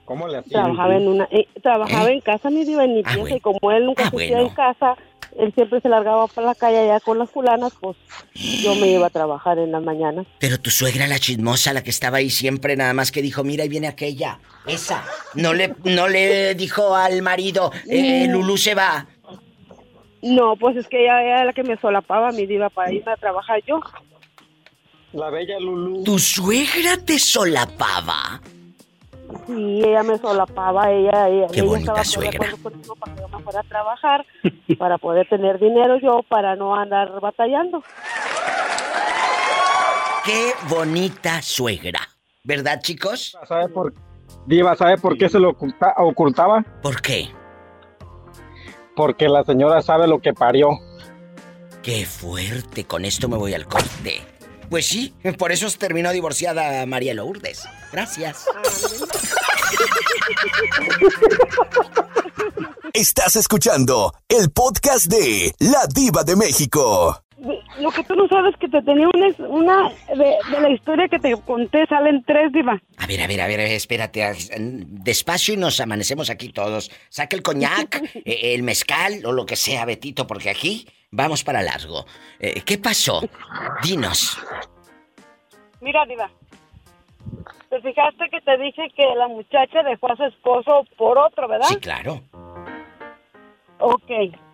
¿Cómo 0.05 0.28
le 0.28 0.38
hacía? 0.38 0.62
Trabajaba 0.62 0.96
en 0.96 1.09
una, 1.09 1.28
eh, 1.30 1.46
trabajaba 1.62 2.11
en 2.11 2.20
casa, 2.20 2.51
mi 2.51 2.64
Diva, 2.64 2.84
en 2.84 2.94
mi 2.96 3.03
pieza, 3.03 3.36
y 3.36 3.40
como 3.40 3.72
él 3.72 3.86
nunca 3.86 4.11
se 4.11 4.16
hacía 4.16 4.40
en 4.40 4.48
casa, 4.51 4.96
él 5.39 5.53
siempre 5.55 5.81
se 5.81 5.89
largaba 5.89 6.26
para 6.26 6.49
la 6.49 6.55
calle 6.55 6.78
allá 6.78 7.01
con 7.01 7.18
las 7.18 7.31
fulanas, 7.31 7.72
pues 7.81 7.97
yo 8.35 8.74
me 8.74 8.89
iba 8.89 9.07
a 9.07 9.11
trabajar 9.11 9.59
en 9.59 9.72
las 9.72 9.83
mañanas. 9.83 10.26
Pero 10.39 10.59
tu 10.59 10.70
suegra, 10.70 11.07
la 11.07 11.18
chismosa, 11.18 11.72
la 11.72 11.83
que 11.83 11.91
estaba 11.91 12.18
ahí 12.18 12.31
siempre, 12.31 12.76
nada 12.76 12.93
más 12.93 13.12
que 13.12 13.22
dijo, 13.22 13.45
mira, 13.45 13.62
ahí 13.62 13.68
viene 13.68 13.89
aquella, 13.89 14.41
esa. 14.66 15.05
No 15.35 15.55
le, 15.55 15.74
no 15.85 16.09
le 16.09 16.55
dijo 16.55 16.95
al 16.95 17.22
marido, 17.22 17.72
eh. 17.89 18.26
Lulú 18.28 18.57
se 18.57 18.74
va. 18.74 19.07
No, 20.22 20.57
pues 20.57 20.76
es 20.76 20.87
que 20.87 21.05
ella 21.05 21.22
era 21.22 21.45
la 21.47 21.53
que 21.53 21.62
me 21.62 21.78
solapaba, 21.78 22.31
mi 22.33 22.47
diva, 22.47 22.68
para 22.68 22.93
irme 22.93 23.12
a 23.12 23.16
trabajar 23.16 23.62
yo. 23.66 23.81
La 25.12 25.31
bella 25.31 25.59
Lulú. 25.59 26.05
¿Tu 26.05 26.18
suegra 26.18 26.97
te 27.05 27.18
solapaba? 27.18 28.41
Sí, 29.47 29.83
ella 29.85 30.03
me 30.03 30.18
solapaba, 30.18 30.91
ella, 30.91 31.28
ella, 31.28 31.47
Qué 31.49 31.61
ella 31.61 31.68
bonita 31.68 31.93
estaba 31.93 32.05
suegra. 32.05 32.51
conmigo 32.62 32.95
para 32.97 33.14
que 33.14 33.20
yo 33.20 33.28
me 33.28 33.43
fuera 33.43 33.61
a 33.61 33.62
trabajar, 33.64 34.26
para 34.78 34.99
poder 34.99 35.28
tener 35.28 35.59
dinero 35.59 35.99
yo, 36.01 36.22
para 36.28 36.57
no 36.57 36.74
andar 36.74 37.20
batallando. 37.20 37.83
Qué 40.24 40.53
bonita 40.68 41.41
suegra. 41.43 42.01
¿Verdad, 42.45 42.81
chicos? 42.83 43.37
¿Sabe 43.49 43.68
por, 43.68 43.93
Diva, 44.47 44.76
¿sabe 44.76 44.97
por 44.99 45.16
qué 45.18 45.28
se 45.28 45.39
lo 45.39 45.51
oculta- 45.51 45.95
ocultaba? 45.99 46.62
¿Por 46.83 47.01
qué? 47.01 47.28
Porque 48.97 49.28
la 49.28 49.45
señora 49.45 49.81
sabe 49.83 50.07
lo 50.07 50.20
que 50.20 50.33
parió. 50.35 50.68
Qué 51.83 52.05
fuerte, 52.05 52.85
con 52.85 53.05
esto 53.05 53.28
me 53.28 53.37
voy 53.39 53.55
al 53.55 53.66
corte. 53.66 54.20
Pues 54.71 54.87
sí, 54.87 55.12
por 55.37 55.51
eso 55.51 55.68
terminó 55.77 56.12
divorciada 56.12 56.87
María 56.87 57.12
Lourdes. 57.12 57.64
Gracias. 57.93 58.45
Estás 62.93 63.35
escuchando 63.35 64.14
el 64.29 64.51
podcast 64.53 65.07
de 65.07 65.53
La 65.59 65.87
Diva 65.93 66.23
de 66.23 66.37
México. 66.37 67.21
Lo 67.78 67.91
que 67.91 68.05
tú 68.05 68.14
no 68.14 68.28
sabes 68.28 68.55
que 68.57 68.68
te 68.68 68.82
tenía 68.82 69.09
una, 69.09 69.49
una 69.49 69.88
de, 70.14 70.36
de 70.51 70.61
la 70.61 70.70
historia 70.70 71.09
que 71.09 71.18
te 71.18 71.34
conté, 71.43 71.86
salen 71.86 72.22
tres, 72.24 72.53
Diva. 72.53 72.80
A 72.99 73.07
ver, 73.07 73.20
a 73.22 73.26
ver, 73.26 73.41
a 73.41 73.47
ver, 73.47 73.61
espérate. 73.61 74.32
Despacio 74.59 75.55
y 75.55 75.57
nos 75.57 75.80
amanecemos 75.80 76.30
aquí 76.30 76.51
todos. 76.51 76.91
Saca 77.09 77.36
el 77.36 77.43
coñac, 77.43 78.03
eh, 78.24 78.55
el 78.55 78.62
mezcal 78.62 79.24
o 79.24 79.32
lo 79.32 79.47
que 79.47 79.57
sea, 79.57 79.84
Betito, 79.84 80.26
porque 80.26 80.51
aquí 80.51 80.86
vamos 81.11 81.43
para 81.45 81.62
largo. 81.62 82.05
Eh, 82.38 82.62
¿Qué 82.62 82.78
pasó? 82.78 83.22
Dinos. 83.82 84.38
Mira, 85.80 86.05
Diva. 86.07 86.30
Te 87.70 87.80
fijaste 87.80 88.28
que 88.30 88.41
te 88.41 88.59
dije 88.59 88.88
que 88.97 89.05
la 89.16 89.28
muchacha 89.28 89.82
dejó 89.82 90.12
a 90.12 90.16
su 90.16 90.24
esposo 90.24 90.84
por 90.97 91.16
otro, 91.16 91.49
¿verdad? 91.49 91.68
Sí, 91.68 91.76
claro. 91.76 92.20
Ok. 93.78 94.11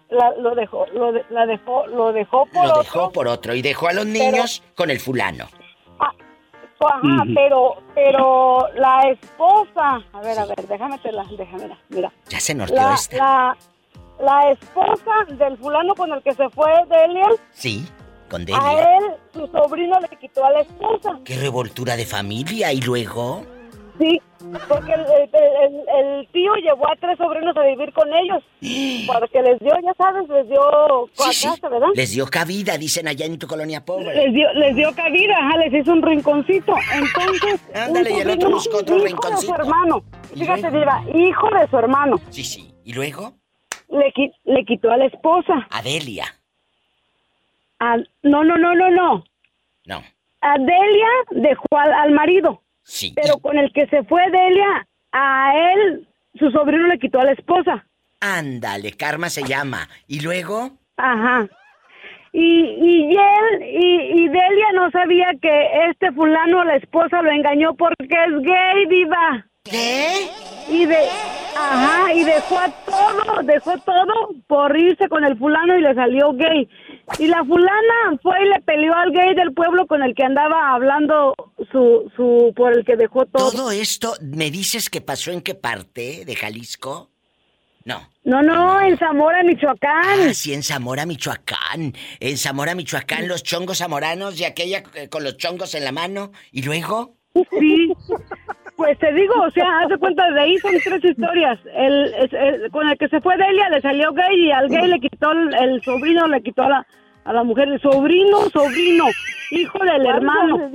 La, 0.08 0.30
lo 0.38 0.54
dejó, 0.54 0.86
lo, 0.94 1.12
de- 1.12 1.24
la 1.30 1.46
dejó, 1.46 1.86
lo 1.88 2.12
dejó 2.12 2.46
por 2.46 2.64
Lo 2.64 2.70
otro. 2.70 2.82
dejó 2.82 3.10
por 3.12 3.28
otro 3.28 3.54
y 3.54 3.62
dejó 3.62 3.88
a 3.88 3.92
los 3.92 4.04
Pero- 4.06 4.18
niños 4.32 4.62
con 4.76 4.90
el 4.90 5.00
fulano. 5.00 5.46
Ajá, 6.78 6.98
Ujú. 7.22 7.34
pero, 7.34 7.74
pero 7.94 8.68
la 8.74 9.00
esposa, 9.10 9.98
a 10.12 10.20
ver, 10.20 10.38
a 10.38 10.44
ver, 10.44 10.56
déjame 10.68 10.98
te 10.98 11.10
la, 11.10 11.24
déjame, 11.24 11.62
mira, 11.64 11.78
mira. 11.88 12.12
Ya 12.28 12.38
se 12.38 12.54
norteó 12.54 12.76
La, 12.76 12.94
esta. 12.94 13.16
la, 13.16 13.56
la 14.20 14.50
esposa 14.50 15.12
del 15.30 15.56
fulano 15.56 15.94
con 15.94 16.12
el 16.12 16.22
que 16.22 16.34
se 16.34 16.48
fue 16.50 16.70
de 16.88 17.04
Eliel, 17.04 17.32
Sí, 17.52 17.86
con 18.28 18.42
a 18.42 18.44
Delia. 18.44 18.98
él, 18.98 19.04
su 19.32 19.46
sobrino 19.46 19.98
le 20.00 20.08
quitó 20.18 20.44
a 20.44 20.50
la 20.50 20.60
esposa. 20.60 21.18
Qué 21.24 21.36
revoltura 21.38 21.96
de 21.96 22.04
familia 22.04 22.70
y 22.74 22.80
luego. 22.82 23.42
Sí, 23.98 24.20
porque 24.68 24.92
el, 24.92 25.00
el- 25.00 25.30
el- 25.62 26.04
el 26.20 26.28
tío 26.28 26.54
llevó 26.56 26.86
a 26.88 26.96
tres 26.96 27.16
sobrinos 27.16 27.56
a 27.56 27.62
vivir 27.62 27.92
con 27.94 28.08
ellos. 28.12 28.42
Porque 29.06 29.40
les 29.42 29.58
dio, 29.60 29.72
ya 29.82 29.94
sabes, 29.96 30.28
les 30.28 30.48
dio 30.48 30.60
Sí, 31.14 31.32
sí. 31.32 31.48
casa, 31.48 31.68
¿verdad? 31.68 31.88
Les 31.94 32.12
dio 32.12 32.26
cabida, 32.26 32.76
dicen 32.76 33.08
allá 33.08 33.24
en 33.24 33.38
tu 33.38 33.46
colonia 33.46 33.84
pobre. 33.84 34.14
Les 34.14 34.34
dio, 34.34 34.52
les 34.54 34.76
dio 34.76 34.94
cabida, 34.94 35.34
ajá, 35.38 35.56
les 35.58 35.72
hizo 35.72 35.92
un 35.92 36.02
rinconcito. 36.02 36.74
Entonces, 36.94 37.60
Ándale, 37.74 38.10
un 38.12 38.18
y 38.18 38.20
el 38.20 38.30
otro 38.30 38.50
buscó 38.50 38.76
otro 38.78 38.96
hijo 38.96 39.04
rinconcito. 39.06 39.40
de 39.40 39.46
su 39.46 39.54
hermano. 39.62 40.02
¿Y 40.34 40.40
Fíjate? 40.40 40.70
Diva, 40.70 41.02
hijo 41.14 41.48
de 41.58 41.68
su 41.68 41.78
hermano. 41.78 42.16
Sí, 42.30 42.44
sí. 42.44 42.74
¿Y 42.84 42.92
luego? 42.92 43.32
Le, 43.88 44.12
qui- 44.12 44.32
le 44.44 44.64
quitó 44.64 44.90
a 44.90 44.96
la 44.98 45.06
esposa. 45.06 45.66
A 45.70 45.80
Delia. 45.82 46.26
A- 47.78 47.96
no, 48.22 48.44
no, 48.44 48.56
no, 48.58 48.74
no, 48.74 48.90
no. 48.90 49.24
No. 49.86 50.02
A 50.42 50.58
Delia 50.58 51.08
dejó 51.30 51.66
al, 51.78 51.92
al 51.92 52.10
marido. 52.12 52.62
Sí. 52.86 53.12
Pero 53.16 53.38
con 53.38 53.58
el 53.58 53.72
que 53.72 53.86
se 53.88 54.04
fue 54.04 54.22
Delia, 54.30 54.86
a 55.10 55.52
él, 55.72 56.08
su 56.38 56.50
sobrino 56.52 56.86
le 56.86 56.98
quitó 57.00 57.18
a 57.20 57.24
la 57.24 57.32
esposa. 57.32 57.84
Ándale, 58.20 58.92
Karma 58.92 59.28
se 59.28 59.42
llama. 59.42 59.88
¿Y 60.06 60.20
luego? 60.20 60.70
Ajá. 60.96 61.48
Y, 62.32 62.38
y 62.40 63.16
él 63.16 63.62
y, 63.62 64.22
y 64.22 64.28
Delia 64.28 64.72
no 64.74 64.90
sabía 64.92 65.32
que 65.42 65.90
este 65.90 66.12
fulano, 66.12 66.64
la 66.64 66.76
esposa, 66.76 67.22
lo 67.22 67.30
engañó 67.30 67.74
porque 67.74 68.04
es 68.04 68.42
gay, 68.42 68.86
diva. 68.88 69.46
¿Qué? 69.70 70.30
Y 70.68 70.84
de, 70.84 70.96
ajá, 71.56 72.12
y 72.12 72.24
dejó 72.24 72.58
a 72.58 72.68
todo, 72.68 73.42
dejó 73.44 73.78
todo 73.78 74.30
por 74.46 74.76
irse 74.76 75.08
con 75.08 75.24
el 75.24 75.38
fulano 75.38 75.78
y 75.78 75.82
le 75.82 75.94
salió 75.94 76.32
gay. 76.32 76.68
Y 77.18 77.28
la 77.28 77.44
fulana 77.44 78.18
fue 78.22 78.34
y 78.42 78.48
le 78.48 78.60
peleó 78.62 78.94
al 78.94 79.12
gay 79.12 79.34
del 79.34 79.52
pueblo 79.54 79.86
con 79.86 80.02
el 80.02 80.14
que 80.14 80.24
andaba 80.24 80.74
hablando 80.74 81.34
su, 81.70 82.10
su, 82.16 82.52
por 82.56 82.76
el 82.76 82.84
que 82.84 82.96
dejó 82.96 83.26
todo. 83.26 83.50
¿Todo 83.52 83.70
esto 83.70 84.14
me 84.20 84.50
dices 84.50 84.90
que 84.90 85.00
pasó 85.00 85.30
en 85.30 85.40
qué 85.40 85.54
parte 85.54 86.24
de 86.24 86.34
Jalisco? 86.34 87.10
No. 87.84 88.10
No, 88.24 88.42
no, 88.42 88.80
en 88.80 88.98
Zamora, 88.98 89.44
Michoacán. 89.44 90.28
Ah, 90.28 90.34
sí, 90.34 90.52
en 90.52 90.64
Zamora, 90.64 91.06
Michoacán. 91.06 91.94
En 92.18 92.36
Zamora, 92.36 92.74
Michoacán, 92.74 93.28
los 93.28 93.44
chongos 93.44 93.78
zamoranos 93.78 94.40
y 94.40 94.44
aquella 94.44 94.82
eh, 94.94 95.08
con 95.08 95.22
los 95.22 95.36
chongos 95.36 95.76
en 95.76 95.84
la 95.84 95.92
mano. 95.92 96.32
¿Y 96.50 96.62
luego? 96.62 97.14
Sí. 97.32 97.92
Pues 98.76 98.98
te 98.98 99.12
digo, 99.12 99.34
o 99.40 99.50
sea, 99.52 99.80
haz 99.80 99.88
de 99.88 99.96
cuenta, 99.96 100.30
de 100.30 100.40
ahí 100.40 100.58
son 100.58 100.74
tres 100.84 101.02
historias. 101.02 101.58
El, 101.74 102.70
con 102.70 102.86
el 102.88 102.98
que 102.98 103.08
se 103.08 103.20
fue 103.22 103.36
Delia 103.36 103.70
le 103.70 103.80
salió 103.80 104.12
gay 104.12 104.46
y 104.46 104.50
al 104.52 104.68
gay 104.68 104.86
le 104.86 105.00
quitó 105.00 105.32
el, 105.32 105.54
el 105.54 105.82
sobrino, 105.82 106.26
le 106.26 106.42
quitó 106.42 106.62
a 106.62 106.68
la, 106.68 106.86
a 107.24 107.32
la 107.32 107.42
mujer. 107.42 107.68
El 107.68 107.80
sobrino, 107.80 108.50
sobrino, 108.50 109.06
hijo 109.50 109.78
del 109.78 110.06
hermano. 110.06 110.70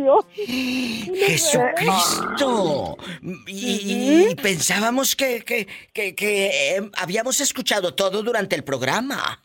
¡Jesucristo! 1.28 2.98
Y, 3.46 4.30
y 4.32 4.36
pensábamos 4.36 5.16
que, 5.16 5.42
que, 5.42 5.68
que, 5.94 6.16
que, 6.16 6.48
eh, 6.48 6.82
habíamos 6.98 7.40
escuchado 7.40 7.94
todo 7.94 8.24
durante 8.24 8.56
el 8.56 8.64
programa. 8.64 9.40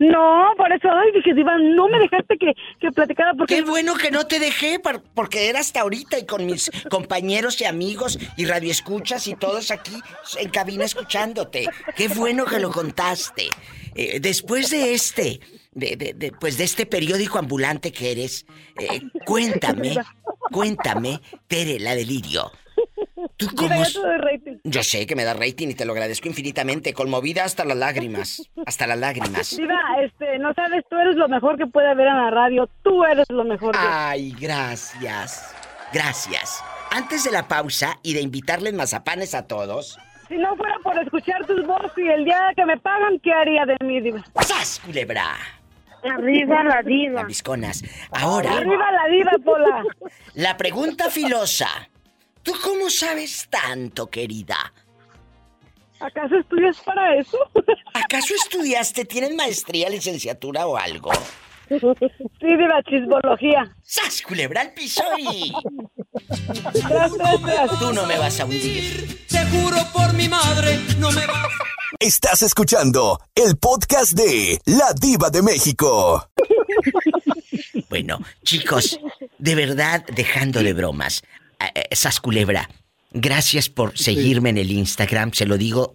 No, 0.00 0.50
por 0.56 0.72
eso, 0.72 0.88
ay, 0.92 1.10
dije, 1.12 1.34
no 1.34 1.88
me 1.88 1.98
dejaste 1.98 2.38
que, 2.38 2.54
que 2.80 2.92
platicara 2.92 3.34
porque... 3.34 3.56
Qué 3.56 3.62
bueno 3.62 3.94
que 3.96 4.12
no 4.12 4.26
te 4.26 4.38
dejé, 4.38 4.78
por- 4.78 5.02
porque 5.02 5.48
era 5.48 5.58
hasta 5.58 5.80
ahorita 5.80 6.18
y 6.20 6.26
con 6.26 6.46
mis 6.46 6.70
compañeros 6.90 7.60
y 7.60 7.64
amigos 7.64 8.16
y 8.36 8.44
radioescuchas 8.46 9.26
y 9.26 9.34
todos 9.34 9.72
aquí 9.72 9.98
en 10.38 10.50
cabina 10.50 10.84
escuchándote. 10.84 11.66
Qué 11.96 12.06
bueno 12.08 12.44
que 12.44 12.60
lo 12.60 12.70
contaste. 12.70 13.48
Eh, 13.96 14.20
después 14.20 14.70
de 14.70 14.94
este, 14.94 15.40
de- 15.72 15.96
de- 15.96 16.32
pues 16.32 16.58
de 16.58 16.64
este 16.64 16.86
periódico 16.86 17.38
ambulante 17.38 17.90
que 17.90 18.12
eres, 18.12 18.46
eh, 18.78 19.00
cuéntame, 19.26 19.96
cuéntame, 20.52 21.20
Tere, 21.48 21.80
la 21.80 21.96
delirio. 21.96 22.52
¿Tú 23.36 23.46
cómo 23.56 23.74
es? 23.82 23.98
Yo 24.64 24.82
sé 24.82 25.06
que 25.06 25.16
me 25.16 25.24
da 25.24 25.34
rating 25.34 25.68
y 25.68 25.74
te 25.74 25.84
lo 25.84 25.92
agradezco 25.92 26.28
infinitamente, 26.28 26.92
conmovida 26.94 27.44
hasta 27.44 27.64
las 27.64 27.76
lágrimas, 27.76 28.42
hasta 28.66 28.86
las 28.86 28.98
lágrimas. 28.98 29.56
Diva, 29.56 29.78
este, 30.02 30.38
no 30.38 30.52
sabes, 30.54 30.84
tú 30.88 30.96
eres 30.96 31.16
lo 31.16 31.28
mejor 31.28 31.56
que 31.58 31.66
puede 31.66 31.88
haber 31.90 32.06
en 32.08 32.16
la 32.16 32.30
radio. 32.30 32.68
Tú 32.82 33.04
eres 33.04 33.26
lo 33.30 33.44
mejor. 33.44 33.74
Ay, 33.76 34.32
gracias. 34.38 35.54
Gracias. 35.92 36.62
Antes 36.90 37.24
de 37.24 37.30
la 37.32 37.48
pausa 37.48 37.98
y 38.02 38.14
de 38.14 38.20
invitarles 38.20 38.74
mazapanes 38.74 39.34
a 39.34 39.46
todos. 39.46 39.98
Si 40.28 40.36
no 40.36 40.54
fuera 40.56 40.76
por 40.82 40.98
escuchar 40.98 41.44
tus 41.46 41.66
voces 41.66 41.92
y 41.96 42.08
el 42.08 42.24
día 42.24 42.52
que 42.54 42.64
me 42.66 42.76
pagan, 42.78 43.18
¿qué 43.20 43.32
haría 43.32 43.64
de 43.64 43.76
mí, 43.84 44.00
Diva? 44.00 44.22
¡Sas, 44.42 44.80
culebra! 44.84 45.36
Arriba 46.04 46.62
la 46.62 46.82
diva. 46.82 47.20
Lambisconas. 47.22 47.82
Ahora, 48.12 48.58
Arriba 48.58 48.92
la 48.92 49.08
diva, 49.10 49.32
Pola. 49.44 49.82
la 50.34 50.56
pregunta 50.56 51.10
filosa. 51.10 51.66
¿Tú 52.42 52.52
cómo 52.62 52.88
sabes 52.90 53.48
tanto, 53.50 54.08
querida? 54.08 54.72
¿Acaso 56.00 56.36
estudias 56.36 56.80
para 56.80 57.16
eso? 57.16 57.38
¿Acaso 57.94 58.34
estudiaste, 58.34 59.04
tienes 59.04 59.34
maestría, 59.34 59.88
licenciatura 59.88 60.66
o 60.66 60.76
algo? 60.76 61.10
Sí, 61.68 61.76
diva, 62.40 62.82
chisbología. 62.88 63.76
¡Sas, 63.82 64.22
culebra 64.22 64.62
al 64.62 64.72
piso 64.72 65.02
y... 65.18 65.52
Tras, 66.72 67.12
tras, 67.12 67.42
tras. 67.42 67.78
Tú 67.78 67.92
no 67.92 68.06
me 68.06 68.16
vas 68.18 68.40
a 68.40 68.46
hundir. 68.46 69.26
Te 69.28 69.44
juro 69.46 69.76
por 69.92 70.14
mi 70.14 70.28
madre, 70.28 70.78
no 70.98 71.10
me 71.10 71.26
vas 71.26 71.48
Estás 72.00 72.42
escuchando 72.42 73.18
el 73.34 73.56
podcast 73.56 74.12
de 74.12 74.60
La 74.66 74.92
Diva 74.98 75.30
de 75.30 75.42
México. 75.42 76.30
Bueno, 77.90 78.20
chicos, 78.44 79.00
de 79.38 79.54
verdad, 79.54 80.04
dejando 80.14 80.62
de 80.62 80.74
bromas. 80.74 81.22
Eh, 81.60 81.94
Sas 81.94 82.20
Culebra, 82.20 82.68
gracias 83.12 83.68
por 83.68 83.96
seguirme 83.96 84.50
en 84.50 84.58
el 84.58 84.70
Instagram, 84.70 85.32
se 85.32 85.46
lo 85.46 85.56
digo 85.56 85.94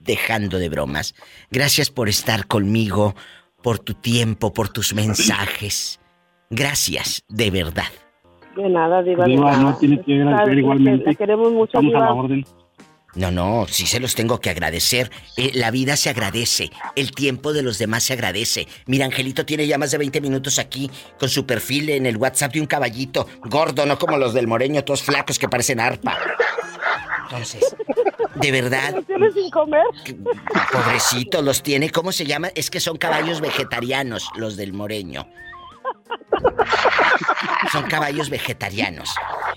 dejando 0.00 0.58
de 0.58 0.68
bromas. 0.68 1.14
Gracias 1.50 1.90
por 1.90 2.08
estar 2.08 2.46
conmigo, 2.46 3.14
por 3.62 3.78
tu 3.78 3.94
tiempo, 3.94 4.52
por 4.52 4.68
tus 4.68 4.94
mensajes. 4.94 6.00
Gracias, 6.50 7.24
de 7.28 7.50
verdad. 7.50 7.90
De 8.56 8.68
nada, 8.68 9.02
diva. 9.02 9.26
no 9.26 9.76
tiene 9.76 10.00
que 10.02 10.14
agradecer 10.14 10.38
Sabes 10.38 10.54
que 10.54 10.60
igualmente. 10.60 11.04
La 11.06 11.14
queremos 11.14 11.52
mucho, 11.52 11.78
Estamos 11.78 11.94
a 11.94 11.98
diva. 11.98 12.06
la 12.06 12.12
orden. 12.14 12.44
No, 13.16 13.30
no, 13.30 13.66
sí 13.66 13.86
se 13.86 13.98
los 13.98 14.14
tengo 14.14 14.40
que 14.40 14.50
agradecer. 14.50 15.10
Eh, 15.36 15.50
la 15.54 15.70
vida 15.70 15.96
se 15.96 16.10
agradece, 16.10 16.70
el 16.96 17.12
tiempo 17.12 17.54
de 17.54 17.62
los 17.62 17.78
demás 17.78 18.04
se 18.04 18.12
agradece. 18.12 18.68
Mira, 18.86 19.06
Angelito 19.06 19.46
tiene 19.46 19.66
ya 19.66 19.78
más 19.78 19.90
de 19.90 19.98
20 19.98 20.20
minutos 20.20 20.58
aquí 20.58 20.90
con 21.18 21.28
su 21.30 21.46
perfil 21.46 21.88
en 21.90 22.04
el 22.04 22.18
WhatsApp 22.18 22.52
de 22.52 22.60
un 22.60 22.66
caballito, 22.66 23.26
gordo, 23.44 23.86
no 23.86 23.98
como 23.98 24.18
los 24.18 24.34
del 24.34 24.46
Moreño, 24.46 24.84
todos 24.84 25.02
flacos 25.02 25.38
que 25.38 25.48
parecen 25.48 25.80
arpa. 25.80 26.18
Entonces, 27.24 27.74
de 28.36 28.52
verdad, 28.52 28.94
¿Los 28.94 29.06
tienes 29.06 29.34
sin 29.34 29.50
comer? 29.50 29.82
pobrecito, 30.70 31.42
los 31.42 31.62
tiene, 31.62 31.90
¿cómo 31.90 32.12
se 32.12 32.26
llama? 32.26 32.48
Es 32.54 32.70
que 32.70 32.80
son 32.80 32.98
caballos 32.98 33.40
vegetarianos, 33.40 34.28
los 34.36 34.56
del 34.56 34.72
Moreño. 34.72 35.26
Son 37.72 37.84
caballos 37.84 38.30
vegetarianos. 38.30 39.14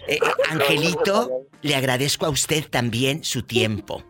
Eh, 0.07 0.15
eh, 0.15 0.19
Angelito, 0.49 1.29
le 1.61 1.75
agradezco 1.75 2.25
a 2.25 2.29
usted 2.29 2.65
también 2.69 3.23
su 3.23 3.43
tiempo. 3.43 4.03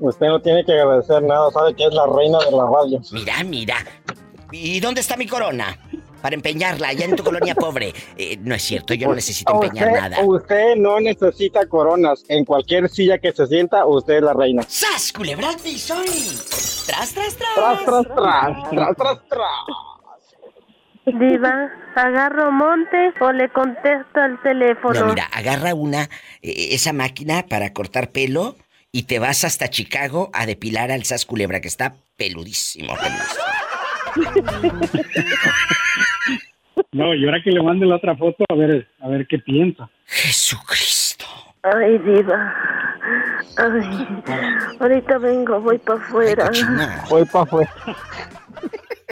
Usted 0.00 0.26
no 0.26 0.40
tiene 0.40 0.64
que 0.64 0.72
agradecer 0.72 1.22
nada, 1.22 1.50
sabe 1.50 1.74
que 1.74 1.84
es 1.84 1.92
la 1.94 2.06
reina 2.06 2.38
de 2.38 2.52
la 2.52 2.66
radio. 2.66 3.00
Mira, 3.12 3.42
mira. 3.44 3.76
¿Y 4.52 4.80
dónde 4.80 5.00
está 5.00 5.16
mi 5.16 5.26
corona? 5.26 5.76
para 6.20 6.34
empeñarla 6.34 6.88
allá 6.88 7.04
en 7.04 7.16
tu 7.16 7.22
colonia 7.22 7.54
pobre. 7.54 7.94
Eh, 8.16 8.36
no 8.40 8.54
es 8.54 8.62
cierto, 8.62 8.94
yo 8.94 9.08
no 9.08 9.14
necesito 9.14 9.52
empeñar 9.54 9.88
usted, 9.88 10.00
nada. 10.00 10.24
Usted 10.24 10.76
no 10.76 11.00
necesita 11.00 11.66
coronas. 11.66 12.24
En 12.28 12.44
cualquier 12.44 12.88
silla 12.88 13.18
que 13.18 13.32
se 13.32 13.46
sienta, 13.46 13.86
usted 13.86 14.14
es 14.14 14.22
la 14.22 14.34
reina. 14.34 14.62
¡Sas, 14.66 15.12
culebra 15.12 15.50
al 15.50 15.56
piso 15.56 15.94
y- 16.04 16.36
¡Tras, 16.86 17.12
tras, 17.14 17.36
tras! 17.36 17.54
Tras, 17.54 17.84
tras, 17.84 17.84
tras, 17.84 18.70
tras, 18.70 18.96
tras, 18.96 19.18
tras. 19.28 19.48
Diva, 21.12 21.70
¿agarro 21.94 22.50
monte 22.52 23.12
o 23.20 23.32
le 23.32 23.48
contesto 23.50 24.20
al 24.20 24.40
teléfono? 24.42 25.00
No, 25.00 25.06
mira, 25.06 25.24
agarra 25.32 25.74
una, 25.74 26.04
eh, 26.42 26.68
esa 26.72 26.92
máquina 26.92 27.44
para 27.48 27.72
cortar 27.72 28.10
pelo 28.10 28.56
y 28.92 29.04
te 29.04 29.18
vas 29.18 29.44
hasta 29.44 29.68
Chicago 29.68 30.30
a 30.32 30.46
depilar 30.46 30.90
al 30.90 31.04
Sas 31.04 31.24
Culebra, 31.26 31.60
que 31.60 31.68
está 31.68 31.94
peludísimo. 32.16 32.94
peludísimo. 32.94 33.44
No, 36.92 37.14
y 37.14 37.24
ahora 37.24 37.42
que 37.42 37.50
le 37.50 37.62
mande 37.62 37.86
la 37.86 37.96
otra 37.96 38.16
foto, 38.16 38.44
a 38.48 38.54
ver, 38.54 38.88
a 39.00 39.08
ver 39.08 39.26
qué 39.26 39.38
piensa. 39.38 39.90
Jesucristo. 40.06 41.26
Ay, 41.62 41.98
diva. 41.98 42.54
Ay, 43.56 44.08
ahorita 44.80 45.18
vengo, 45.18 45.60
voy 45.60 45.78
para 45.78 46.00
afuera. 46.00 46.50
Voy 47.10 47.24
para 47.24 47.44
afuera. 47.44 47.74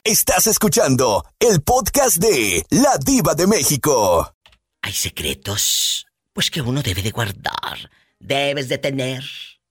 Estás 0.07 0.47
escuchando 0.47 1.27
el 1.41 1.63
podcast 1.63 2.19
de 2.19 2.65
La 2.71 2.97
Diva 2.97 3.35
de 3.35 3.49
México. 3.49 4.33
Hay 4.81 4.93
secretos, 4.93 6.07
pues 6.33 6.49
que 6.49 6.61
uno 6.61 6.81
debe 6.81 7.03
de 7.03 7.11
guardar. 7.11 7.91
Debes 8.21 8.69
de 8.69 8.79
tener 8.79 9.25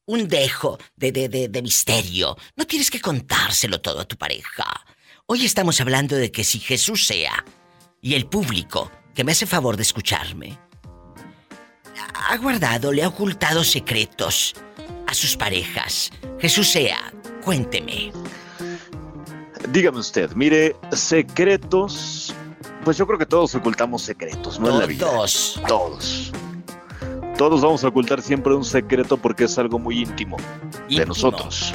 un 0.06 0.28
dejo 0.28 0.78
de, 0.98 1.14
de, 1.14 1.30
de, 1.30 1.48
de 1.48 1.62
misterio. 1.62 2.36
No 2.58 2.68
tienes 2.68 2.92
que 2.92 3.00
contárselo 3.00 3.80
todo 3.80 4.02
a 4.02 4.06
tu 4.10 4.18
pareja. 4.18 4.66
Hoy 5.26 5.46
estamos 5.46 5.80
hablando 5.80 6.18
de 6.18 6.30
que 6.34 6.44
si 6.44 6.60
Jesús 6.60 7.08
sea, 7.08 7.46
y 8.02 8.16
el 8.16 8.26
público, 8.26 8.92
que 9.14 9.24
me 9.24 9.32
hace 9.32 9.46
favor 9.46 9.78
de 9.78 9.84
escucharme, 9.84 10.60
ha 12.14 12.36
guardado, 12.36 12.92
le 12.92 13.04
ha 13.04 13.08
ocultado 13.08 13.64
secretos 13.64 14.54
a 15.08 15.14
sus 15.14 15.38
parejas. 15.38 16.12
Jesús 16.42 16.68
sea, 16.68 17.14
cuénteme. 17.42 18.12
Dígame 19.70 20.00
usted, 20.00 20.32
mire, 20.34 20.76
secretos. 20.92 22.34
Pues 22.84 22.98
yo 22.98 23.08
creo 23.08 23.18
que 23.18 23.26
todos 23.26 23.56
ocultamos 23.56 24.02
secretos, 24.04 24.60
¿no? 24.60 24.70
En 24.70 24.80
la 24.80 24.86
vida. 24.86 25.06
Todos. 25.08 25.60
Todos. 25.68 26.32
Todos 27.38 27.62
vamos 27.62 27.84
a 27.84 27.88
ocultar 27.90 28.22
siempre 28.22 28.54
un 28.54 28.64
secreto 28.64 29.18
porque 29.18 29.46
es 29.46 29.58
algo 29.58 29.78
muy 29.80 30.00
íntimo, 30.02 30.38
de 30.90 31.06
nosotros. 31.06 31.74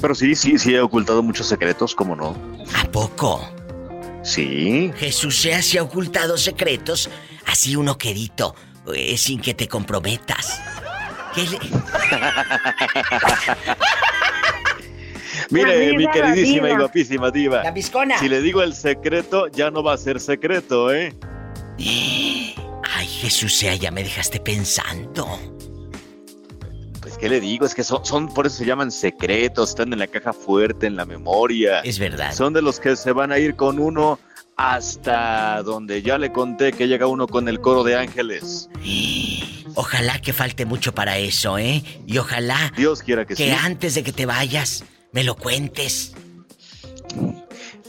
Pero 0.00 0.14
sí, 0.14 0.34
sí, 0.34 0.58
sí 0.58 0.74
he 0.74 0.80
ocultado 0.80 1.22
muchos 1.22 1.46
secretos, 1.46 1.94
¿cómo 1.94 2.14
no? 2.16 2.36
¿A 2.76 2.84
poco? 2.90 3.48
Sí. 4.22 4.92
Jesús 4.96 5.36
sea 5.40 5.62
se 5.62 5.78
ha 5.78 5.82
ocultado 5.82 6.36
secretos, 6.36 7.08
así 7.46 7.76
uno 7.76 7.96
quedito, 7.96 8.54
eh, 8.94 9.16
sin 9.16 9.40
que 9.40 9.54
te 9.54 9.68
comprometas. 9.68 10.60
¿Qué 11.34 11.44
le- 11.46 11.58
Mire, 15.50 15.92
mi 15.92 15.98
diva, 15.98 16.12
queridísima 16.12 16.70
y 16.70 16.76
guapísima 16.76 17.30
diva. 17.30 17.62
La 17.62 17.70
viscona. 17.70 18.18
Si 18.18 18.28
le 18.28 18.40
digo 18.40 18.62
el 18.62 18.74
secreto, 18.74 19.48
ya 19.48 19.70
no 19.70 19.82
va 19.82 19.94
a 19.94 19.96
ser 19.96 20.20
secreto, 20.20 20.92
¿eh? 20.92 21.14
Ay, 21.78 23.06
Jesús 23.06 23.56
sea, 23.56 23.74
ya 23.74 23.90
me 23.90 24.02
dejaste 24.02 24.40
pensando. 24.40 25.26
Pues, 27.00 27.18
¿qué 27.18 27.28
le 27.28 27.40
digo? 27.40 27.66
Es 27.66 27.74
que 27.74 27.84
son, 27.84 28.04
son, 28.04 28.32
por 28.32 28.46
eso 28.46 28.56
se 28.56 28.66
llaman 28.66 28.90
secretos, 28.90 29.70
están 29.70 29.92
en 29.92 29.98
la 29.98 30.06
caja 30.06 30.32
fuerte, 30.32 30.86
en 30.86 30.96
la 30.96 31.04
memoria. 31.04 31.80
Es 31.80 31.98
verdad. 31.98 32.32
Son 32.32 32.52
de 32.52 32.62
los 32.62 32.80
que 32.80 32.96
se 32.96 33.12
van 33.12 33.32
a 33.32 33.38
ir 33.38 33.56
con 33.56 33.78
uno 33.78 34.18
hasta 34.56 35.62
donde 35.62 36.02
ya 36.02 36.18
le 36.18 36.32
conté 36.32 36.72
que 36.72 36.86
llega 36.86 37.06
uno 37.06 37.26
con 37.26 37.48
el 37.48 37.60
coro 37.60 37.84
de 37.84 37.96
ángeles. 37.96 38.68
Ojalá 39.74 40.20
que 40.20 40.32
falte 40.32 40.64
mucho 40.64 40.94
para 40.94 41.18
eso, 41.18 41.58
¿eh? 41.58 41.82
Y 42.06 42.18
ojalá 42.18 42.72
Dios 42.76 43.02
quiera 43.02 43.24
que, 43.24 43.34
que 43.34 43.48
sí. 43.48 43.50
antes 43.50 43.96
de 43.96 44.04
que 44.04 44.12
te 44.12 44.24
vayas 44.24 44.84
me 45.14 45.24
lo 45.24 45.36
cuentes. 45.36 46.12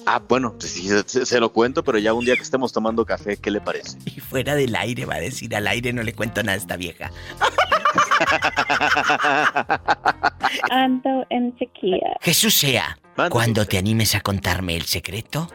Ah, 0.06 0.22
bueno, 0.30 0.56
pues 0.60 0.72
sí, 0.72 0.88
se, 1.08 1.26
se 1.26 1.40
lo 1.40 1.52
cuento, 1.52 1.84
pero 1.84 1.98
ya 1.98 2.14
un 2.14 2.24
día 2.24 2.36
que 2.36 2.44
estemos 2.44 2.72
tomando 2.72 3.04
café, 3.04 3.38
¿qué 3.38 3.50
le 3.50 3.60
parece? 3.60 3.98
Y 4.06 4.20
fuera 4.20 4.54
del 4.54 4.76
aire 4.76 5.08
va 5.08 5.16
a 5.16 5.20
decir, 5.20 5.56
al 5.56 5.66
aire 5.66 5.92
no 5.92 6.04
le 6.04 6.14
cuento 6.14 6.44
nada 6.44 6.54
a 6.54 6.58
esta 6.58 6.78
vieja. 6.78 7.10
Ando 10.70 11.26
en 11.32 11.58
sequía. 11.58 12.16
Jesús 12.22 12.54
sea, 12.54 13.00
cuando 13.32 13.66
te 13.66 13.80
animes 13.80 14.14
a 14.14 14.22
contarme 14.22 14.76
el 14.76 14.84
secreto, 14.84 15.50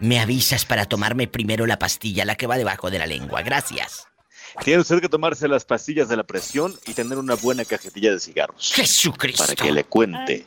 me 0.00 0.20
avisas 0.20 0.64
para 0.64 0.86
tomarme 0.86 1.28
primero 1.28 1.66
la 1.66 1.78
pastilla, 1.78 2.24
la 2.24 2.36
que 2.36 2.46
va 2.46 2.56
debajo 2.56 2.90
de 2.90 2.98
la 2.98 3.06
lengua. 3.06 3.42
Gracias. 3.42 4.08
Tiene 4.64 4.80
usted 4.80 5.00
que 5.00 5.08
tomarse 5.08 5.48
las 5.48 5.64
pastillas 5.64 6.08
de 6.08 6.16
la 6.16 6.24
presión 6.24 6.74
y 6.86 6.94
tener 6.94 7.18
una 7.18 7.34
buena 7.34 7.64
cajetilla 7.64 8.12
de 8.12 8.20
cigarros. 8.20 8.72
Jesucristo. 8.74 9.44
Para 9.44 9.54
que 9.54 9.72
le 9.72 9.84
cuente. 9.84 10.44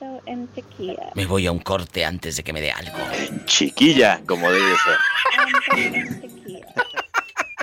Me 1.15 1.25
voy 1.25 1.47
a 1.47 1.51
un 1.51 1.59
corte 1.59 2.05
antes 2.05 2.35
de 2.35 2.43
que 2.43 2.53
me 2.53 2.61
dé 2.61 2.71
algo. 2.71 2.97
Chiquilla, 3.45 4.21
como 4.27 4.51
debe 4.51 4.75
ser. 4.77 4.97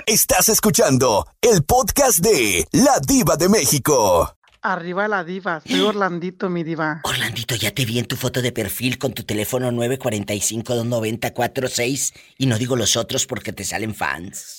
Estás 0.05 0.49
escuchando 0.49 1.25
el 1.41 1.63
podcast 1.63 2.19
de 2.19 2.67
La 2.71 2.99
Diva 2.99 3.37
de 3.37 3.47
México. 3.47 4.35
Arriba 4.61 5.07
la 5.07 5.23
diva, 5.23 5.61
soy 5.65 5.79
Orlandito, 5.79 6.49
mi 6.49 6.65
diva. 6.65 6.99
Orlandito, 7.03 7.55
ya 7.55 7.71
te 7.71 7.85
vi 7.85 7.97
en 7.97 8.07
tu 8.07 8.17
foto 8.17 8.41
de 8.41 8.51
perfil 8.51 8.97
con 8.97 9.13
tu 9.13 9.23
teléfono 9.23 9.71
945-290-46 9.71 12.13
y 12.37 12.45
no 12.47 12.57
digo 12.57 12.75
los 12.75 12.97
otros 12.97 13.25
porque 13.25 13.53
te 13.53 13.63
salen 13.63 13.95
fans. 13.95 14.58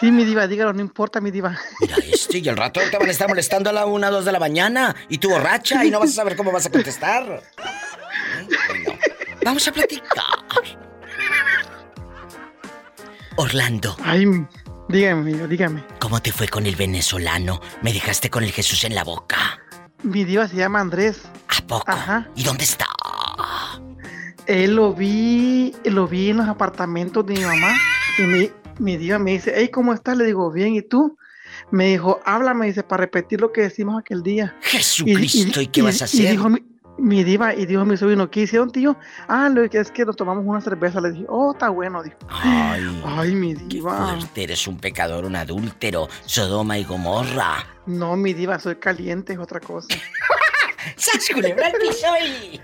Sí, 0.00 0.12
mi 0.12 0.24
diva, 0.24 0.46
dígalo, 0.46 0.72
no 0.72 0.80
importa, 0.80 1.20
mi 1.20 1.30
diva. 1.30 1.58
Mira 1.80 1.96
este, 2.12 2.38
y 2.38 2.48
al 2.48 2.56
rato 2.56 2.80
te 2.90 2.98
van 2.98 3.08
a 3.08 3.10
estar 3.10 3.28
molestando 3.28 3.70
a 3.70 3.72
la 3.72 3.86
1 3.86 4.06
o 4.06 4.10
2 4.10 4.24
de 4.24 4.32
la 4.32 4.38
mañana 4.38 4.94
y 5.08 5.18
tú 5.18 5.30
borracha 5.30 5.84
y 5.84 5.90
no 5.90 6.00
vas 6.00 6.10
a 6.10 6.14
saber 6.14 6.36
cómo 6.36 6.52
vas 6.52 6.66
a 6.66 6.70
contestar. 6.70 7.42
Bueno, 8.68 8.98
vamos 9.44 9.66
a 9.66 9.72
platicar. 9.72 10.24
Orlando. 13.36 13.96
Ay, 14.04 14.26
dígame, 14.88 15.48
dígame. 15.48 15.84
¿Cómo 15.98 16.20
te 16.20 16.30
fue 16.30 16.48
con 16.48 16.66
el 16.66 16.76
venezolano? 16.76 17.60
Me 17.82 17.92
dejaste 17.92 18.30
con 18.30 18.44
el 18.44 18.52
Jesús 18.52 18.84
en 18.84 18.94
la 18.94 19.02
boca. 19.02 19.60
Mi 20.02 20.24
diva 20.24 20.46
se 20.46 20.56
llama 20.56 20.80
Andrés. 20.80 21.22
¿A 21.48 21.66
poco? 21.66 21.90
Ajá. 21.90 22.28
¿Y 22.36 22.44
dónde 22.44 22.64
está? 22.64 22.86
Él 24.46 24.76
lo 24.76 24.94
vi, 24.94 25.74
lo 25.84 26.06
vi 26.06 26.30
en 26.30 26.36
los 26.36 26.48
apartamentos 26.48 27.26
de 27.26 27.34
mi 27.34 27.40
mamá 27.40 27.74
y 28.18 28.22
mi, 28.22 28.50
mi 28.78 28.96
diva 28.96 29.18
me 29.18 29.32
dice, 29.32 29.52
hey, 29.56 29.68
¿cómo 29.68 29.92
estás? 29.92 30.16
Le 30.16 30.24
digo, 30.24 30.50
bien, 30.50 30.74
¿y 30.74 30.82
tú? 30.82 31.16
Me 31.70 31.86
dijo, 31.88 32.20
háblame, 32.24 32.66
dice, 32.66 32.82
para 32.82 33.02
repetir 33.02 33.40
lo 33.40 33.52
que 33.52 33.62
decimos 33.62 33.98
aquel 33.98 34.22
día. 34.22 34.56
Jesucristo, 34.62 35.60
¿y 35.60 35.66
qué 35.68 35.82
vas 35.82 36.02
a 36.02 36.04
hacer? 36.04 36.20
Y 36.20 36.28
dijo 36.28 36.48
mi, 36.48 36.62
mi 36.98 37.24
diva, 37.24 37.54
y 37.54 37.66
dijo 37.66 37.84
mi 37.84 37.96
sobrino, 37.96 38.30
¿qué 38.30 38.40
hicieron, 38.42 38.70
tío? 38.70 38.96
Ah, 39.28 39.48
lo 39.48 39.68
que 39.68 39.78
es 39.78 39.90
que 39.90 40.04
nos 40.04 40.16
tomamos 40.16 40.44
una 40.46 40.60
cerveza. 40.60 41.00
Le 41.00 41.12
dije, 41.12 41.24
oh, 41.28 41.52
está 41.52 41.68
bueno, 41.70 42.02
dijo. 42.02 42.16
Ay, 42.28 43.02
Ay, 43.04 43.34
mi 43.34 43.54
diva. 43.54 44.08
fuerte, 44.16 44.42
eres 44.44 44.66
un 44.66 44.78
pecador, 44.78 45.24
un 45.24 45.36
adúltero, 45.36 46.08
Sodoma 46.26 46.78
y 46.78 46.84
Gomorra. 46.84 47.66
No, 47.86 48.16
mi 48.16 48.32
diva, 48.34 48.58
soy 48.58 48.76
caliente, 48.76 49.32
es 49.32 49.38
otra 49.38 49.60
cosa. 49.60 49.88
¡Sas, 50.96 51.28
culebra 51.32 51.66
al 51.66 51.72
piso 51.72 52.06
y- 52.24 52.60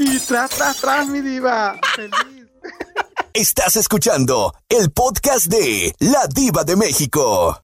Y 0.00 0.18
tras, 0.20 0.50
tras, 0.50 0.80
tras, 0.80 1.08
mi 1.08 1.20
diva. 1.20 1.76
Feliz. 1.96 2.12
Estás 3.38 3.76
escuchando 3.76 4.52
el 4.68 4.90
podcast 4.90 5.46
de 5.46 5.94
La 6.00 6.26
Diva 6.26 6.64
de 6.64 6.74
México. 6.74 7.62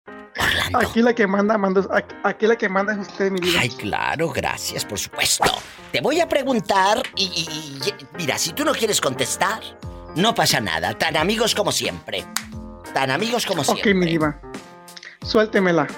Aquí 0.72 1.02
la 1.02 1.12
que 1.16 1.26
manda, 1.26 1.58
mando, 1.58 1.88
aquí, 1.92 2.14
aquí 2.22 2.46
la 2.46 2.54
que 2.54 2.68
manda 2.68 2.92
es 2.92 3.00
usted, 3.08 3.32
mi 3.32 3.40
diva. 3.40 3.58
Ay, 3.60 3.70
claro, 3.70 4.28
gracias, 4.30 4.84
por 4.84 5.00
supuesto. 5.00 5.50
Te 5.90 6.00
voy 6.00 6.20
a 6.20 6.28
preguntar 6.28 7.02
y, 7.16 7.24
y- 7.24 7.88
y- 7.88 8.06
mira, 8.16 8.38
si 8.38 8.52
tú 8.52 8.64
no 8.64 8.70
quieres 8.70 9.00
contestar, 9.00 9.62
no 10.14 10.32
pasa 10.32 10.60
nada. 10.60 10.96
Tan 10.96 11.16
amigos 11.16 11.56
como 11.56 11.72
siempre. 11.72 12.24
Tan 12.92 13.10
amigos 13.10 13.44
como 13.44 13.62
Ok, 13.62 13.66
siempre. 13.66 13.94
mi 13.94 14.06
diva. 14.06 14.40
Suéltemela. 15.24 15.88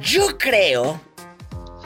Yo 0.00 0.38
creo. 0.38 1.00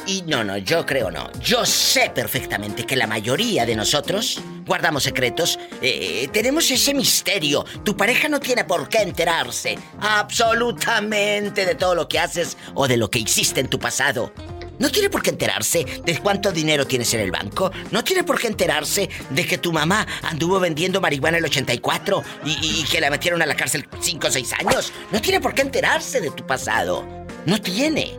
Y 0.08 0.22
no, 0.22 0.42
no, 0.42 0.56
yo 0.56 0.86
creo 0.86 1.10
no. 1.10 1.30
Yo 1.40 1.66
sé 1.66 2.10
perfectamente 2.14 2.86
que 2.86 2.96
la 2.96 3.06
mayoría 3.06 3.66
de 3.66 3.76
nosotros 3.76 4.40
guardamos 4.66 5.02
secretos. 5.02 5.58
eh, 5.82 6.28
tenemos 6.32 6.70
ese 6.70 6.94
misterio. 6.94 7.64
Tu 7.84 7.94
pareja 7.94 8.26
no 8.28 8.40
tiene 8.40 8.64
por 8.64 8.88
qué 8.88 8.98
enterarse 9.02 9.78
absolutamente 10.00 11.66
de 11.66 11.74
todo 11.74 11.94
lo 11.94 12.08
que 12.08 12.18
haces 12.18 12.56
o 12.74 12.88
de 12.88 12.96
lo 12.96 13.10
que 13.10 13.18
hiciste 13.18 13.60
en 13.60 13.68
tu 13.68 13.78
pasado. 13.78 14.32
No 14.78 14.90
tiene 14.90 15.10
por 15.10 15.20
qué 15.22 15.28
enterarse 15.30 15.84
de 16.04 16.18
cuánto 16.20 16.52
dinero 16.52 16.86
tienes 16.86 17.12
en 17.12 17.20
el 17.20 17.30
banco. 17.30 17.70
No 17.90 18.02
tiene 18.02 18.24
por 18.24 18.38
qué 18.40 18.46
enterarse 18.46 19.10
de 19.28 19.44
que 19.44 19.58
tu 19.58 19.72
mamá 19.74 20.06
anduvo 20.22 20.58
vendiendo 20.58 21.02
marihuana 21.02 21.36
el 21.36 21.44
84 21.44 22.22
y, 22.46 22.50
y- 22.52 22.80
y 22.80 22.84
que 22.84 23.00
la 23.00 23.10
metieron 23.10 23.42
a 23.42 23.46
la 23.46 23.56
cárcel 23.56 23.86
5 24.00 24.26
o 24.28 24.30
6 24.30 24.52
años. 24.54 24.92
No 25.12 25.20
tiene 25.20 25.40
por 25.40 25.52
qué 25.52 25.62
enterarse 25.62 26.20
de 26.22 26.30
tu 26.30 26.46
pasado. 26.46 27.04
No 27.44 27.60
tiene 27.60 28.18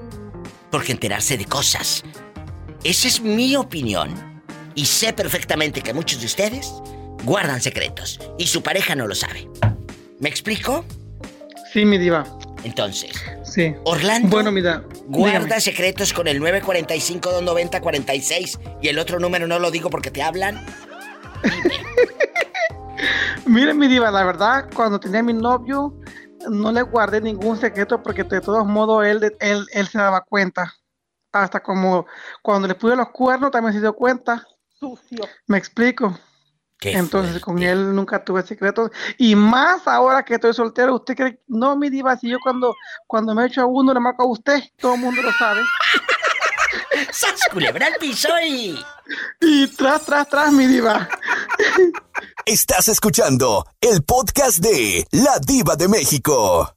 por 0.72 0.84
qué 0.84 0.92
enterarse 0.94 1.38
de 1.38 1.46
cosas. 1.46 2.04
Esa 2.84 3.08
es 3.08 3.22
mi 3.22 3.56
opinión. 3.56 4.42
Y 4.76 4.86
sé 4.86 5.14
perfectamente 5.14 5.82
que 5.82 5.94
muchos 5.94 6.20
de 6.22 6.26
ustedes 6.28 6.72
guardan 7.24 7.62
secretos 7.62 8.20
y 8.38 8.48
su 8.48 8.62
pareja 8.64 8.96
no 8.96 9.08
lo 9.08 9.16
sabe. 9.16 9.48
¿Me 10.20 10.30
explico? 10.30 10.86
Sí, 11.74 11.84
mi 11.86 11.98
diva. 11.98 12.26
Entonces, 12.64 13.12
Sí. 13.44 13.74
Orlando 13.84 14.30
Bueno, 14.30 14.52
mira. 14.52 14.84
guarda 15.08 15.40
dígame. 15.46 15.62
secretos 15.62 16.14
con 16.14 16.28
el 16.28 16.40
945-290-46 16.42 18.60
y 18.82 18.88
el 18.90 19.00
otro 19.00 19.20
número 19.20 19.48
no 19.48 19.58
lo 19.60 19.72
digo 19.72 19.90
porque 19.90 20.12
te 20.12 20.22
hablan. 20.22 20.64
Mire, 23.46 23.74
mi 23.74 23.88
diva, 23.88 24.12
la 24.12 24.24
verdad, 24.24 24.70
cuando 24.76 25.00
tenía 25.00 25.24
mi 25.24 25.34
novio, 25.34 25.94
no 26.50 26.72
le 26.72 26.82
guardé 26.82 27.22
ningún 27.22 27.58
secreto 27.58 28.02
porque 28.02 28.24
de 28.24 28.42
todos 28.42 28.66
modos 28.66 29.06
él, 29.06 29.36
él, 29.40 29.66
él 29.72 29.88
se 29.88 29.98
daba 29.98 30.22
cuenta. 30.22 30.74
Hasta 31.32 31.60
como 31.62 32.08
cuando 32.42 32.68
le 32.68 32.76
puse 32.76 32.96
los 32.96 33.10
cuernos 33.10 33.52
también 33.52 33.74
se 33.74 33.82
dio 33.82 33.94
cuenta. 33.94 34.48
Sucio. 34.80 35.26
¿Me 35.48 35.58
explico? 35.58 36.18
Entonces 36.82 37.42
con 37.42 37.62
él 37.62 37.94
nunca 37.94 38.24
tuve 38.24 38.42
secretos. 38.44 38.92
Y 39.18 39.36
más 39.36 39.88
ahora 39.88 40.24
que 40.24 40.36
estoy 40.36 40.54
soltero, 40.54 40.96
¿usted 40.96 41.16
cree? 41.16 41.42
No, 41.48 41.76
mi 41.76 41.90
diva, 41.90 42.16
si 42.16 42.30
yo 42.30 42.38
cuando, 42.42 42.76
cuando 43.06 43.36
me 43.36 43.46
echo 43.46 43.62
a 43.62 43.66
uno 43.66 43.94
le 43.94 44.00
marco 44.00 44.24
a 44.24 44.28
usted, 44.28 44.64
todo 44.78 44.96
el 44.96 45.02
mundo 45.02 45.22
lo 45.22 45.32
sabe. 45.34 45.62
¡Sas, 47.12 47.42
culebra 47.52 47.88
piso 48.00 48.30
y... 48.44 48.84
Y 49.42 49.68
tras, 49.76 50.06
tras, 50.06 50.30
tras, 50.30 50.52
mi 50.52 50.68
diva. 50.68 51.10
Estás 52.46 52.88
escuchando 52.88 53.68
el 53.82 54.02
podcast 54.04 54.58
de 54.60 55.06
La 55.12 55.40
Diva 55.40 55.76
de 55.76 55.88
México. 55.88 56.74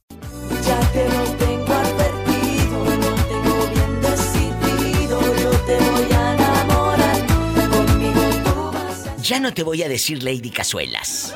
Ya 0.65 0.79
te 0.91 1.09
lo 1.09 1.23
tengo 1.37 1.73
advertido, 1.73 2.85
lo 2.85 3.15
tengo 3.15 3.67
bien 3.73 4.01
decidido, 4.01 5.35
yo 5.37 5.49
te 5.65 5.77
voy 5.77 6.11
a 6.11 6.33
enamorar, 6.35 7.25
conmigo 7.71 8.21
tú 8.43 8.71
vas 8.71 9.07
a... 9.07 9.17
Ya 9.21 9.39
no 9.39 9.53
te 9.53 9.63
voy 9.63 9.81
a 9.83 9.89
decir 9.89 10.21
Lady 10.21 10.51
Cazuelas. 10.51 11.33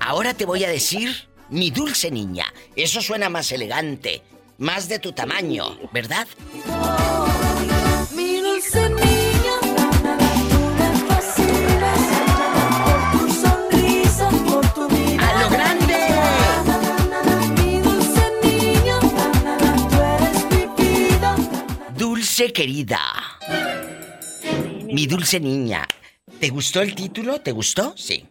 Ahora 0.00 0.34
te 0.34 0.44
voy 0.44 0.62
a 0.64 0.68
decir 0.68 1.28
mi 1.48 1.70
dulce 1.70 2.10
niña. 2.10 2.52
Eso 2.76 3.00
suena 3.02 3.28
más 3.28 3.50
elegante, 3.50 4.22
más 4.58 4.88
de 4.88 5.00
tu 5.00 5.12
tamaño, 5.12 5.76
¿verdad? 5.92 6.28
Mi 8.14 8.40
dulce 8.40 8.90
niña, 8.90 9.15
Dulce 22.36 22.52
querida. 22.52 23.00
Mi 24.82 25.06
dulce 25.06 25.40
niña. 25.40 25.88
¿Te 26.38 26.50
gustó 26.50 26.82
el 26.82 26.94
título? 26.94 27.40
¿Te 27.40 27.50
gustó? 27.50 27.96
Sí. 27.96 28.26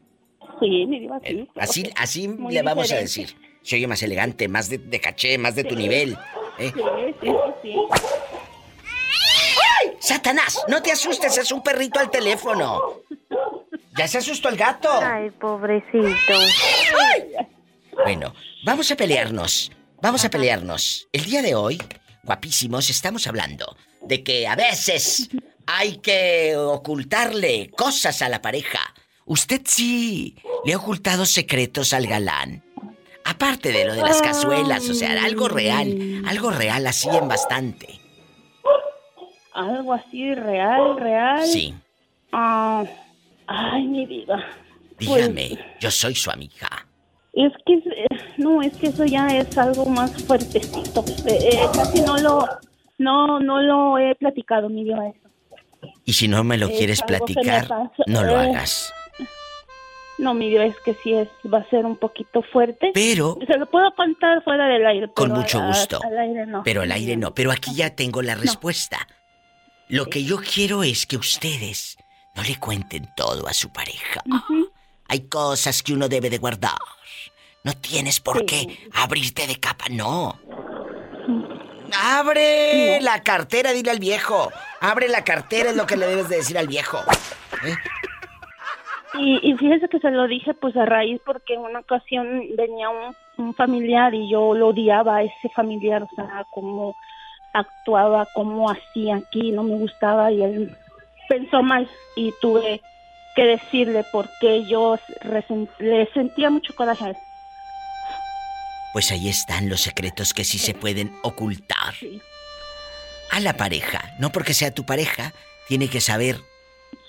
Sí, 0.60 0.86
mi 0.86 1.00
diva, 1.00 1.20
sí. 1.26 1.50
Así, 1.56 1.90
así 1.96 2.28
Muy 2.38 2.54
le 2.54 2.62
vamos 2.62 2.92
a 2.92 2.98
decir. 2.98 3.36
Se 3.64 3.78
oye 3.78 3.88
más 3.88 4.04
elegante, 4.04 4.48
más 4.48 4.70
de, 4.70 4.78
de 4.78 5.02
caché, 5.02 5.40
más 5.40 5.56
de 5.56 5.64
tu 5.64 5.76
nivel. 5.76 6.16
¿eh? 6.60 6.72
Sí, 6.72 6.84
sí, 7.20 7.32
sí. 7.64 7.76
¡Satanás! 9.98 10.64
No 10.68 10.84
te 10.84 10.92
asustes, 10.92 11.36
es 11.40 11.52
un 11.52 11.64
perrito 11.64 12.00
al 12.00 12.12
teléfono. 12.12 13.02
Ya 13.98 14.08
se 14.08 14.20
asustó 14.20 14.50
el 14.50 14.56
gato. 14.56 14.92
Ay, 15.02 15.32
pobrecito. 15.32 16.06
Bueno, 18.04 18.36
vamos 18.64 18.92
a 18.92 18.96
pelearnos. 18.96 19.72
Vamos 20.00 20.24
a 20.26 20.30
pelearnos. 20.30 21.08
El 21.12 21.26
día 21.26 21.42
de 21.42 21.56
hoy, 21.56 21.82
guapísimos, 22.24 22.92
estamos 22.92 23.26
hablando 23.26 23.76
de 24.08 24.24
que 24.24 24.48
a 24.48 24.56
veces 24.56 25.30
hay 25.68 25.98
que 25.98 26.56
ocultarle 26.56 27.70
cosas 27.72 28.22
a 28.22 28.30
la 28.30 28.42
pareja. 28.42 28.80
Usted 29.26 29.62
sí 29.66 30.36
le 30.66 30.74
ha 30.74 30.78
ocultado 30.78 31.26
secretos 31.26 31.94
al 31.94 32.08
galán. 32.08 32.64
Aparte 33.24 33.72
de 33.72 33.86
lo 33.86 33.96
de 33.96 34.02
las 34.04 34.22
cazuelas, 34.22 34.88
o 34.88 34.94
sea, 34.94 35.24
algo 35.24 35.48
real, 35.48 36.22
algo 36.28 36.52
real 36.52 36.86
así 36.86 37.10
en 37.10 37.28
bastante. 37.28 38.00
Algo 39.54 39.94
así 39.94 40.34
real, 40.36 40.98
real. 41.00 41.46
Sí, 41.48 41.74
Ah, 42.38 42.84
ay, 43.48 43.84
mi 43.88 44.06
vida. 44.06 44.36
dígame, 45.00 45.58
yo 45.80 45.90
soy 45.90 46.14
su 46.14 46.30
amiga. 46.30 46.68
Es 47.32 47.52
que, 47.66 47.76
eh, 47.76 48.08
no, 48.38 48.62
es 48.62 48.76
que 48.76 48.88
eso 48.88 49.06
ya 49.06 49.28
es 49.28 49.58
algo 49.58 49.86
más 49.86 50.12
fuertecito. 50.24 51.04
Eh, 51.28 51.50
eh, 51.54 51.60
casi 51.74 52.02
no 52.02 52.18
lo, 52.18 52.46
no, 52.98 53.40
no 53.40 53.62
lo 53.62 53.98
he 53.98 54.16
platicado, 54.16 54.70
mi 54.70 54.90
eso. 54.92 55.14
Y 56.04 56.14
si 56.14 56.28
no 56.28 56.44
me 56.44 56.58
lo 56.58 56.68
Es 56.68 56.78
quieres 56.78 57.02
platicar, 57.02 57.68
no 58.08 58.24
lo 58.24 58.32
eh. 58.42 58.50
hagas. 58.50 58.94
No, 60.18 60.34
mi 60.34 60.50
diva, 60.50 60.64
es 60.66 60.76
que 60.80 60.94
sí 61.04 61.14
es, 61.14 61.28
va 61.54 61.58
a 61.60 61.70
ser 61.70 61.86
un 61.86 61.98
poquito 61.98 62.42
fuerte. 62.42 62.92
Pero- 62.94 63.38
Se 63.46 63.58
lo 63.58 63.70
puedo 63.70 63.94
contar 63.96 64.42
fuera 64.44 64.66
del 64.68 64.86
aire. 64.86 65.10
Con 65.14 65.32
mucho 65.32 65.60
a- 65.60 65.68
gusto. 65.68 66.00
al 66.04 66.18
aire 66.18 66.46
no. 66.46 66.64
Pero 66.64 66.84
al 66.84 66.92
aire 66.94 67.18
no. 67.18 67.34
Pero 67.34 67.52
aquí 67.52 67.76
ya 67.76 67.90
tengo 67.96 68.22
la 68.22 68.36
respuesta. 68.36 68.98
Lo 69.90 70.06
que 70.06 70.24
yo 70.24 70.38
quiero 70.38 70.84
es 70.84 71.06
que 71.06 71.18
ustedes 71.18 71.98
no 72.36 72.44
le 72.44 72.58
cuenten 72.60 73.10
todo 73.18 73.46
a 73.48 73.54
su 73.54 73.72
pareja. 73.74 74.24
Hay 75.10 75.28
cosas 75.28 75.84
que 75.84 75.94
uno 75.94 76.08
debe 76.08 76.30
de 76.30 76.38
guardar. 76.38 76.78
No 77.66 77.74
tienes 77.74 78.20
por 78.22 78.46
qué 78.46 78.90
abrirte 78.94 79.48
de 79.48 79.60
capa, 79.60 79.86
no. 79.90 80.40
¡Abre 81.94 83.00
la 83.02 83.22
cartera! 83.24 83.72
Dile 83.72 83.92
al 83.92 84.00
viejo. 84.00 84.52
Abre 84.80 85.08
la 85.08 85.24
cartera 85.24 85.70
es 85.70 85.76
lo 85.76 85.86
que 85.86 85.98
le 85.98 86.08
debes 86.08 86.30
de 86.30 86.38
decir 86.38 86.58
al 86.58 86.68
viejo. 86.68 87.00
¿Eh? 87.64 87.76
Y, 89.18 89.40
y 89.50 89.58
fíjese 89.58 89.88
que 89.88 90.00
se 90.00 90.12
lo 90.12 90.28
dije 90.28 90.54
pues 90.54 90.76
a 90.76 90.86
raíz 90.86 91.22
porque 91.26 91.54
en 91.54 91.62
una 91.62 91.80
ocasión 91.80 92.44
venía 92.58 92.90
un, 92.90 93.16
un 93.38 93.54
familiar 93.54 94.14
y 94.14 94.30
yo 94.30 94.54
lo 94.54 94.70
odiaba 94.70 95.18
a 95.18 95.24
ese 95.24 95.50
familiar, 95.56 96.04
o 96.04 96.10
sea, 96.16 96.46
cómo 96.52 96.96
actuaba, 97.54 98.28
cómo 98.34 98.70
hacía 98.70 99.18
aquí, 99.18 99.52
no 99.52 99.64
me 99.64 99.78
gustaba 99.78 100.32
y 100.32 100.44
él 100.44 100.78
pensó 101.30 101.64
mal 101.64 101.90
y 102.16 102.34
tuve 102.42 102.82
que 103.36 103.44
decirle 103.46 104.06
porque 104.12 104.66
yo 104.66 104.98
le 105.80 106.06
sentía 106.14 106.50
mucho 106.50 106.74
coraje 106.76 107.06
a 107.06 107.10
él. 107.10 107.18
Pues 108.96 109.12
ahí 109.12 109.28
están 109.28 109.68
los 109.68 109.82
secretos 109.82 110.34
que 110.34 110.46
sí 110.46 110.58
se 110.58 110.74
pueden 110.74 111.14
ocultar. 111.22 111.96
A 113.30 113.42
la 113.42 113.58
pareja. 113.58 114.16
No 114.20 114.32
porque 114.32 114.54
sea 114.54 114.74
tu 114.74 114.86
pareja, 114.86 115.34
tiene 115.68 115.90
que 115.90 116.00
saber 116.00 116.40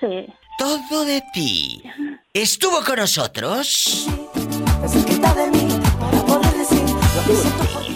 Sí. 0.00 0.26
todo 0.58 1.04
de 1.04 1.22
ti. 1.32 1.80
¿Estuvo 2.34 2.82
con 2.82 2.96
nosotros? 2.96 4.08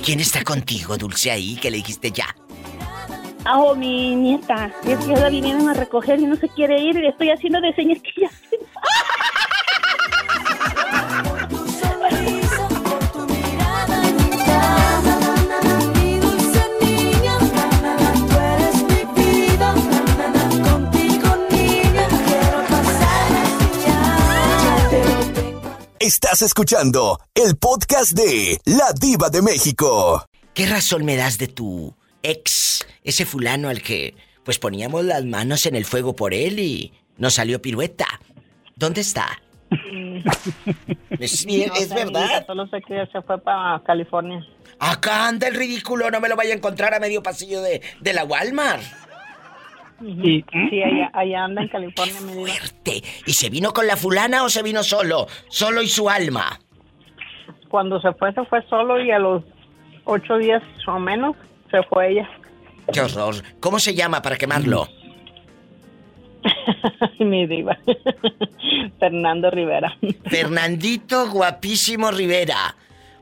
¿Quién 0.05 0.21
está 0.21 0.45
contigo, 0.45 0.97
Dulce, 0.97 1.33
ahí? 1.33 1.57
Que 1.57 1.73
le 1.73 1.79
dijiste 1.79 2.13
ya. 2.13 2.33
Ah, 3.45 3.59
oh, 3.59 3.75
mi 3.75 4.15
nieta, 4.15 4.71
es 4.85 5.01
que 5.01 5.17
la 5.17 5.31
vinieron 5.31 5.69
a 5.69 5.75
recoger 5.75 6.21
y 6.21 6.27
no 6.27 6.37
se 6.37 6.49
quiere 6.51 6.79
ir 6.79 6.97
y 6.97 7.01
le 7.01 7.09
estoy 7.09 7.31
haciendo 7.31 7.61
de 7.61 7.75
señas 7.75 7.99
que 8.03 8.21
ya 8.21 8.31
Estás 26.11 26.43
escuchando 26.43 27.21
el 27.37 27.57
podcast 27.57 28.11
de 28.11 28.59
La 28.65 28.93
Diva 29.01 29.31
de 29.31 29.43
México. 29.43 30.27
¿Qué 30.55 30.67
razón 30.67 31.05
me 31.05 31.15
das 31.15 31.39
de 31.39 31.47
tu 31.47 31.95
ex, 32.25 32.85
ese 33.05 33.25
fulano 33.25 33.69
al 33.69 33.81
que 33.81 34.17
pues 34.45 34.59
poníamos 34.59 35.05
las 35.05 35.25
manos 35.25 35.67
en 35.67 35.77
el 35.77 35.85
fuego 35.85 36.17
por 36.17 36.35
él 36.35 36.59
y 36.59 36.93
nos 37.17 37.35
salió 37.35 37.63
pirueta? 37.63 38.07
¿Dónde 38.75 39.03
está? 39.03 39.41
Es, 41.21 41.47
No 41.47 41.75
es 41.77 41.89
sé, 41.89 41.95
verdad. 41.95 42.45
Solo 42.45 42.67
sé 42.67 42.83
que 42.89 43.07
se 43.13 43.23
fue 43.23 43.41
para 43.41 43.81
California. 43.85 44.45
Acá 44.81 45.29
anda 45.29 45.47
el 45.47 45.55
ridículo, 45.55 46.11
no 46.11 46.19
me 46.19 46.29
lo 46.29 46.35
vaya 46.35 46.55
a 46.55 46.57
encontrar 46.57 46.93
a 46.93 46.99
medio 46.99 47.23
pasillo 47.23 47.63
de, 47.63 47.83
de 48.01 48.13
la 48.13 48.25
Walmart. 48.25 48.83
Sí, 50.01 50.45
sí 50.71 50.83
allá, 50.83 51.11
allá 51.13 51.45
anda 51.45 51.63
en 51.63 51.69
California, 51.69 52.21
vida. 52.21 53.07
¿Y 53.27 53.33
se 53.33 53.51
vino 53.51 53.73
con 53.73 53.87
la 53.87 53.97
fulana 53.97 54.45
o 54.45 54.49
se 54.49 54.63
vino 54.63 54.83
solo? 54.83 55.27
Solo 55.49 55.83
y 55.83 55.89
su 55.89 56.09
alma. 56.09 56.59
Cuando 57.69 58.01
se 58.01 58.13
fue, 58.15 58.33
se 58.33 58.45
fue 58.47 58.63
solo 58.69 59.01
y 59.01 59.11
a 59.11 59.19
los 59.19 59.45
ocho 60.05 60.39
días 60.39 60.63
o 60.87 60.99
menos 60.99 61.37
se 61.71 61.83
fue 61.85 62.13
ella. 62.13 62.31
Qué 62.93 63.01
horror. 63.01 63.37
¿Cómo 63.61 63.79
se 63.79 63.95
llama 63.95 64.23
para 64.23 64.37
quemarlo? 64.37 64.89
mi 67.19 67.47
diva. 67.47 67.79
Fernando 68.99 69.51
Rivera. 69.51 69.97
Fernandito 70.25 71.31
Guapísimo 71.31 72.11
Rivera. 72.11 72.75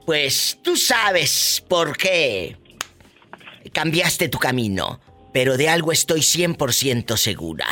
Pues 0.07 0.59
tú 0.63 0.77
sabes 0.77 1.65
por 1.69 1.97
qué 1.97 2.57
cambiaste 3.73 4.29
tu 4.29 4.39
camino, 4.39 5.01
pero 5.33 5.57
de 5.57 5.69
algo 5.69 5.93
estoy 5.93 6.21
100% 6.21 7.17
segura. 7.17 7.67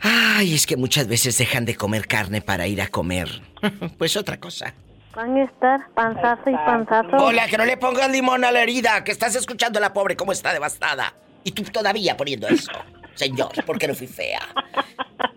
Ay, 0.00 0.54
es 0.54 0.66
que 0.66 0.76
muchas 0.76 1.08
veces 1.08 1.38
dejan 1.38 1.64
de 1.64 1.76
comer 1.76 2.06
carne 2.06 2.42
para 2.42 2.66
ir 2.66 2.82
a 2.82 2.88
comer. 2.88 3.28
Pues 3.96 4.16
otra 4.16 4.38
cosa. 4.38 4.74
Van 5.14 5.36
a 5.36 5.44
estar 5.44 5.88
panzazo 5.94 6.50
y 6.50 6.54
panzazo. 6.54 7.16
Hola, 7.16 7.46
que 7.46 7.56
no 7.56 7.64
le 7.64 7.76
pongas 7.76 8.10
limón 8.10 8.44
a 8.44 8.52
la 8.52 8.62
herida, 8.62 9.02
que 9.04 9.12
estás 9.12 9.34
escuchando 9.36 9.78
a 9.78 9.80
la 9.80 9.92
pobre 9.94 10.16
cómo 10.16 10.32
está 10.32 10.52
devastada. 10.52 11.14
Y 11.44 11.52
tú 11.52 11.62
todavía 11.62 12.16
poniendo 12.16 12.48
eso. 12.48 12.72
Señor, 13.14 13.52
porque 13.66 13.86
no 13.86 13.94
fui 13.94 14.06
fea. 14.06 14.40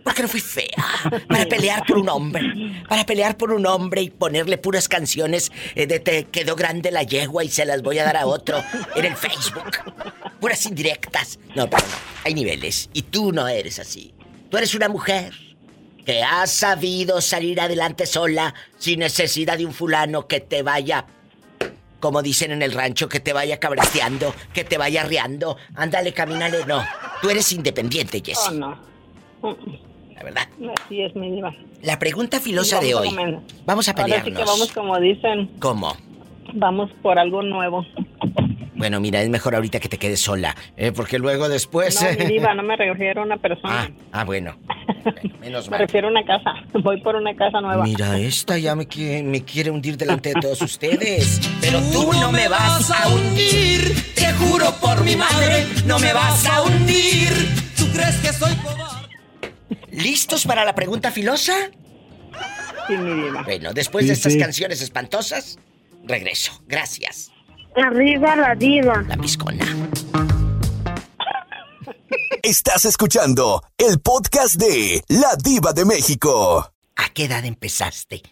Porque 0.04 0.22
no 0.22 0.28
fui 0.28 0.40
fea. 0.40 1.22
Para 1.28 1.46
pelear 1.46 1.86
por 1.86 1.98
un 1.98 2.10
hombre. 2.10 2.42
Para 2.88 3.06
pelear 3.06 3.38
por 3.38 3.52
un 3.52 3.66
hombre 3.66 4.02
y 4.02 4.10
ponerle 4.10 4.58
puras 4.58 4.88
canciones 4.88 5.52
eh, 5.76 5.86
de 5.86 6.00
te 6.00 6.26
quedó 6.26 6.56
grande 6.56 6.92
la 6.92 7.04
yegua 7.04 7.44
y 7.44 7.50
se 7.50 7.66
las 7.66 7.82
voy 7.82 8.00
a 8.00 8.04
dar 8.04 8.18
a 8.18 8.26
otro 8.26 8.64
en 8.96 9.06
el 9.06 9.16
Facebook. 9.16 9.78
Puras 10.40 10.66
indirectas. 10.66 11.40
No, 11.56 11.70
pero 11.70 11.84
no. 11.84 11.96
Hay 12.24 12.34
niveles. 12.34 12.90
Y 12.94 13.04
tú 13.04 13.32
no 13.32 13.48
eres 13.48 13.80
así. 13.80 14.14
Tú 14.50 14.58
eres 14.58 14.74
una 14.76 14.90
mujer 14.90 15.34
que 16.06 16.24
ha 16.24 16.48
sabido 16.48 17.20
salir 17.20 17.60
adelante 17.60 18.06
sola 18.06 18.54
sin 18.78 19.00
necesidad 19.00 19.58
de 19.58 19.66
un 19.66 19.74
fulano 19.74 20.26
que 20.26 20.40
te 20.40 20.64
vaya 20.64 21.06
como 22.00 22.22
dicen 22.22 22.52
en 22.52 22.62
el 22.62 22.72
rancho, 22.74 23.10
que 23.10 23.20
te 23.20 23.34
vaya 23.34 23.60
cabreteando, 23.60 24.34
que 24.54 24.64
te 24.64 24.78
vaya 24.78 25.04
riando. 25.04 25.58
Ándale, 25.76 26.14
camínale. 26.14 26.66
No, 26.66 26.84
tú 27.22 27.30
eres 27.30 27.52
independiente, 27.52 28.22
Jessie. 28.26 28.52
Oh, 29.42 29.52
no. 29.52 29.58
La 30.16 30.24
verdad. 30.24 30.48
Así 30.86 31.02
es, 31.02 31.16
mi 31.16 31.32
diva. 31.32 31.54
La 31.84 32.00
pregunta 32.00 32.40
filosa 32.40 32.80
de 32.80 32.96
hoy. 32.96 33.10
Vamos 33.66 33.88
a 33.88 33.92
Ahora 33.92 34.04
sí 34.06 34.12
pelearnos. 34.22 34.38
que 34.40 34.46
vamos 34.46 34.72
como 34.74 35.00
dicen, 35.00 35.48
¿Cómo? 35.60 35.96
Vamos 36.54 36.92
por 37.02 37.20
algo 37.20 37.42
nuevo. 37.42 37.86
Bueno, 38.76 39.00
mira, 39.00 39.22
es 39.24 39.30
mejor 39.30 39.56
ahorita 39.56 39.80
que 39.80 39.90
te 39.90 39.98
quedes 39.98 40.20
sola, 40.20 40.56
¿eh? 40.76 40.92
porque 40.92 41.18
luego 41.18 41.50
después... 41.50 42.00
No, 42.00 42.10
mi 42.12 42.32
diva, 42.32 42.54
no 42.54 42.62
me 42.62 42.76
refiero 42.78 43.22
a 43.22 43.26
una 43.26 43.38
persona. 43.38 43.92
Ah, 44.12 44.24
bueno. 44.24 44.56
Menos 45.42 45.66
me 45.66 45.72
mal. 45.72 45.80
refiero 45.80 46.08
a 46.08 46.12
una 46.12 46.24
casa. 46.24 46.54
Voy 46.74 47.02
por 47.02 47.16
una 47.16 47.36
casa 47.36 47.60
nueva. 47.60 47.84
Mira, 47.84 48.20
esta 48.20 48.58
ya 48.60 48.76
me 48.76 48.86
quiere, 48.86 49.24
me 49.24 49.44
quiere 49.44 49.72
hundir 49.72 49.98
delante 49.98 50.30
de 50.30 50.42
todos 50.42 50.62
ustedes. 50.62 51.42
Pero 51.60 51.80
tú 51.92 52.12
no 52.14 52.32
me 52.32 52.48
vas 52.48 52.92
a 52.92 53.08
hundir. 53.10 54.14
Te 54.14 54.32
juro 54.34 54.72
por 54.80 55.04
mi 55.04 55.16
madre, 55.16 55.66
no 55.88 55.98
me 55.98 56.14
vas 56.14 56.46
a 56.46 56.62
hundir. 56.62 57.30
¿Tú 57.76 57.86
crees 57.92 58.18
que 58.18 58.32
soy 58.32 58.52
¿Listos 59.90 60.46
para 60.46 60.64
la 60.64 60.76
pregunta 60.76 61.10
filosa? 61.10 61.56
Sí, 62.88 62.96
mi 62.96 63.24
diva. 63.24 63.42
Bueno, 63.42 63.74
después 63.74 64.06
de 64.06 64.14
estas 64.14 64.34
sí. 64.34 64.40
canciones 64.40 64.82
espantosas, 64.82 65.58
regreso. 66.08 66.52
Gracias. 66.68 67.32
Arriba 67.76 68.36
la 68.36 68.56
diva. 68.56 69.04
La 69.08 69.18
piscona. 69.18 69.66
Estás 72.42 72.86
escuchando 72.86 73.62
el 73.78 74.00
podcast 74.00 74.56
de 74.56 75.04
La 75.10 75.36
Diva 75.36 75.74
de 75.74 75.86
México. 75.86 76.72
¿A 76.96 77.10
qué 77.14 77.26
edad 77.26 77.46
empezaste 77.46 78.24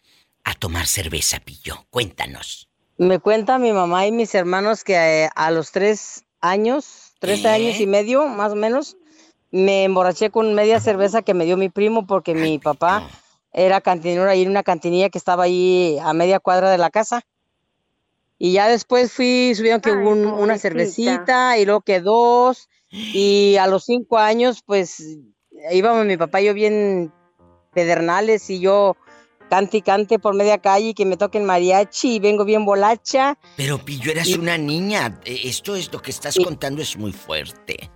a 0.44 0.54
tomar 0.54 0.88
cerveza, 0.88 1.40
Pillo? 1.40 1.86
Cuéntanos. 1.90 2.70
Me 2.98 3.20
cuenta 3.20 3.60
mi 3.60 3.74
mamá 3.74 4.08
y 4.08 4.12
mis 4.12 4.34
hermanos 4.34 4.84
que 4.84 4.96
eh, 5.26 5.30
a 5.36 5.52
los 5.52 5.72
tres 5.72 6.24
años, 6.40 7.14
tres 7.20 7.42
¿Qué? 7.42 7.48
años 7.50 7.80
y 7.80 7.88
medio, 7.88 8.26
más 8.28 8.54
o 8.54 8.56
menos, 8.56 8.96
me 9.52 9.84
emborraché 9.84 10.30
con 10.30 10.54
media 10.54 10.80
cerveza 10.80 11.22
que 11.22 11.34
me 11.34 11.46
dio 11.46 11.58
mi 11.58 11.70
primo 11.70 12.08
porque 12.08 12.34
mi 12.34 12.58
papá 12.58 13.08
era 13.52 13.82
cantinero 13.82 14.30
ahí 14.30 14.44
en 14.44 14.50
una 14.50 14.64
cantinilla 14.64 15.10
que 15.10 15.18
estaba 15.18 15.44
ahí 15.44 15.98
a 16.02 16.14
media 16.14 16.40
cuadra 16.40 16.70
de 16.70 16.78
la 16.78 16.90
casa. 16.90 17.22
Y 18.46 18.52
ya 18.52 18.68
después 18.68 19.12
fui, 19.12 19.54
subieron 19.56 19.82
que 19.82 19.92
hubo 19.92 20.12
un- 20.12 20.26
una 20.28 20.60
cervecita 20.60 21.58
y 21.58 21.66
luego 21.66 21.82
que 21.82 22.00
dos. 22.00 22.70
Y 22.92 23.56
a 23.60 23.66
los 23.66 23.86
cinco 23.86 24.20
años, 24.20 24.62
pues 24.64 25.02
íbamos 25.72 26.06
mi 26.06 26.16
papá 26.16 26.42
y 26.42 26.46
yo 26.46 26.54
bien 26.54 27.12
pedernales 27.74 28.48
y 28.52 28.60
yo 28.60 28.96
cante 29.50 29.78
y 29.78 29.82
cante 29.82 30.20
por 30.20 30.36
media 30.36 30.60
calle 30.60 30.90
y 30.90 30.94
que 30.94 31.06
me 31.06 31.18
toquen 31.18 31.44
mariachi 31.44 32.16
y 32.16 32.20
vengo 32.20 32.46
bien 32.46 32.66
bolacha. 32.66 33.36
Pero 33.58 33.80
Pillo, 33.84 34.12
eras 34.12 34.28
Y- 34.28 34.36
una 34.36 34.60
niña. 34.60 35.20
Eh, 35.26 35.42
Esto 35.46 35.76
es 35.76 35.92
lo 35.92 36.00
que 36.04 36.12
estás 36.12 36.36
contando 36.38 36.84
es 36.84 36.96
muy 36.98 37.14
fuerte. 37.14 37.90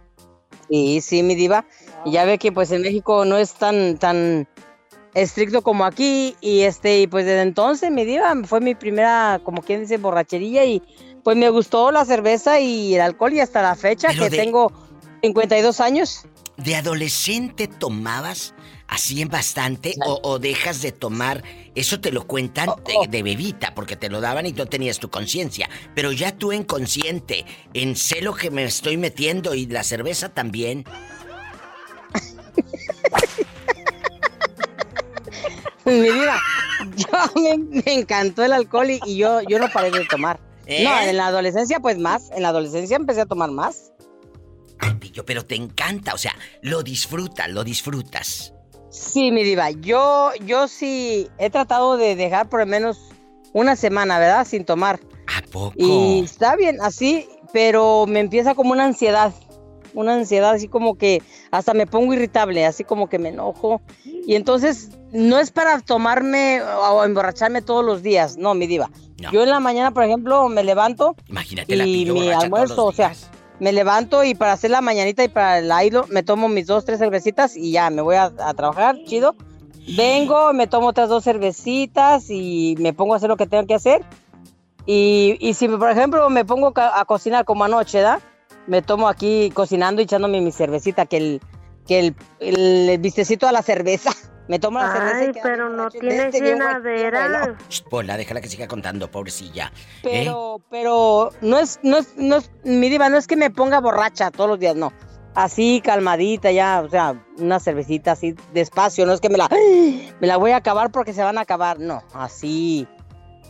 Sí, 0.67 0.99
sí, 1.01 1.21
mi 1.21 1.35
diva. 1.35 1.63
Y 2.05 2.11
ya 2.13 2.25
ve 2.25 2.39
que 2.39 2.51
pues 2.51 2.71
en 2.71 2.81
México 2.81 3.23
no 3.23 3.37
es 3.37 3.53
tan, 3.53 3.99
tan 3.99 4.47
estricto 5.21 5.61
como 5.61 5.85
aquí. 5.85 6.35
Y 6.41 6.61
este, 6.61 7.01
y 7.01 7.07
pues 7.07 7.25
desde 7.25 7.41
entonces, 7.41 7.91
mi 7.91 8.05
diva, 8.05 8.33
fue 8.45 8.61
mi 8.61 8.75
primera, 8.75 9.39
como 9.43 9.61
quien 9.61 9.81
dice, 9.81 9.97
borrachería. 9.97 10.65
Y 10.65 10.81
pues 11.23 11.37
me 11.37 11.49
gustó 11.49 11.91
la 11.91 12.05
cerveza 12.05 12.59
y 12.59 12.95
el 12.95 13.01
alcohol. 13.01 13.33
Y 13.33 13.39
hasta 13.39 13.61
la 13.61 13.75
fecha, 13.75 14.09
Pero 14.09 14.23
que 14.23 14.29
de- 14.29 14.37
tengo 14.37 14.71
52 15.21 15.79
años. 15.79 16.25
¿De 16.57 16.75
adolescente 16.75 17.67
tomabas 17.67 18.53
así 18.87 19.21
en 19.21 19.29
bastante 19.29 19.95
o, 20.05 20.19
o 20.23 20.39
dejas 20.39 20.81
de 20.81 20.91
tomar? 20.91 21.41
Eso 21.73 22.01
te 22.01 22.11
lo 22.11 22.27
cuentan 22.27 22.69
de, 22.85 23.07
de 23.07 23.23
bebita, 23.23 23.73
porque 23.73 23.95
te 23.95 24.09
lo 24.09 24.19
daban 24.19 24.45
y 24.45 24.51
no 24.51 24.65
tenías 24.65 24.99
tu 24.99 25.09
conciencia. 25.09 25.69
Pero 25.95 26.11
ya 26.11 26.33
tú 26.37 26.51
en 26.51 26.63
consciente, 26.65 27.45
en 27.73 27.95
sé 27.95 28.21
lo 28.21 28.33
que 28.33 28.51
me 28.51 28.65
estoy 28.65 28.97
metiendo 28.97 29.55
y 29.55 29.67
la 29.67 29.83
cerveza 29.85 30.27
también. 30.29 30.83
Mi 35.85 36.01
vida, 36.01 36.37
yo 36.95 37.41
me, 37.41 37.57
me 37.57 37.93
encantó 37.93 38.43
el 38.43 38.53
alcohol 38.53 38.89
y, 38.89 38.99
y 39.05 39.17
yo, 39.17 39.41
yo 39.41 39.59
no 39.59 39.69
paré 39.69 39.91
de 39.91 40.05
tomar. 40.05 40.39
¿Eh? 40.65 40.83
No, 40.83 40.99
en 40.99 41.17
la 41.17 41.27
adolescencia 41.27 41.79
pues 41.79 41.97
más. 41.97 42.29
En 42.31 42.43
la 42.43 42.49
adolescencia 42.49 42.95
empecé 42.95 43.21
a 43.21 43.25
tomar 43.25 43.49
más. 43.49 43.91
Pillo, 44.99 45.25
pero 45.25 45.45
te 45.45 45.55
encanta, 45.55 46.13
o 46.13 46.17
sea, 46.17 46.35
lo 46.61 46.83
disfrutas, 46.83 47.49
lo 47.49 47.63
disfrutas. 47.63 48.53
Sí, 48.89 49.31
mi 49.31 49.43
diva, 49.43 49.71
yo, 49.71 50.31
yo 50.45 50.67
sí 50.67 51.29
he 51.37 51.49
tratado 51.49 51.95
de 51.97 52.15
dejar 52.15 52.49
por 52.49 52.59
lo 52.59 52.65
menos 52.65 52.99
una 53.53 53.75
semana, 53.75 54.19
¿verdad? 54.19 54.45
Sin 54.45 54.65
tomar. 54.65 54.99
¿A 55.27 55.41
poco? 55.51 55.73
Y 55.77 56.21
está 56.23 56.55
bien, 56.55 56.79
así, 56.81 57.27
pero 57.53 58.05
me 58.07 58.19
empieza 58.19 58.55
como 58.55 58.71
una 58.71 58.85
ansiedad. 58.85 59.33
Una 59.93 60.13
ansiedad 60.13 60.51
así 60.51 60.67
como 60.67 60.97
que 60.97 61.21
hasta 61.51 61.73
me 61.73 61.87
pongo 61.87 62.13
irritable, 62.13 62.65
así 62.65 62.83
como 62.83 63.09
que 63.09 63.19
me 63.19 63.29
enojo. 63.29 63.81
Y 64.05 64.35
entonces 64.35 64.89
no 65.11 65.39
es 65.39 65.51
para 65.51 65.79
tomarme 65.79 66.61
o 66.61 67.03
emborracharme 67.03 67.61
todos 67.61 67.83
los 67.83 68.03
días, 68.03 68.37
no, 68.37 68.53
mi 68.53 68.67
diva. 68.67 68.89
Yo 69.31 69.43
en 69.43 69.49
la 69.49 69.59
mañana, 69.59 69.91
por 69.91 70.03
ejemplo, 70.03 70.47
me 70.47 70.63
levanto 70.63 71.15
Imagínate 71.27 71.75
y 71.75 72.05
mi 72.05 72.31
almuerzo, 72.31 72.85
o 72.85 72.93
sea, 72.93 73.13
me 73.59 73.73
levanto 73.73 74.23
y 74.23 74.33
para 74.33 74.53
hacer 74.53 74.71
la 74.71 74.79
mañanita 74.79 75.23
y 75.23 75.27
para 75.27 75.59
el 75.59 75.71
ailo 75.71 76.05
me 76.09 76.23
tomo 76.23 76.47
mis 76.47 76.67
dos, 76.67 76.85
tres 76.85 76.99
cervecitas 76.99 77.57
y 77.57 77.71
ya 77.71 77.89
me 77.89 78.01
voy 78.01 78.15
a, 78.15 78.31
a 78.39 78.53
trabajar, 78.53 78.97
chido. 79.05 79.35
Vengo, 79.97 80.53
me 80.53 80.67
tomo 80.67 80.87
otras 80.87 81.09
dos 81.09 81.23
cervecitas 81.23 82.29
y 82.29 82.75
me 82.79 82.93
pongo 82.93 83.13
a 83.13 83.17
hacer 83.17 83.29
lo 83.29 83.37
que 83.37 83.47
tengo 83.47 83.65
que 83.65 83.73
hacer. 83.73 84.03
Y, 84.85 85.37
y 85.39 85.53
si, 85.53 85.67
por 85.67 85.89
ejemplo, 85.89 86.29
me 86.29 86.45
pongo 86.45 86.73
a 86.75 87.05
cocinar 87.05 87.45
como 87.45 87.63
anoche, 87.63 87.99
¿da? 88.01 88.21
Me 88.69 88.83
tomo 88.83 89.09
aquí 89.09 89.49
cocinando 89.51 89.99
y 89.99 90.03
echándome 90.03 90.41
mi 90.41 90.51
cervecita, 90.51 91.07
que 91.07 91.17
el, 91.17 91.41
que 91.87 91.99
el, 91.99 92.15
el, 92.39 92.99
vistecito 92.99 93.47
a 93.47 93.51
la 93.51 93.63
cerveza. 93.63 94.11
Me 94.47 94.57
tomo 94.57 94.79
la 94.79 94.91
cerveza. 94.91 95.17
Ay, 95.17 95.31
pero 95.43 95.69
no 95.69 95.89
tienes 95.89 96.25
este 96.25 96.41
llenadera. 96.41 97.55
Pola, 97.89 98.17
déjala 98.17 98.41
que 98.41 98.47
siga 98.47 98.67
contando, 98.67 99.09
pobrecilla. 99.09 99.67
¿eh? 99.67 99.99
Pero, 100.01 100.61
pero 100.71 101.31
no 101.41 101.59
es, 101.59 101.79
no 101.83 101.97
es, 101.97 102.15
no 102.17 102.37
es, 102.37 102.51
mi 102.63 102.89
diva, 102.89 103.09
no 103.09 103.17
es 103.17 103.27
que 103.27 103.35
me 103.35 103.51
ponga 103.51 103.79
borracha 103.79 104.31
todos 104.31 104.49
los 104.49 104.59
días, 104.59 104.75
no. 104.75 104.91
Así, 105.35 105.81
calmadita 105.83 106.51
ya, 106.51 106.81
o 106.83 106.89
sea, 106.89 107.23
una 107.37 107.59
cervecita 107.59 108.13
así, 108.13 108.35
despacio, 108.51 109.05
no 109.05 109.13
es 109.13 109.21
que 109.21 109.29
me 109.29 109.37
la, 109.37 109.49
me 110.19 110.27
la 110.27 110.37
voy 110.37 110.51
a 110.51 110.57
acabar 110.57 110.91
porque 110.91 111.13
se 111.13 111.21
van 111.21 111.37
a 111.37 111.41
acabar, 111.41 111.79
no, 111.79 112.01
así. 112.13 112.87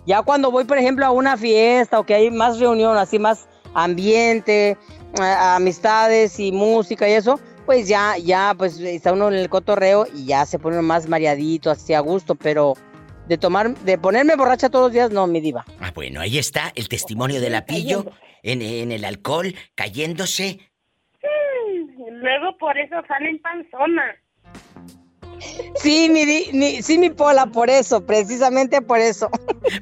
Ya 0.06 0.22
cuando 0.22 0.52
voy, 0.52 0.66
por 0.66 0.78
ejemplo, 0.78 1.06
a 1.06 1.12
una 1.12 1.38
fiesta 1.38 2.00
o 2.00 2.06
que 2.06 2.14
hay 2.14 2.30
más 2.30 2.60
reunión, 2.60 2.98
así 2.98 3.20
más 3.20 3.48
ambiente, 3.74 4.78
amistades 5.18 6.40
y 6.40 6.52
música 6.52 7.08
y 7.10 7.14
eso, 7.14 7.40
pues 7.66 7.88
ya, 7.88 8.18
ya, 8.18 8.54
pues 8.58 8.80
está 8.80 9.14
uno 9.14 9.28
en 9.30 9.36
el 9.36 9.50
cotorreo 9.50 10.06
y 10.16 10.26
ya 10.26 10.46
se 10.46 10.60
pone 10.60 10.78
uno 10.78 10.88
más 10.88 11.08
mareadito, 11.08 11.72
así 11.72 11.94
a 11.94 12.00
gusto, 12.00 12.36
pero 12.36 12.74
de 13.28 13.38
tomar, 13.38 13.76
de 13.80 13.98
ponerme 13.98 14.36
borracha 14.36 14.70
todos 14.70 14.86
los 14.86 14.94
días, 14.94 15.12
no, 15.12 15.28
mi 15.28 15.40
diva. 15.42 15.66
Ah, 15.80 15.92
bueno, 15.94 16.20
ahí 16.22 16.38
está 16.38 16.72
el 16.76 16.90
testimonio 16.90 17.40
de 17.42 17.50
la 17.50 17.66
pillo 17.66 18.06
en, 18.44 18.62
en 18.62 18.92
el 18.92 19.06
alcohol, 19.06 19.54
cayéndose. 19.76 20.60
Luego 22.12 22.58
por 22.58 22.78
eso 22.78 22.96
salen 23.08 23.40
panzona. 23.42 24.16
Sí, 25.76 26.10
mi- 26.10 26.82
sí, 26.82 26.98
mi 26.98 27.10
pola, 27.12 27.46
por 27.46 27.70
eso, 27.70 28.06
precisamente 28.06 28.82
por 28.82 29.00
eso. 29.00 29.30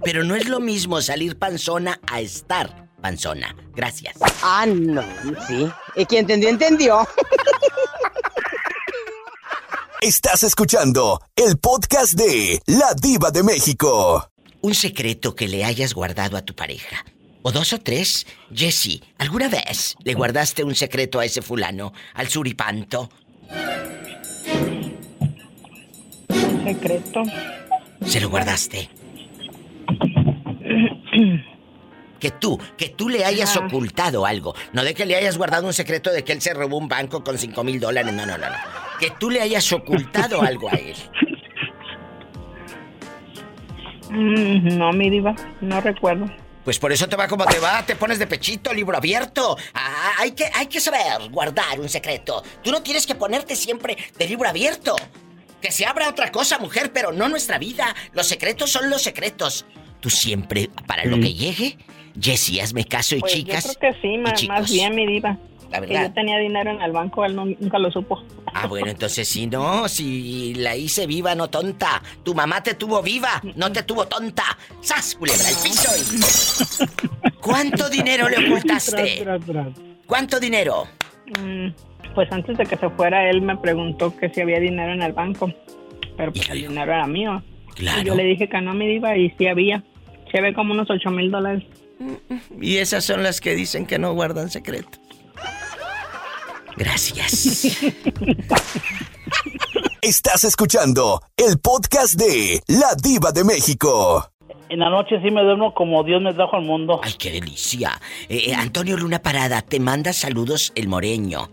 Pero 0.03 0.23
no 0.23 0.35
es 0.35 0.47
lo 0.47 0.59
mismo 0.59 1.01
salir 1.01 1.39
panzona 1.39 1.99
a 2.11 2.19
estar 2.19 2.86
panzona. 3.01 3.55
Gracias. 3.75 4.15
Ah, 4.41 4.65
no, 4.67 5.03
sí. 5.47 5.69
Y 5.95 6.05
quien 6.05 6.21
entendió, 6.21 6.49
entendió. 6.49 7.07
Estás 10.01 10.43
escuchando 10.43 11.21
el 11.35 11.57
podcast 11.57 12.13
de 12.13 12.61
La 12.67 12.93
Diva 12.93 13.31
de 13.31 13.43
México. 13.43 14.29
Un 14.61 14.75
secreto 14.75 15.35
que 15.35 15.47
le 15.47 15.63
hayas 15.63 15.93
guardado 15.93 16.37
a 16.37 16.41
tu 16.41 16.55
pareja. 16.55 17.03
O 17.41 17.51
dos 17.51 17.73
o 17.73 17.79
tres. 17.79 18.27
Jesse, 18.53 19.01
¿alguna 19.17 19.47
vez 19.47 19.95
le 20.03 20.13
guardaste 20.13 20.63
un 20.63 20.75
secreto 20.75 21.19
a 21.19 21.25
ese 21.25 21.41
fulano, 21.41 21.93
al 22.13 22.27
suripanto? 22.27 23.09
secreto. 26.67 27.23
Se 28.05 28.19
lo 28.19 28.29
guardaste. 28.29 28.89
Que 32.19 32.31
tú, 32.31 32.59
que 32.77 32.89
tú 32.89 33.09
le 33.09 33.23
hayas 33.25 33.55
ocultado 33.57 34.25
algo. 34.25 34.55
No 34.73 34.83
de 34.83 34.93
que 34.93 35.05
le 35.05 35.15
hayas 35.15 35.37
guardado 35.37 35.67
un 35.67 35.73
secreto 35.73 36.11
de 36.11 36.23
que 36.23 36.31
él 36.33 36.41
se 36.41 36.53
robó 36.53 36.77
un 36.77 36.87
banco 36.87 37.23
con 37.23 37.37
cinco 37.37 37.63
mil 37.63 37.79
dólares. 37.79 38.13
No, 38.13 38.25
no, 38.25 38.37
no, 38.37 38.49
no. 38.49 38.55
Que 38.99 39.11
tú 39.19 39.29
le 39.29 39.41
hayas 39.41 39.71
ocultado 39.71 40.41
algo 40.41 40.69
a 40.69 40.73
él. 40.73 40.95
Mm, 44.09 44.77
No, 44.77 44.91
mi 44.93 45.09
diva, 45.09 45.35
no 45.61 45.81
recuerdo. 45.81 46.25
Pues 46.63 46.79
por 46.79 46.91
eso 46.91 47.07
te 47.07 47.15
va 47.15 47.27
como 47.29 47.45
te 47.45 47.59
va, 47.59 47.85
te 47.85 47.95
pones 47.95 48.19
de 48.19 48.27
pechito, 48.27 48.73
libro 48.73 48.97
abierto. 48.97 49.57
Ah, 49.73 50.11
hay 50.19 50.31
que, 50.31 50.45
hay 50.53 50.67
que 50.67 50.81
saber 50.81 51.29
guardar 51.31 51.79
un 51.79 51.87
secreto. 51.87 52.43
Tú 52.61 52.71
no 52.71 52.81
tienes 52.83 53.05
que 53.07 53.15
ponerte 53.15 53.55
siempre 53.55 53.97
de 54.17 54.27
libro 54.27 54.49
abierto. 54.49 54.93
Que 55.61 55.71
se 55.71 55.85
abra 55.85 56.09
otra 56.09 56.29
cosa, 56.29 56.59
mujer, 56.59 56.91
pero 56.93 57.13
no 57.13 57.29
nuestra 57.29 57.57
vida. 57.57 57.95
Los 58.11 58.27
secretos 58.27 58.69
son 58.69 58.89
los 58.89 59.01
secretos. 59.01 59.65
Tú 60.01 60.09
siempre, 60.09 60.69
para 60.85 61.05
lo 61.05 61.15
que 61.19 61.33
llegue, 61.33 61.77
Jessy, 62.19 62.59
hazme 62.59 62.85
caso 62.85 63.15
y 63.15 63.19
Pues 63.19 63.33
chicas. 63.33 63.65
yo 63.67 63.79
creo 63.79 63.93
que 63.93 64.01
sí, 64.01 64.15
chicos. 64.35 64.47
más 64.47 64.71
bien 64.71 64.95
mi 64.95 65.05
diva. 65.07 65.37
La 65.71 65.81
Que 65.81 65.87
verdad. 65.87 66.07
yo 66.07 66.13
tenía 66.13 66.37
dinero 66.39 66.71
en 66.71 66.81
el 66.81 66.93
banco, 66.93 67.25
él 67.25 67.35
no- 67.35 67.43
nunca 67.45 67.77
lo 67.77 67.91
supo. 67.91 68.23
Ah, 68.53 68.67
bueno, 68.67 68.87
entonces 68.89 69.27
si 69.27 69.47
no, 69.47 69.89
si 69.89 70.53
la 70.55 70.77
hice 70.77 71.05
viva, 71.07 71.35
no 71.35 71.49
tonta. 71.49 72.01
Tu 72.23 72.33
mamá 72.33 72.63
te 72.63 72.73
tuvo 72.73 73.01
viva, 73.01 73.41
no 73.55 73.69
te 73.71 73.83
tuvo 73.83 74.07
tonta. 74.07 74.43
¡Sas, 74.79 75.15
culebra, 75.15 75.49
el 75.49 75.55
piso! 75.57 75.89
y- 75.97 77.29
¿Cuánto 77.41 77.89
dinero 77.89 78.29
le 78.29 78.47
ocultaste? 78.47 79.25
¿Cuánto 80.05 80.39
dinero? 80.39 80.85
Mm, 81.39 81.67
Pues 82.15 82.31
antes 82.31 82.57
de 82.57 82.65
que 82.65 82.77
se 82.77 82.89
fuera, 82.91 83.29
él 83.29 83.41
me 83.41 83.57
preguntó 83.57 84.15
que 84.17 84.29
si 84.29 84.39
había 84.41 84.59
dinero 84.59 84.93
en 84.93 85.01
el 85.03 85.11
banco. 85.13 85.51
Pero 86.15 86.31
pues 86.31 86.49
el 86.49 86.61
dinero 86.69 86.91
era 86.93 87.05
mío. 87.05 87.43
Claro. 87.75 88.01
Y 88.01 88.05
yo 88.05 88.15
le 88.15 88.23
dije 88.23 88.47
que 88.49 88.59
no, 88.61 88.73
mi 88.73 88.87
diva, 88.87 89.15
y 89.17 89.29
sí 89.37 89.45
había. 89.47 89.83
Se 90.31 90.41
ve 90.41 90.53
como 90.53 90.73
unos 90.73 90.89
ocho 90.89 91.11
mil 91.11 91.29
dólares. 91.29 91.63
Y 92.59 92.77
esas 92.77 93.03
son 93.05 93.23
las 93.23 93.41
que 93.41 93.55
dicen 93.55 93.85
que 93.85 93.99
no 93.99 94.13
guardan 94.13 94.49
secreto. 94.49 94.97
Gracias. 96.75 97.65
Estás 100.01 100.43
escuchando 100.43 101.21
el 101.35 101.59
podcast 101.59 102.13
de 102.15 102.61
La 102.67 102.93
Diva 103.01 103.31
de 103.31 103.43
México. 103.43 104.29
En 104.69 104.79
la 104.79 104.89
noche 104.89 105.19
sí 105.23 105.31
me 105.31 105.41
duermo 105.43 105.73
como 105.73 106.03
Dios 106.03 106.21
me 106.21 106.33
trajo 106.33 106.57
al 106.57 106.63
mundo. 106.63 106.99
Ay, 107.03 107.13
qué 107.17 107.31
delicia. 107.31 107.99
Eh, 108.29 108.49
eh, 108.49 108.53
Antonio 108.55 108.97
Luna 108.97 109.19
Parada, 109.19 109.61
te 109.61 109.79
manda 109.79 110.13
saludos 110.13 110.71
el 110.75 110.87
moreño. 110.87 111.49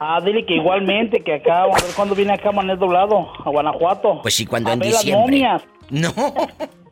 Ah, 0.00 0.20
dile 0.24 0.46
que 0.46 0.54
igualmente, 0.54 1.24
que 1.24 1.34
acá, 1.34 1.62
a 1.64 1.66
ver 1.66 1.92
cuándo 1.96 2.14
viene 2.14 2.32
acá 2.34 2.50
a 2.50 2.52
Manet 2.52 2.78
Doblado, 2.78 3.32
a 3.44 3.50
Guanajuato. 3.50 4.20
Pues 4.22 4.34
sí, 4.34 4.46
cuando 4.46 4.70
a 4.70 4.74
en 4.74 4.78
ver 4.78 4.92
las 4.92 5.00
diciembre. 5.02 5.24
momias. 5.24 5.62
No. 5.90 6.12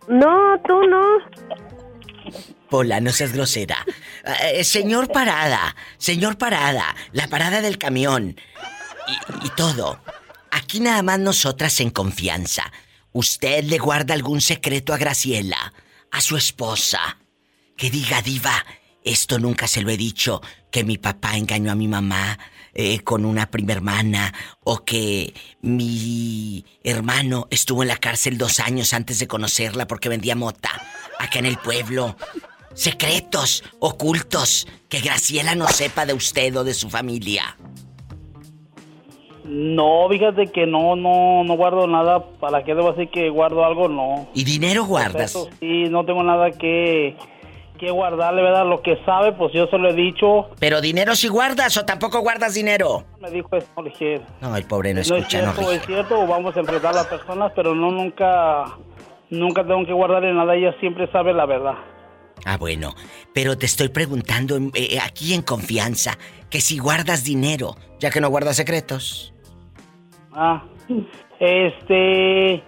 No, 0.08 0.60
tú 0.66 0.82
no. 0.88 1.02
Pola, 2.70 3.00
no 3.00 3.12
seas 3.12 3.32
grosera. 3.32 3.84
Eh, 4.42 4.64
señor 4.64 5.10
Parada, 5.12 5.76
señor 5.98 6.38
Parada, 6.38 6.94
la 7.12 7.28
parada 7.28 7.60
del 7.60 7.78
camión 7.78 8.36
y, 9.06 9.46
y 9.46 9.50
todo. 9.50 10.00
Aquí 10.50 10.80
nada 10.80 11.02
más 11.02 11.18
nosotras 11.18 11.80
en 11.80 11.90
confianza. 11.90 12.72
¿Usted 13.12 13.64
le 13.64 13.78
guarda 13.78 14.14
algún 14.14 14.40
secreto 14.40 14.92
a 14.92 14.98
Graciela, 14.98 15.72
a 16.10 16.20
su 16.20 16.36
esposa? 16.36 17.18
Que 17.76 17.90
diga, 17.90 18.20
diva, 18.22 18.64
esto 19.04 19.38
nunca 19.38 19.68
se 19.68 19.82
lo 19.82 19.90
he 19.90 19.96
dicho, 19.96 20.42
que 20.70 20.84
mi 20.84 20.98
papá 20.98 21.36
engañó 21.36 21.72
a 21.72 21.76
mi 21.76 21.88
mamá 21.88 22.38
eh, 22.78 23.00
con 23.00 23.24
una 23.24 23.50
prima 23.50 23.72
hermana, 23.72 24.34
o 24.62 24.84
que 24.84 25.32
mi 25.62 26.62
hermano 26.84 27.48
estuvo 27.50 27.80
en 27.80 27.88
la 27.88 27.96
cárcel 27.96 28.36
dos 28.36 28.60
años 28.60 28.92
antes 28.92 29.18
de 29.18 29.26
conocerla 29.26 29.86
porque 29.86 30.10
vendía 30.10 30.36
mota, 30.36 30.70
acá 31.18 31.38
en 31.38 31.46
el 31.46 31.56
pueblo. 31.56 32.16
Secretos, 32.74 33.64
ocultos, 33.78 34.68
que 34.90 35.00
Graciela 35.00 35.54
no 35.54 35.66
sepa 35.68 36.04
de 36.04 36.12
usted 36.12 36.54
o 36.54 36.64
de 36.64 36.74
su 36.74 36.90
familia. 36.90 37.56
No, 39.44 40.06
fíjate 40.10 40.48
que 40.48 40.66
no, 40.66 40.96
no, 40.96 41.44
no 41.44 41.56
guardo 41.56 41.86
nada. 41.86 42.22
¿Para 42.40 42.62
qué 42.62 42.74
debo 42.74 42.92
decir 42.92 43.08
que 43.08 43.30
guardo 43.30 43.64
algo? 43.64 43.88
No. 43.88 44.28
¿Y 44.34 44.44
dinero 44.44 44.84
guardas? 44.84 45.30
Eso 45.30 45.48
sí, 45.60 45.84
no 45.88 46.04
tengo 46.04 46.22
nada 46.22 46.50
que, 46.50 47.16
que 47.76 47.90
guardarle, 47.90 48.42
¿verdad? 48.42 48.66
Lo 48.66 48.82
que 48.82 48.98
sabe, 49.04 49.32
pues 49.32 49.52
yo 49.52 49.66
se 49.68 49.78
lo 49.78 49.90
he 49.90 49.94
dicho. 49.94 50.48
¿Pero 50.58 50.80
dinero 50.80 51.14
si 51.14 51.28
guardas 51.28 51.76
o 51.76 51.84
tampoco 51.84 52.20
guardas 52.20 52.54
dinero? 52.54 53.04
Me 53.20 53.30
dijo 53.30 53.48
dije, 53.84 54.20
No, 54.40 54.56
el 54.56 54.64
pobre 54.64 54.90
no 54.90 54.96
no 54.96 55.00
es 55.02 55.10
escucha, 55.10 55.42
no 55.42 55.52
cierto, 55.52 55.70
ríe. 55.70 55.78
es 55.80 55.86
cierto, 55.86 56.20
o 56.20 56.26
vamos 56.26 56.56
a 56.56 56.60
enfrentar 56.60 56.92
a 56.92 56.96
las 56.98 57.06
personas, 57.06 57.52
pero 57.54 57.74
no 57.74 57.90
nunca, 57.90 58.64
nunca 59.30 59.64
tengo 59.66 59.84
que 59.86 59.92
guardarle 59.92 60.32
nada. 60.32 60.54
Ella 60.54 60.74
siempre 60.80 61.10
sabe 61.12 61.32
la 61.32 61.46
verdad. 61.46 61.74
Ah, 62.44 62.56
bueno, 62.58 62.94
pero 63.34 63.56
te 63.58 63.66
estoy 63.66 63.88
preguntando 63.88 64.56
eh, 64.74 64.98
aquí 65.02 65.34
en 65.34 65.42
confianza 65.42 66.16
que 66.50 66.60
si 66.60 66.78
guardas 66.78 67.24
dinero, 67.24 67.76
ya 67.98 68.10
que 68.10 68.20
no 68.20 68.28
guardas 68.28 68.56
secretos. 68.56 69.32
Ah, 70.32 70.62
este. 71.40 72.62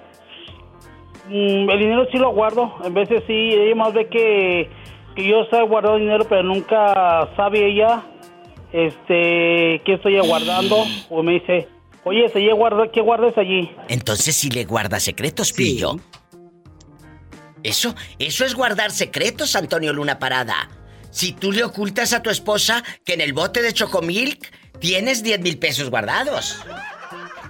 mm, 1.29 1.71
el 1.71 1.79
dinero 1.79 2.07
sí 2.11 2.19
lo 2.19 2.31
guardo. 2.33 2.75
En 2.85 2.95
veces 2.95 3.23
sí, 3.27 3.33
ella 3.53 3.75
más 3.77 3.93
ve 3.93 4.09
que, 4.09 4.71
que 5.19 5.29
yo 5.29 5.45
sé 5.51 5.61
guardar 5.62 5.99
dinero, 5.99 6.25
pero 6.29 6.45
nunca 6.45 7.29
sabe 7.37 7.66
ella 7.66 8.05
este 8.73 9.83
qué 9.85 9.95
estoy 9.95 10.16
guardando. 10.21 10.85
O 11.11 11.25
me 11.25 11.33
dice, 11.33 11.66
oye, 12.05 12.29
se 12.29 12.53
guarda, 12.53 12.89
¿qué 12.93 13.01
guardas 13.01 13.37
allí? 13.37 13.69
Entonces 13.89 14.37
si 14.37 14.49
le 14.49 14.64
guardas 14.64 15.03
secretos, 15.03 15.53
pillo. 15.53 15.97
Eso, 17.64 17.97
eso 18.21 18.45
es 18.45 18.55
guardar 18.55 18.93
secretos, 18.93 19.57
Antonio 19.57 19.93
Luna 19.93 20.21
Parada. 20.21 20.71
Si 21.11 21.33
tú 21.33 21.51
le 21.51 21.64
ocultas 21.64 22.12
a 22.12 22.23
tu 22.23 22.31
esposa 22.31 22.85
que 23.05 23.14
en 23.14 23.21
el 23.21 23.33
bote 23.33 23.61
de 23.61 23.73
Chocomilk 23.73 24.53
tienes 24.79 25.25
10 25.25 25.41
mil 25.41 25.59
pesos 25.59 25.91
guardados. 25.91 26.62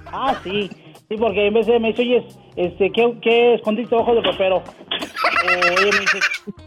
Ah, 0.07 0.41
sí. 0.43 0.71
Sí, 1.11 1.16
porque 1.19 1.47
en 1.47 1.55
veces 1.55 1.79
me 1.81 1.89
dice, 1.89 2.03
oye, 2.03 2.27
este, 2.59 2.91
¿qué, 2.91 3.15
qué 3.23 3.55
escondiste 3.55 3.95
bajo 3.95 4.15
del 4.15 4.25
ropero? 4.25 4.57
O 4.57 5.81
ella 5.81 5.93
me 5.93 6.01
dice, 6.01 6.19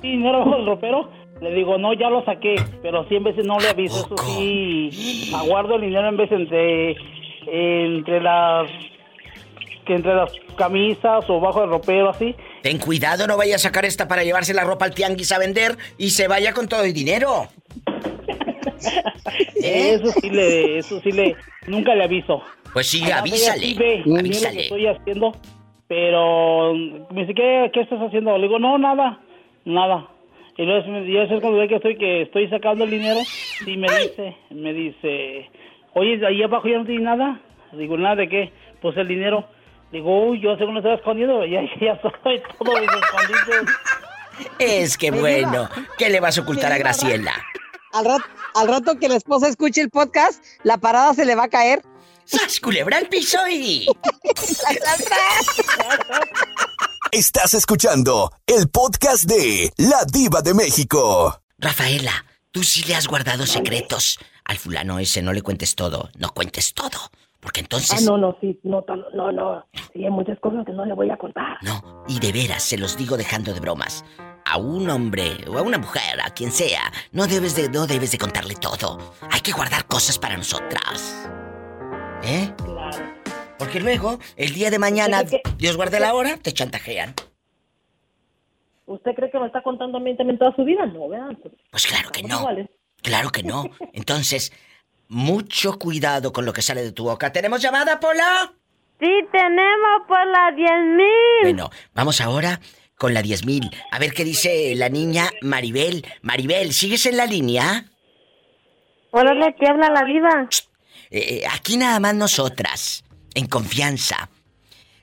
¿sí, 0.01 0.07
dinero 0.09 0.39
bajo 0.39 0.55
del 0.55 0.65
ropero? 0.65 1.11
Le 1.41 1.53
digo, 1.53 1.77
no, 1.77 1.93
ya 1.93 2.09
lo 2.09 2.23
saqué, 2.23 2.55
pero 2.81 3.05
sí 3.09 3.15
en 3.15 3.23
veces 3.25 3.45
no 3.45 3.59
le 3.59 3.67
aviso, 3.67 4.05
eso 4.05 4.15
sí, 4.17 5.31
aguardo 5.35 5.75
el 5.75 5.81
dinero 5.81 6.07
en 6.07 6.15
vez 6.15 6.31
entre, 6.31 6.95
entre 7.47 8.21
las, 8.21 8.69
que 9.85 9.95
entre 9.95 10.15
las 10.15 10.31
camisas 10.55 11.25
o 11.27 11.39
bajo 11.39 11.61
del 11.61 11.71
ropero, 11.71 12.09
así. 12.09 12.35
Ten 12.61 12.77
cuidado, 12.77 13.27
no 13.27 13.35
vaya 13.37 13.55
a 13.55 13.59
sacar 13.59 13.83
esta 13.85 14.07
para 14.07 14.23
llevarse 14.23 14.53
la 14.53 14.63
ropa 14.63 14.85
al 14.85 14.93
tianguis 14.93 15.31
a 15.31 15.39
vender 15.39 15.77
y 15.97 16.11
se 16.11 16.27
vaya 16.27 16.53
con 16.53 16.67
todo 16.69 16.83
el 16.83 16.93
dinero. 16.93 17.47
Eso 19.63 20.11
sí 20.21 20.29
le, 20.29 20.77
eso 20.79 20.99
sí 21.01 21.11
le, 21.11 21.35
nunca 21.67 21.93
le 21.93 22.03
aviso. 22.03 22.41
Pues 22.73 22.87
sí, 22.87 23.01
Además, 23.03 23.25
ella 23.25 23.51
avísale, 23.53 23.61
sí 23.61 23.73
ve, 23.75 23.85
ve 23.85 24.01
lo 24.05 24.13
que 24.15 24.19
avísale. 24.19 24.61
estoy 24.63 24.87
haciendo, 24.87 25.31
pero 25.91 26.73
me 26.73 27.21
dice, 27.21 27.33
¿qué, 27.33 27.69
qué 27.73 27.81
estás 27.81 27.99
haciendo? 27.99 28.37
Le 28.37 28.47
digo, 28.47 28.59
no, 28.59 28.77
nada, 28.77 29.19
nada. 29.65 30.07
Y 30.55 30.63
luego 30.63 30.87
me- 30.87 31.05
y 31.05 31.17
eso 31.17 31.33
es 31.35 31.41
cuando 31.41 31.59
ve 31.59 31.67
que 31.67 31.75
estoy, 31.75 31.97
que 31.97 32.21
estoy 32.21 32.47
sacando 32.47 32.85
el 32.85 32.91
dinero, 32.91 33.19
y 33.67 33.75
me 33.75 33.87
dice, 33.89 34.37
me 34.51 34.71
dice, 34.71 35.49
oye, 35.93 36.25
ahí 36.25 36.41
abajo 36.43 36.69
ya 36.69 36.77
no 36.77 36.85
tiene 36.85 37.01
nada. 37.03 37.41
Digo, 37.73 37.97
¿nada 37.97 38.15
de 38.15 38.29
qué? 38.29 38.53
Pues 38.81 38.95
el 38.95 39.09
dinero. 39.09 39.43
Digo, 39.91 40.27
uy, 40.29 40.39
yo 40.39 40.55
según 40.55 40.75
lo 40.75 40.79
estaba 40.79 40.95
escondiendo, 40.95 41.45
ya, 41.45 41.59
ya 41.81 41.91
estoy 41.91 42.41
todo 42.57 42.77
escondido. 42.77 43.73
Es 44.59 44.97
que 44.97 45.11
bueno, 45.11 45.67
¿qué 45.97 46.09
le 46.09 46.21
vas 46.21 46.37
a 46.37 46.41
ocultar 46.41 46.71
a 46.71 46.77
Graciela? 46.77 47.33
Al 47.91 48.05
rato, 48.05 48.23
al 48.55 48.67
rato 48.69 48.97
que 48.97 49.09
la 49.09 49.15
esposa 49.17 49.49
escuche 49.49 49.81
el 49.81 49.89
podcast, 49.89 50.41
la 50.63 50.77
parada 50.77 51.13
se 51.13 51.25
le 51.25 51.35
va 51.35 51.43
a 51.43 51.49
caer. 51.49 51.81
¡Sas, 52.31 52.61
culebra 52.61 52.97
al 52.97 53.09
piso 53.09 53.37
y... 53.49 53.85
Estás 57.11 57.53
escuchando 57.55 58.31
el 58.47 58.69
podcast 58.69 59.25
de 59.25 59.73
La 59.75 60.05
Diva 60.05 60.41
de 60.41 60.53
México. 60.53 61.41
Rafaela, 61.57 62.25
tú 62.51 62.63
sí 62.63 62.83
le 62.87 62.95
has 62.95 63.07
guardado 63.07 63.45
secretos. 63.45 64.17
Al 64.45 64.57
fulano 64.57 64.97
ese 64.99 65.21
no 65.21 65.33
le 65.33 65.41
cuentes 65.41 65.75
todo, 65.75 66.09
no 66.17 66.29
cuentes 66.29 66.73
todo. 66.73 67.11
Porque 67.41 67.59
entonces... 67.59 67.99
Ah, 67.99 68.05
no, 68.05 68.17
no, 68.17 68.37
sí, 68.39 68.57
no, 68.63 68.85
no, 69.13 69.31
no. 69.33 69.65
Sí, 69.91 70.05
hay 70.05 70.11
muchas 70.11 70.39
cosas 70.39 70.65
que 70.65 70.71
no 70.71 70.85
le 70.85 70.93
voy 70.93 71.09
a 71.09 71.17
contar. 71.17 71.57
No, 71.63 72.05
y 72.07 72.19
de 72.21 72.31
veras, 72.31 72.63
se 72.63 72.77
los 72.77 72.95
digo 72.95 73.17
dejando 73.17 73.53
de 73.53 73.59
bromas. 73.59 74.05
A 74.45 74.57
un 74.57 74.89
hombre 74.89 75.37
o 75.49 75.57
a 75.57 75.63
una 75.63 75.79
mujer, 75.79 76.21
a 76.23 76.29
quien 76.29 76.53
sea, 76.53 76.93
no 77.11 77.27
debes 77.27 77.55
de, 77.55 77.67
no 77.67 77.87
debes 77.87 78.11
de 78.11 78.17
contarle 78.17 78.55
todo. 78.55 79.15
Hay 79.29 79.41
que 79.41 79.51
guardar 79.51 79.85
cosas 79.85 80.17
para 80.17 80.37
nosotras. 80.37 81.27
¿Eh? 82.23 82.51
Claro. 82.63 82.97
Porque 83.57 83.79
luego, 83.79 84.19
el 84.37 84.53
día 84.53 84.69
de 84.69 84.79
mañana, 84.79 85.23
Dios 85.57 85.77
guarde 85.77 85.99
la 85.99 86.13
hora, 86.13 86.37
te 86.37 86.51
chantajean. 86.51 87.13
¿Usted 88.85 89.11
cree 89.15 89.31
que 89.31 89.39
me 89.39 89.47
está 89.47 89.61
contando 89.61 89.97
a 89.97 90.01
mí 90.01 90.15
también 90.17 90.37
toda 90.37 90.55
su 90.55 90.63
vida? 90.63 90.85
No, 90.85 91.07
vean. 91.07 91.37
Pues 91.69 91.87
claro 91.87 92.09
que 92.11 92.23
no. 92.23 92.39
iguales. 92.39 92.69
Claro 93.01 93.29
que 93.29 93.43
no. 93.43 93.65
Entonces, 93.93 94.51
mucho 95.07 95.77
cuidado 95.79 96.33
con 96.33 96.45
lo 96.45 96.53
que 96.53 96.61
sale 96.61 96.81
de 96.81 96.91
tu 96.91 97.05
boca. 97.05 97.31
¿Tenemos 97.31 97.61
llamada, 97.61 97.99
Pola? 97.99 98.53
Sí, 98.99 99.09
tenemos 99.31 100.01
por 100.07 100.27
las 100.27 100.55
10 100.55 100.69
mil. 100.95 101.07
Bueno, 101.43 101.69
vamos 101.93 102.21
ahora 102.21 102.59
con 102.95 103.13
la 103.15 103.21
10.000. 103.21 103.71
A 103.91 103.97
ver 103.97 104.13
qué 104.13 104.23
dice 104.23 104.75
la 104.75 104.89
niña 104.89 105.31
Maribel. 105.41 106.05
Maribel, 106.21 106.71
¿sigues 106.71 107.07
en 107.07 107.17
la 107.17 107.25
línea? 107.25 107.85
Órale, 109.09 109.55
¿qué 109.59 109.67
habla 109.67 109.89
la 109.89 110.03
diva? 110.05 110.47
Eh, 111.11 111.43
aquí 111.51 111.77
nada 111.77 111.99
más 111.99 112.15
nosotras, 112.15 113.03
en 113.35 113.47
confianza. 113.47 114.29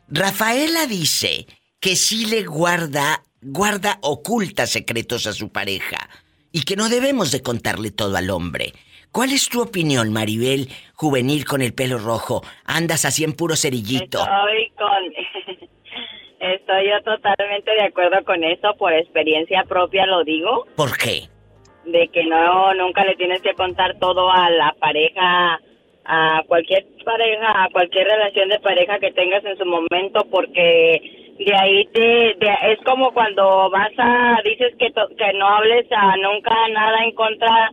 Rafaela 0.09 0.87
dice 0.87 1.47
que 1.81 1.97
sí 1.97 2.27
le 2.27 2.45
guarda, 2.45 3.23
guarda, 3.43 3.99
oculta 4.01 4.67
secretos 4.67 5.27
a 5.27 5.33
su 5.33 5.53
pareja 5.53 6.09
y 6.51 6.63
que 6.63 6.77
no 6.77 6.89
debemos 6.89 7.31
de 7.31 7.43
contarle 7.43 7.91
todo 7.91 8.17
al 8.17 8.31
hombre. 8.31 8.73
¿Cuál 9.13 9.33
es 9.33 9.49
tu 9.49 9.63
opinión, 9.63 10.13
Maribel, 10.13 10.69
juvenil 10.95 11.45
con 11.45 11.63
el 11.63 11.75
pelo 11.75 11.99
rojo? 11.99 12.43
Andas 12.65 13.05
así 13.05 13.25
en 13.25 13.35
puro 13.35 13.57
cerillito. 13.57 14.19
Estoy 14.21 14.73
con... 14.77 15.69
Estoy 16.41 16.89
yo 16.89 17.03
totalmente 17.03 17.73
de 17.73 17.83
acuerdo 17.83 18.25
con 18.25 18.45
eso, 18.45 18.75
por 18.79 18.93
experiencia 18.93 19.65
propia 19.65 20.07
lo 20.07 20.23
digo, 20.23 20.67
¿Por 20.77 20.97
qué? 20.97 21.29
de 21.85 22.09
que 22.09 22.25
no, 22.25 22.75
nunca 22.75 23.05
le 23.05 23.17
tienes 23.17 23.43
que 23.43 23.55
contar 23.55 23.99
todo 23.99 24.31
a 24.31 24.49
la 24.51 24.73
pareja, 24.79 25.59
a 26.11 26.43
cualquier 26.47 26.85
pareja, 27.05 27.65
a 27.65 27.69
cualquier 27.71 28.07
relación 28.07 28.49
de 28.49 28.59
pareja 28.61 28.99
que 28.99 29.13
tengas 29.13 29.45
en 29.45 29.57
su 29.59 29.67
momento, 29.67 30.27
porque 30.31 31.01
de 31.39 31.55
ahí 31.55 31.85
te, 31.93 32.01
de- 32.01 32.73
es 32.73 32.79
como 32.85 33.13
cuando 33.13 33.69
vas 33.71 33.93
a, 33.99 34.41
dices 34.43 34.75
que, 34.79 34.91
to- 34.91 35.09
que 35.17 35.33
no 35.35 35.47
hables 35.47 35.87
a 35.93 36.17
nunca 36.17 36.55
nada 36.73 37.05
en 37.05 37.13
contra 37.13 37.71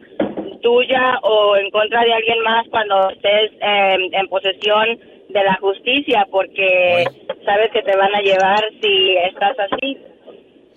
tuya 0.61 1.19
o 1.23 1.55
en 1.55 1.69
contra 1.71 2.01
de 2.03 2.13
alguien 2.13 2.39
más 2.43 2.67
cuando 2.69 3.09
estés 3.11 3.51
eh, 3.61 3.97
en 4.11 4.27
posesión 4.27 4.99
de 5.29 5.43
la 5.43 5.55
justicia, 5.55 6.27
porque 6.29 7.05
sabes 7.45 7.71
que 7.71 7.81
te 7.83 7.95
van 7.95 8.13
a 8.15 8.21
llevar 8.21 8.59
si 8.81 9.15
estás 9.17 9.55
así. 9.59 9.97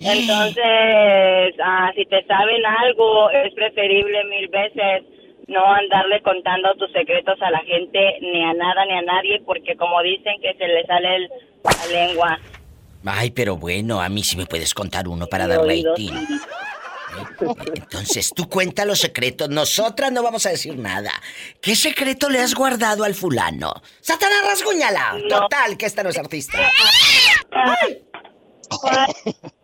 Entonces, 0.01 1.55
ah, 1.63 1.91
si 1.95 2.05
te 2.07 2.23
saben 2.25 2.65
algo, 2.65 3.31
es 3.31 3.53
preferible 3.55 4.25
mil 4.25 4.49
veces 4.49 5.03
no 5.49 5.65
andarle 5.73 6.21
contando 6.23 6.73
tus 6.75 6.93
secretos 6.93 7.41
a 7.43 7.51
la 7.51 7.61
gente, 7.61 8.19
ni 8.21 8.45
a 8.45 8.53
nada, 8.55 8.85
ni 8.87 8.93
a 8.99 9.03
nadie, 9.03 9.41
porque 9.45 9.77
como 9.77 10.01
dicen 10.03 10.41
que 10.41 10.55
se 10.55 10.67
le 10.69 10.85
sale 10.87 11.17
el- 11.17 11.31
la 11.65 11.87
lengua. 12.07 12.39
Ay, 13.07 13.31
pero 13.31 13.57
bueno, 13.57 14.01
a 14.01 14.09
mí 14.09 14.23
sí 14.23 14.37
me 14.37 14.47
puedes 14.47 14.75
contar 14.75 15.09
uno 15.09 15.27
para 15.27 15.47
dar 15.47 15.61
rating. 15.61 16.13
Entonces, 17.75 18.33
tú 18.35 18.49
cuenta 18.49 18.85
los 18.85 19.01
secretos. 19.01 19.49
Nosotras 19.49 20.13
no 20.13 20.23
vamos 20.23 20.45
a 20.47 20.51
decir 20.51 20.77
nada. 20.77 21.11
¿Qué 21.63 21.75
secreto 21.75 22.29
le 22.29 22.41
has 22.41 22.55
guardado 22.55 23.05
al 23.05 23.15
fulano? 23.15 23.73
¡Satanás, 24.01 24.45
rasguñala! 24.47 25.17
Total, 25.29 25.77
que 25.79 25.87
esta 25.87 26.03
no 26.03 26.11
es 26.11 26.19
artista. 26.19 26.59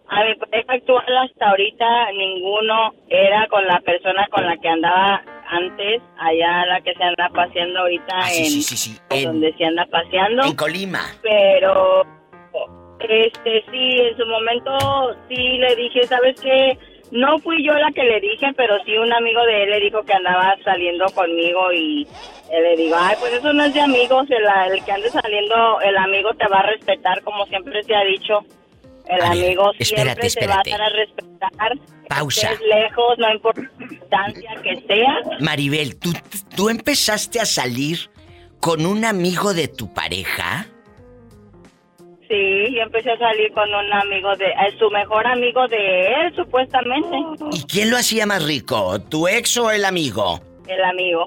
A 0.08 0.24
mi 0.24 0.34
pareja 0.36 0.72
actual 0.72 1.18
hasta 1.18 1.50
ahorita 1.50 2.12
ninguno 2.12 2.94
era 3.08 3.46
con 3.48 3.66
la 3.66 3.80
persona 3.80 4.26
con 4.30 4.46
la 4.46 4.56
que 4.58 4.68
andaba 4.68 5.22
antes, 5.56 6.02
allá 6.18 6.66
la 6.66 6.80
que 6.80 6.94
se 6.94 7.02
anda 7.02 7.28
paseando 7.34 7.80
ahorita 7.80 8.14
Ah, 8.16 8.28
en 8.32 8.44
sí, 8.46 8.62
sí, 8.62 8.76
sí, 8.76 8.98
en- 9.10 9.24
donde 9.24 9.52
se 9.56 9.64
anda 9.64 9.86
paseando. 9.86 10.44
En 10.44 10.56
Colima. 10.56 11.00
Pero 11.22 12.04
este 13.00 13.64
sí, 13.70 14.00
en 14.00 14.16
su 14.16 14.26
momento 14.26 15.16
sí 15.28 15.36
le 15.58 15.76
dije, 15.76 16.06
¿sabes 16.06 16.40
qué? 16.40 16.78
No 17.10 17.38
fui 17.38 17.62
yo 17.64 17.74
la 17.74 17.92
que 17.92 18.02
le 18.02 18.18
dije, 18.20 18.46
pero 18.56 18.76
sí 18.84 18.96
un 18.96 19.12
amigo 19.12 19.44
de 19.44 19.64
él 19.64 19.70
le 19.70 19.80
dijo 19.80 20.02
que 20.02 20.14
andaba 20.14 20.56
saliendo 20.64 21.04
conmigo 21.14 21.70
y 21.72 22.06
él 22.50 22.62
le 22.62 22.76
digo, 22.76 22.96
ay, 22.98 23.14
pues 23.20 23.34
eso 23.34 23.52
no 23.52 23.62
es 23.64 23.74
de 23.74 23.80
amigos, 23.82 24.26
el, 24.30 24.72
el 24.72 24.84
que 24.84 24.92
ande 24.92 25.10
saliendo, 25.10 25.80
el 25.82 25.96
amigo 25.98 26.32
te 26.34 26.48
va 26.48 26.60
a 26.60 26.66
respetar 26.66 27.22
como 27.22 27.44
siempre 27.46 27.82
te 27.82 27.94
ha 27.94 28.04
dicho. 28.04 28.40
El 29.06 29.20
A 29.20 29.30
ver, 29.30 29.44
amigo 29.44 29.70
espérate, 29.78 30.28
siempre 30.28 30.40
te 30.40 30.46
va 30.46 30.54
a 30.56 30.60
espérate. 30.62 30.70
dar 30.70 30.82
a 30.82 30.88
respetar. 30.88 31.72
Pausa. 32.08 32.50
Estés 32.52 32.66
lejos, 32.68 33.18
no 33.18 33.32
importa 33.32 33.62
la 33.78 33.86
distancia 33.86 34.50
que 34.62 34.76
sea. 34.86 35.14
Maribel, 35.40 35.98
¿tú, 35.98 36.12
¿tú 36.56 36.68
empezaste 36.70 37.40
a 37.40 37.46
salir 37.46 38.10
con 38.60 38.86
un 38.86 39.04
amigo 39.04 39.52
de 39.54 39.68
tu 39.68 39.92
pareja? 39.92 40.66
Sí, 42.28 42.74
yo 42.74 42.82
empecé 42.82 43.10
a 43.12 43.18
salir 43.18 43.52
con 43.52 43.68
un 43.72 43.92
amigo 43.92 44.34
de, 44.36 44.46
eh, 44.46 44.76
su 44.78 44.88
mejor 44.90 45.26
amigo 45.26 45.68
de 45.68 46.06
él, 46.06 46.34
supuestamente. 46.34 47.16
¿Y 47.52 47.62
quién 47.64 47.90
lo 47.90 47.98
hacía 47.98 48.24
más 48.24 48.42
rico? 48.42 48.98
¿Tu 49.02 49.28
ex 49.28 49.56
o 49.58 49.70
el 49.70 49.84
amigo? 49.84 50.40
El 50.66 50.82
amigo. 50.84 51.26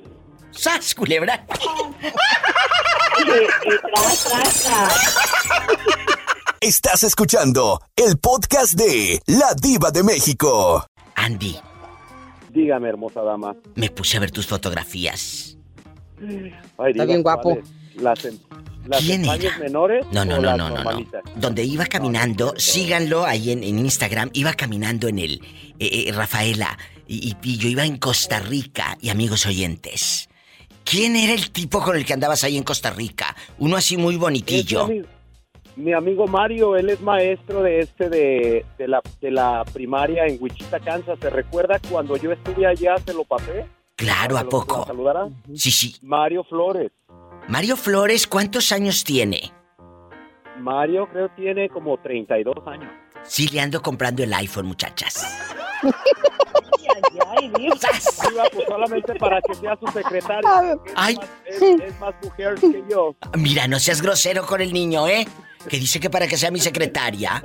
¡Sas, 0.51 0.95
culebra! 0.95 1.45
Y, 3.19 3.30
y 3.32 3.78
tras, 3.80 4.25
tras, 4.25 4.63
tras. 4.63 5.17
Estás 6.60 7.03
escuchando 7.03 7.82
el 7.95 8.18
podcast 8.18 8.74
de 8.74 9.22
La 9.28 9.53
Diva 9.62 9.91
de 9.91 10.03
México. 10.03 10.86
Andy, 11.16 11.55
Dígame, 12.51 12.89
hermosa 12.89 13.22
dama. 13.22 13.55
me 13.76 13.89
puse 13.91 14.18
a 14.18 14.20
ver 14.20 14.32
tus 14.32 14.47
fotografías. 14.47 15.58
Ay, 16.20 16.51
Está 16.78 16.88
diva, 16.93 17.05
bien 17.05 17.22
guapo. 17.22 17.60
¿Las, 17.97 18.26
em- 18.26 18.39
las 18.88 19.01
¿Quién 19.03 19.26
era? 19.26 19.58
menores? 19.60 20.05
No, 20.12 20.26
no, 20.26 20.39
no, 20.39 20.58
no, 20.58 20.70
no, 20.70 20.84
no. 20.84 21.05
Donde 21.36 21.64
iba 21.64 21.86
caminando, 21.86 22.53
síganlo 22.58 23.26
ahí 23.26 23.51
en, 23.51 23.64
en 23.64 23.78
Instagram, 23.80 24.30
iba 24.34 24.53
caminando 24.53 25.08
en 25.08 25.20
el 25.20 25.34
eh, 25.80 26.05
eh, 26.08 26.12
Rafaela 26.12 26.76
y, 27.08 27.30
y- 27.30 27.38
y 27.43 27.58
yo 27.58 27.70
iba 27.70 27.86
en 27.86 27.97
Costa 27.97 28.39
Rica 28.39 28.97
y 28.99 29.10
amigos 29.10 29.45
oyentes. 29.45 30.28
¿Quién 30.84 31.16
era 31.18 31.34
el 31.34 31.51
tipo 31.51 31.82
con 31.84 31.95
el 31.97 32.05
que 32.05 32.14
andabas 32.14 32.43
ahí 32.43 32.58
en 32.58 32.64
Costa 32.64 32.89
Rica? 32.91 33.36
Uno 33.60 33.76
así 33.76 33.97
muy 33.97 34.16
bonitillo. 34.16 34.88
Es 34.89 35.05
mi, 35.78 35.84
mi 35.86 35.93
amigo 35.93 36.28
Mario, 36.28 36.75
él 36.75 36.89
es 36.89 36.99
maestro 37.01 37.61
de 37.63 37.80
este 37.80 38.09
de, 38.09 38.65
de 38.78 38.88
la, 38.88 39.01
de 39.21 39.32
la 39.32 39.63
primaria 39.73 40.25
en 40.25 40.38
Wichita, 40.41 40.80
Kansas. 40.80 41.17
¿Se 41.21 41.30
recuerda 41.30 41.80
cuando 41.89 42.17
yo 42.17 42.32
estuve 42.32 42.65
allá, 42.65 42.95
se 43.05 43.13
lo 43.13 43.23
pasé? 43.23 43.65
Claro, 43.95 44.38
¿a 44.38 44.43
¿Lo- 44.43 44.49
poco? 44.49 44.78
lo 44.80 44.86
saludará? 44.86 45.28
Sí, 45.55 45.71
sí. 45.71 45.95
Mario 46.03 46.43
Flores. 46.43 46.91
Mario 47.47 47.78
Flores, 47.78 48.28
¿cuántos 48.28 48.71
años 48.71 49.03
tiene? 49.03 49.51
Mario 50.59 51.07
creo 51.11 51.30
tiene 51.36 51.69
como 51.69 51.97
32 51.97 52.55
años. 52.67 52.91
Sí, 53.23 53.47
le 53.47 53.59
ando 53.61 53.82
comprando 53.82 54.23
el 54.23 54.34
iPhone, 54.34 54.65
muchachas. 54.67 55.25
Diva, 58.30 58.43
pues 58.51 58.65
solamente 58.67 59.15
para 59.15 59.39
que 59.41 59.53
sea 59.55 59.78
su. 59.78 59.86
Es, 59.99 60.15
Ay. 60.95 61.15
más, 61.15 61.25
es, 61.45 61.61
es 61.61 61.99
más 61.99 62.15
mujer 62.23 62.55
que 62.55 62.84
yo. 62.89 63.15
Mira, 63.38 63.67
no 63.67 63.80
seas 63.80 64.01
grosero 64.01 64.45
con 64.45 64.61
el 64.61 64.73
niño, 64.73 65.07
¿eh? 65.07 65.28
Que 65.70 65.78
dice 65.78 65.99
que 65.99 66.09
para 66.09 66.28
que 66.28 66.38
sea 66.38 66.51
mi 66.51 66.59
secretaria. 66.59 67.41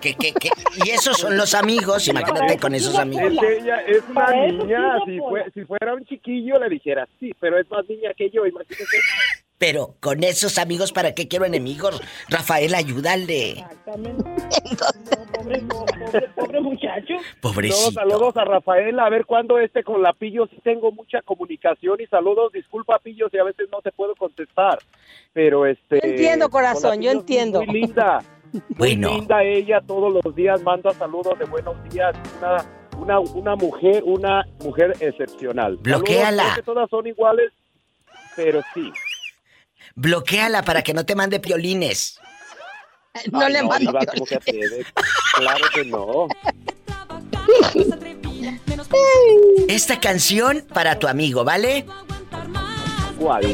Que, 0.00 0.14
que, 0.14 0.32
que... 0.32 0.48
Y 0.84 0.90
esos 0.90 1.18
son 1.18 1.36
los 1.36 1.52
amigos, 1.54 2.06
imagínate 2.08 2.56
con 2.58 2.74
esos 2.74 2.96
amigos. 2.96 3.32
Es 3.32 3.38
que 3.40 3.58
ella 3.58 3.76
es 3.80 4.02
una 4.08 4.30
niña. 4.46 4.80
Si, 5.04 5.18
fue- 5.18 5.50
si 5.52 5.64
fuera 5.64 5.94
un 5.94 6.04
chiquillo, 6.06 6.58
le 6.58 6.68
dijera 6.70 7.06
sí, 7.18 7.32
pero 7.38 7.58
es 7.58 7.68
más 7.70 7.86
niña 7.88 8.10
que 8.16 8.30
yo, 8.30 8.46
imagínese. 8.46 8.96
Pero 9.60 9.94
con 10.00 10.24
esos 10.24 10.56
amigos, 10.56 10.90
¿para 10.90 11.14
qué 11.14 11.28
quiero 11.28 11.44
enemigos? 11.44 12.00
Rafael, 12.30 12.74
ayúdale. 12.74 13.62
Pobre, 13.84 15.60
pobre, 15.68 16.28
pobre 16.34 16.60
muchacho. 16.62 17.12
Pobrecito. 17.42 17.90
No, 17.90 18.10
saludos 18.10 18.36
a 18.38 18.46
Rafael, 18.46 18.98
a 18.98 19.10
ver 19.10 19.26
cuándo 19.26 19.58
este 19.58 19.84
con 19.84 20.02
la 20.02 20.14
Pillo, 20.14 20.46
sí 20.46 20.56
tengo 20.64 20.90
mucha 20.92 21.20
comunicación 21.20 22.00
y 22.00 22.06
saludos, 22.06 22.52
disculpa 22.54 22.98
Pillo 23.00 23.28
si 23.28 23.36
a 23.36 23.44
veces 23.44 23.68
no 23.70 23.82
te 23.82 23.92
puedo 23.92 24.14
contestar, 24.16 24.78
pero 25.34 25.66
este... 25.66 26.00
Yo 26.02 26.08
entiendo, 26.08 26.48
corazón, 26.48 27.02
yo 27.02 27.10
entiendo. 27.10 27.62
Muy 27.62 27.82
linda, 27.82 28.24
muy 28.52 28.62
Bueno. 28.78 29.10
linda 29.10 29.44
ella, 29.44 29.82
todos 29.86 30.24
los 30.24 30.34
días 30.34 30.62
manda 30.62 30.94
saludos 30.94 31.38
de 31.38 31.44
buenos 31.44 31.76
días, 31.90 32.16
una, 32.38 32.64
una, 32.98 33.20
una 33.20 33.56
mujer, 33.56 34.02
una 34.06 34.42
mujer 34.64 34.94
excepcional. 35.00 35.76
Bloquéala. 35.76 36.44
Saludos, 36.44 36.52
creo 36.54 36.54
que 36.54 36.62
todas 36.62 36.88
son 36.88 37.06
iguales, 37.06 37.52
pero 38.36 38.62
sí. 38.72 38.90
Bloquéala 40.00 40.62
para 40.62 40.80
que 40.80 40.94
no 40.94 41.04
te 41.04 41.14
mande 41.14 41.40
piolines. 41.40 42.18
No 43.30 43.40
Ay, 43.40 43.52
le 43.52 43.62
mando 43.62 43.90
Diva, 43.90 44.06
¿cómo 44.06 44.24
se 44.24 44.36
atreve? 44.36 44.86
Claro 45.34 45.66
que 45.74 45.84
no. 45.84 46.26
Esta 49.68 50.00
canción 50.00 50.64
para 50.72 50.98
tu 50.98 51.06
amigo, 51.06 51.44
¿vale? 51.44 51.84
¿Cuál? 53.18 53.44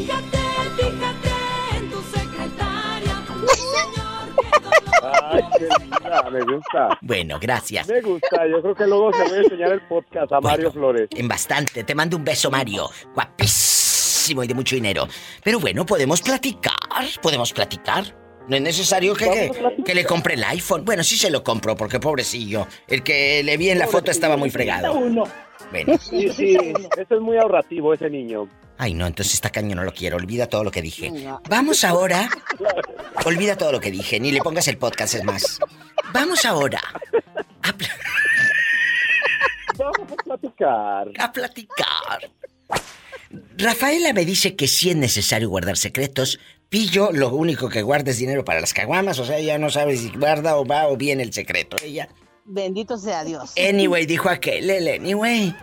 Ay, 5.02 5.42
qué 5.58 5.68
linda, 5.80 6.30
me 6.30 6.42
gusta. 6.42 6.98
Bueno, 7.00 7.38
gracias. 7.40 7.88
Me 7.88 8.00
gusta, 8.02 8.46
yo 8.46 8.62
creo 8.62 8.74
que 8.76 8.86
luego 8.86 9.12
se 9.14 9.24
voy 9.24 9.38
a 9.38 9.42
enseñar 9.42 9.72
el 9.72 9.80
podcast 9.88 10.32
a 10.32 10.40
Mario 10.40 10.70
Flores. 10.70 11.08
En 11.10 11.26
bastante. 11.26 11.82
Te 11.82 11.94
mando 11.96 12.16
un 12.16 12.22
beso, 12.24 12.52
Mario. 12.52 12.88
Guapísimo 13.14 13.85
y 14.30 14.46
de 14.46 14.54
mucho 14.54 14.74
dinero. 14.74 15.08
Pero 15.42 15.60
bueno, 15.60 15.84
podemos 15.86 16.22
platicar. 16.22 16.74
Podemos 17.22 17.52
platicar. 17.52 18.16
No 18.48 18.56
es 18.56 18.62
necesario 18.62 19.14
que, 19.14 19.50
que, 19.76 19.82
que 19.84 19.94
le 19.94 20.04
compre 20.04 20.34
el 20.34 20.44
iPhone. 20.44 20.84
Bueno, 20.84 21.02
sí 21.02 21.16
se 21.16 21.30
lo 21.30 21.42
compro, 21.42 21.76
porque 21.76 21.98
pobrecillo. 21.98 22.68
El 22.86 23.02
que 23.02 23.42
le 23.42 23.56
vi 23.56 23.70
en 23.70 23.78
la 23.78 23.88
foto 23.88 24.10
estaba 24.10 24.36
muy 24.36 24.50
fregado. 24.50 24.94
Bueno. 24.94 25.24
Sí, 25.98 26.28
sí, 26.30 26.56
ese 26.96 27.14
es 27.14 27.20
muy 27.20 27.38
ahorrativo, 27.38 27.92
ese 27.92 28.08
niño. 28.08 28.48
Ay, 28.78 28.94
no, 28.94 29.06
entonces 29.06 29.34
está 29.34 29.50
caño, 29.50 29.74
no 29.74 29.82
lo 29.82 29.92
quiero. 29.92 30.16
Olvida 30.16 30.46
todo 30.46 30.62
lo 30.62 30.70
que 30.70 30.82
dije. 30.82 31.12
Vamos 31.48 31.82
ahora. 31.82 32.28
Olvida 33.24 33.56
todo 33.56 33.72
lo 33.72 33.80
que 33.80 33.90
dije, 33.90 34.20
ni 34.20 34.30
le 34.30 34.40
pongas 34.40 34.68
el 34.68 34.78
podcast, 34.78 35.14
es 35.14 35.24
más. 35.24 35.58
Vamos 36.12 36.44
ahora. 36.44 36.80
Vamos 39.76 39.96
a 40.08 40.14
platicar. 40.24 41.08
A 41.18 41.32
platicar. 41.32 42.30
Rafaela 43.58 44.12
me 44.12 44.24
dice 44.24 44.56
que 44.56 44.68
sí 44.68 44.90
es 44.90 44.96
necesario 44.96 45.48
guardar 45.48 45.76
secretos. 45.76 46.38
Pillo, 46.68 47.10
lo 47.12 47.28
único 47.34 47.68
que 47.68 47.82
guarda 47.82 48.10
es 48.10 48.18
dinero 48.18 48.44
para 48.44 48.60
las 48.60 48.74
caguamas, 48.74 49.18
o 49.20 49.24
sea, 49.24 49.38
ella 49.38 49.56
no 49.58 49.70
sabe 49.70 49.96
si 49.96 50.10
guarda 50.10 50.56
o 50.56 50.64
va 50.66 50.88
o 50.88 50.96
viene 50.96 51.22
el 51.22 51.32
secreto. 51.32 51.76
Ella. 51.82 52.08
Bendito 52.44 52.98
sea 52.98 53.24
Dios. 53.24 53.52
Anyway, 53.56 54.04
dijo 54.06 54.28
aquel, 54.28 54.68
el 54.70 54.88
anyway. 54.88 55.54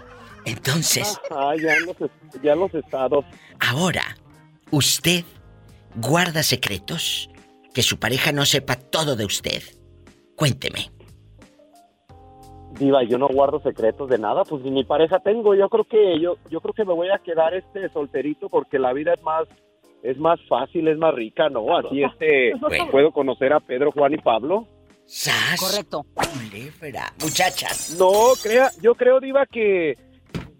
Entonces, 0.46 1.18
Ah, 1.30 1.54
ya 1.62 1.76
los, 1.86 1.96
ya 2.42 2.56
los 2.56 2.74
estados. 2.74 3.26
ahora, 3.60 4.18
¿usted 4.72 5.24
guarda 5.96 6.42
secretos? 6.44 7.30
Que 7.74 7.82
su 7.84 8.00
pareja 8.00 8.32
no 8.32 8.46
sepa 8.46 8.76
todo 8.76 9.16
de 9.16 9.26
usted. 9.26 9.62
Cuénteme. 10.36 10.92
Diva, 12.80 13.04
yo 13.04 13.18
no 13.18 13.28
guardo 13.28 13.60
secretos 13.62 14.10
de 14.10 14.18
nada, 14.18 14.44
pues 14.44 14.64
ni 14.64 14.72
mi 14.72 14.84
pareja 14.84 15.20
tengo. 15.20 15.54
Yo 15.56 15.70
creo 15.70 15.84
que 15.86 16.20
yo, 16.20 16.36
yo 16.50 16.60
creo 16.62 16.74
que 16.74 16.86
me 16.86 16.94
voy 16.94 17.10
a 17.10 17.20
quedar 17.20 17.54
este 17.54 17.88
solterito 17.90 18.50
porque 18.50 18.80
la 18.80 18.94
vida 18.94 19.14
es 19.14 19.22
más, 19.24 19.48
es 20.02 20.18
más 20.18 20.40
fácil, 20.50 20.88
es 20.88 20.98
más 20.98 21.14
rica, 21.14 21.50
¿no? 21.50 21.78
Así 21.78 22.04
este 22.04 22.54
Bueno. 22.60 22.90
puedo 22.92 23.12
conocer 23.12 23.54
a 23.54 23.60
Pedro, 23.60 23.92
Juan 23.92 24.14
y 24.14 24.18
Pablo. 24.18 24.68
¡Sas! 25.06 25.60
Correcto. 25.60 26.06
Culebra. 26.16 27.14
Muchachas. 27.22 27.96
No, 28.00 28.12
crea, 28.42 28.70
yo 28.82 28.96
creo, 28.96 29.20
Diva, 29.20 29.46
que 29.46 29.98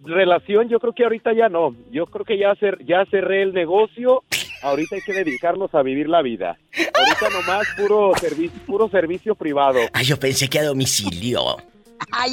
relación, 0.04 0.68
yo 0.68 0.78
creo 0.80 0.92
que 0.92 1.02
ahorita 1.04 1.32
ya 1.32 1.48
no. 1.48 1.74
Yo 1.90 2.06
creo 2.06 2.24
que 2.24 2.38
ya, 2.38 2.52
cer- 2.54 2.84
ya 2.86 3.04
cerré 3.10 3.42
el 3.42 3.52
negocio. 3.54 4.22
Ahorita 4.62 4.96
hay 4.96 5.02
que 5.02 5.12
dedicarnos 5.12 5.74
a 5.74 5.82
vivir 5.82 6.08
la 6.08 6.22
vida. 6.22 6.56
Ahorita 6.76 7.28
nomás 7.40 7.66
puro 7.76 8.12
servicio, 8.18 8.60
puro 8.66 8.88
servicio 8.88 9.34
privado. 9.34 9.80
Ay, 9.92 10.04
yo 10.04 10.18
pensé 10.18 10.48
que 10.48 10.58
a 10.60 10.64
domicilio. 10.64 11.40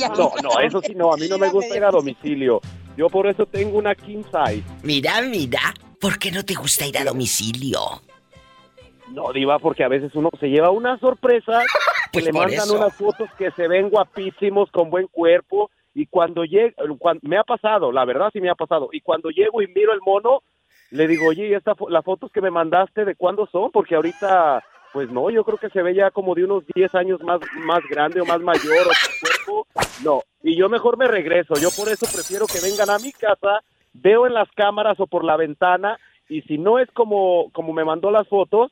No, 0.09 0.31
no, 0.43 0.59
eso 0.59 0.81
sí 0.81 0.93
no, 0.95 1.13
a 1.13 1.17
mí 1.17 1.27
no 1.27 1.37
me 1.37 1.49
gusta 1.49 1.75
ir 1.75 1.83
a 1.83 1.91
domicilio. 1.91 2.61
Yo 2.97 3.07
por 3.07 3.27
eso 3.27 3.45
tengo 3.45 3.77
una 3.77 3.95
king 3.95 4.23
size. 4.23 4.63
Mira, 4.83 5.21
mira. 5.21 5.59
¿Por 5.99 6.17
qué 6.17 6.31
no 6.31 6.43
te 6.43 6.55
gusta 6.55 6.85
ir 6.87 6.97
a 6.97 7.03
domicilio? 7.03 7.79
No, 9.09 9.31
Diva, 9.33 9.59
porque 9.59 9.83
a 9.83 9.87
veces 9.87 10.11
uno 10.15 10.29
se 10.39 10.47
lleva 10.47 10.69
una 10.71 10.97
sorpresa, 10.99 11.61
Pues 12.13 12.25
le 12.25 12.33
mandan 12.33 12.63
eso. 12.63 12.75
unas 12.75 12.93
fotos 12.95 13.29
que 13.37 13.51
se 13.51 13.67
ven 13.67 13.89
guapísimos, 13.89 14.69
con 14.71 14.89
buen 14.89 15.07
cuerpo, 15.07 15.69
y 15.93 16.05
cuando 16.07 16.43
llega, 16.43 16.73
me 17.21 17.37
ha 17.37 17.43
pasado, 17.43 17.91
la 17.91 18.03
verdad 18.05 18.29
sí 18.33 18.41
me 18.41 18.49
ha 18.49 18.55
pasado, 18.55 18.89
y 18.91 19.01
cuando 19.01 19.29
llego 19.29 19.61
y 19.61 19.67
miro 19.67 19.93
el 19.93 19.99
mono, 20.05 20.41
le 20.89 21.07
digo, 21.07 21.27
oye, 21.27 21.47
¿y 21.49 21.53
esta 21.53 21.73
fo- 21.75 21.89
las 21.89 22.03
fotos 22.03 22.31
que 22.33 22.41
me 22.41 22.51
mandaste 22.51 23.05
de 23.05 23.15
cuándo 23.15 23.47
son? 23.51 23.71
Porque 23.71 23.95
ahorita, 23.95 24.63
pues 24.91 25.09
no, 25.09 25.29
yo 25.29 25.43
creo 25.45 25.57
que 25.57 25.69
se 25.69 25.81
ve 25.81 25.93
ya 25.95 26.11
como 26.11 26.33
de 26.35 26.43
unos 26.43 26.63
10 26.75 26.93
años 26.95 27.21
más, 27.21 27.39
más 27.65 27.81
grande 27.89 28.19
o 28.21 28.25
más 28.25 28.41
mayor, 28.41 28.87
o 28.87 28.91
no, 30.03 30.21
y 30.43 30.57
yo 30.57 30.69
mejor 30.69 30.97
me 30.97 31.07
regreso, 31.07 31.53
yo 31.55 31.69
por 31.71 31.89
eso 31.89 32.05
prefiero 32.13 32.45
que 32.47 32.59
vengan 32.59 32.89
a 32.89 32.99
mi 32.99 33.11
casa, 33.11 33.61
veo 33.93 34.25
en 34.27 34.33
las 34.33 34.49
cámaras 34.55 34.99
o 34.99 35.07
por 35.07 35.23
la 35.23 35.37
ventana, 35.37 35.97
y 36.29 36.41
si 36.43 36.57
no 36.57 36.79
es 36.79 36.89
como, 36.93 37.49
como 37.51 37.73
me 37.73 37.83
mandó 37.85 38.09
las 38.11 38.27
fotos, 38.27 38.71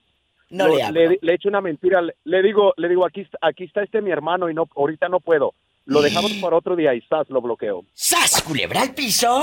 No 0.50 0.68
lo- 0.68 0.78
le 0.92 1.20
le, 1.22 1.34
echo 1.34 1.50
una 1.50 1.62
mentira, 1.62 2.02
le, 2.02 2.16
le 2.24 2.42
digo, 2.42 2.74
le 2.78 2.88
digo, 2.90 3.06
aquí, 3.06 3.22
está- 3.22 3.38
aquí 3.42 3.66
está 3.66 3.84
este 3.84 4.02
mi 4.02 4.12
hermano 4.12 4.50
y 4.50 4.54
no, 4.54 4.68
ahorita 4.76 5.08
no 5.10 5.20
puedo. 5.20 5.54
Lo 5.86 6.02
dejamos 6.02 6.32
para 6.34 6.56
otro 6.58 6.76
día 6.76 6.94
y 6.94 7.02
¡zas! 7.02 7.30
lo 7.30 7.42
bloqueo. 7.42 7.84
¡Sas! 7.94 8.42
Culebra 8.44 8.82
al 8.82 8.94
piso. 8.94 9.42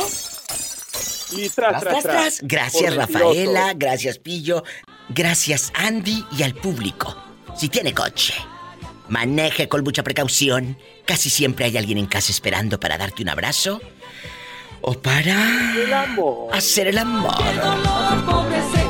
Y 1.37 1.49
tras, 1.51 1.83
tras, 1.83 2.03
tras. 2.05 2.41
Gracias, 2.43 2.95
Por. 2.95 2.99
Rafaela. 2.99 3.73
Gracias, 3.75 4.19
Pillo. 4.19 4.63
Gracias, 5.09 5.73
Andy 5.75 6.25
y 6.39 6.43
al 6.45 6.55
público. 6.55 7.17
Si 7.57 7.69
tiene 7.69 7.93
coche, 7.93 8.35
maneje 9.09 9.69
con 9.69 9.83
mucha 9.85 10.03
precaución. 10.03 10.77
Casi 11.05 11.31
siempre 11.31 11.65
hay 11.67 11.77
alguien 11.77 11.99
en 11.99 12.07
casa 12.07 12.33
esperando 12.33 12.79
para 12.81 12.99
darte 12.99 13.23
un 13.23 13.29
abrazo 13.29 13.81
o 14.81 14.95
para 14.95 15.73
El 15.75 15.93
amor. 15.93 16.55
hacer 16.55 16.89
el 16.89 16.99
amor. 16.99 17.35
Pobre 18.27 18.61
secretaria, 18.73 18.86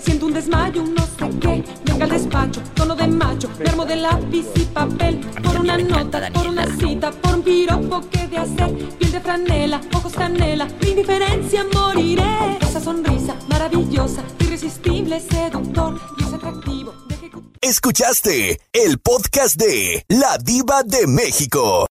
siento 0.00 0.26
un 0.26 0.34
desmayo, 0.34 0.82
no 0.82 1.02
sé 1.06 1.38
qué. 1.40 1.64
Venga 1.84 2.04
al 2.04 2.10
despacho, 2.10 2.60
tono 2.74 2.94
de 2.94 3.06
macho, 3.06 3.48
me 3.58 3.84
de 3.84 3.96
lápiz 3.96 4.46
y 4.56 4.64
papel. 4.66 5.20
Por 5.42 5.60
una 5.60 5.78
nota, 5.78 6.30
por 6.32 6.46
una 6.46 6.66
cita, 6.76 7.10
por 7.10 7.36
un 7.36 7.42
piropo 7.42 8.00
que 8.10 8.26
de 8.26 8.38
hacer. 8.38 8.74
Piel 8.98 9.12
de 9.12 9.20
franela, 9.20 9.80
ojos 9.94 10.12
canela, 10.12 10.66
mi 10.80 10.90
indiferencia 10.90 11.64
moriré. 11.72 12.58
Esa 12.60 12.80
sonrisa 12.80 13.36
maravillosa, 13.48 14.22
irresistible, 14.40 15.20
seductor 15.20 16.00
y 16.18 16.22
es 16.22 16.32
atractivo. 16.32 16.94
Escuchaste 17.60 18.60
el 18.72 18.98
podcast 18.98 19.56
de 19.56 20.04
La 20.08 20.38
Diva 20.38 20.82
de 20.82 21.06
México. 21.06 21.86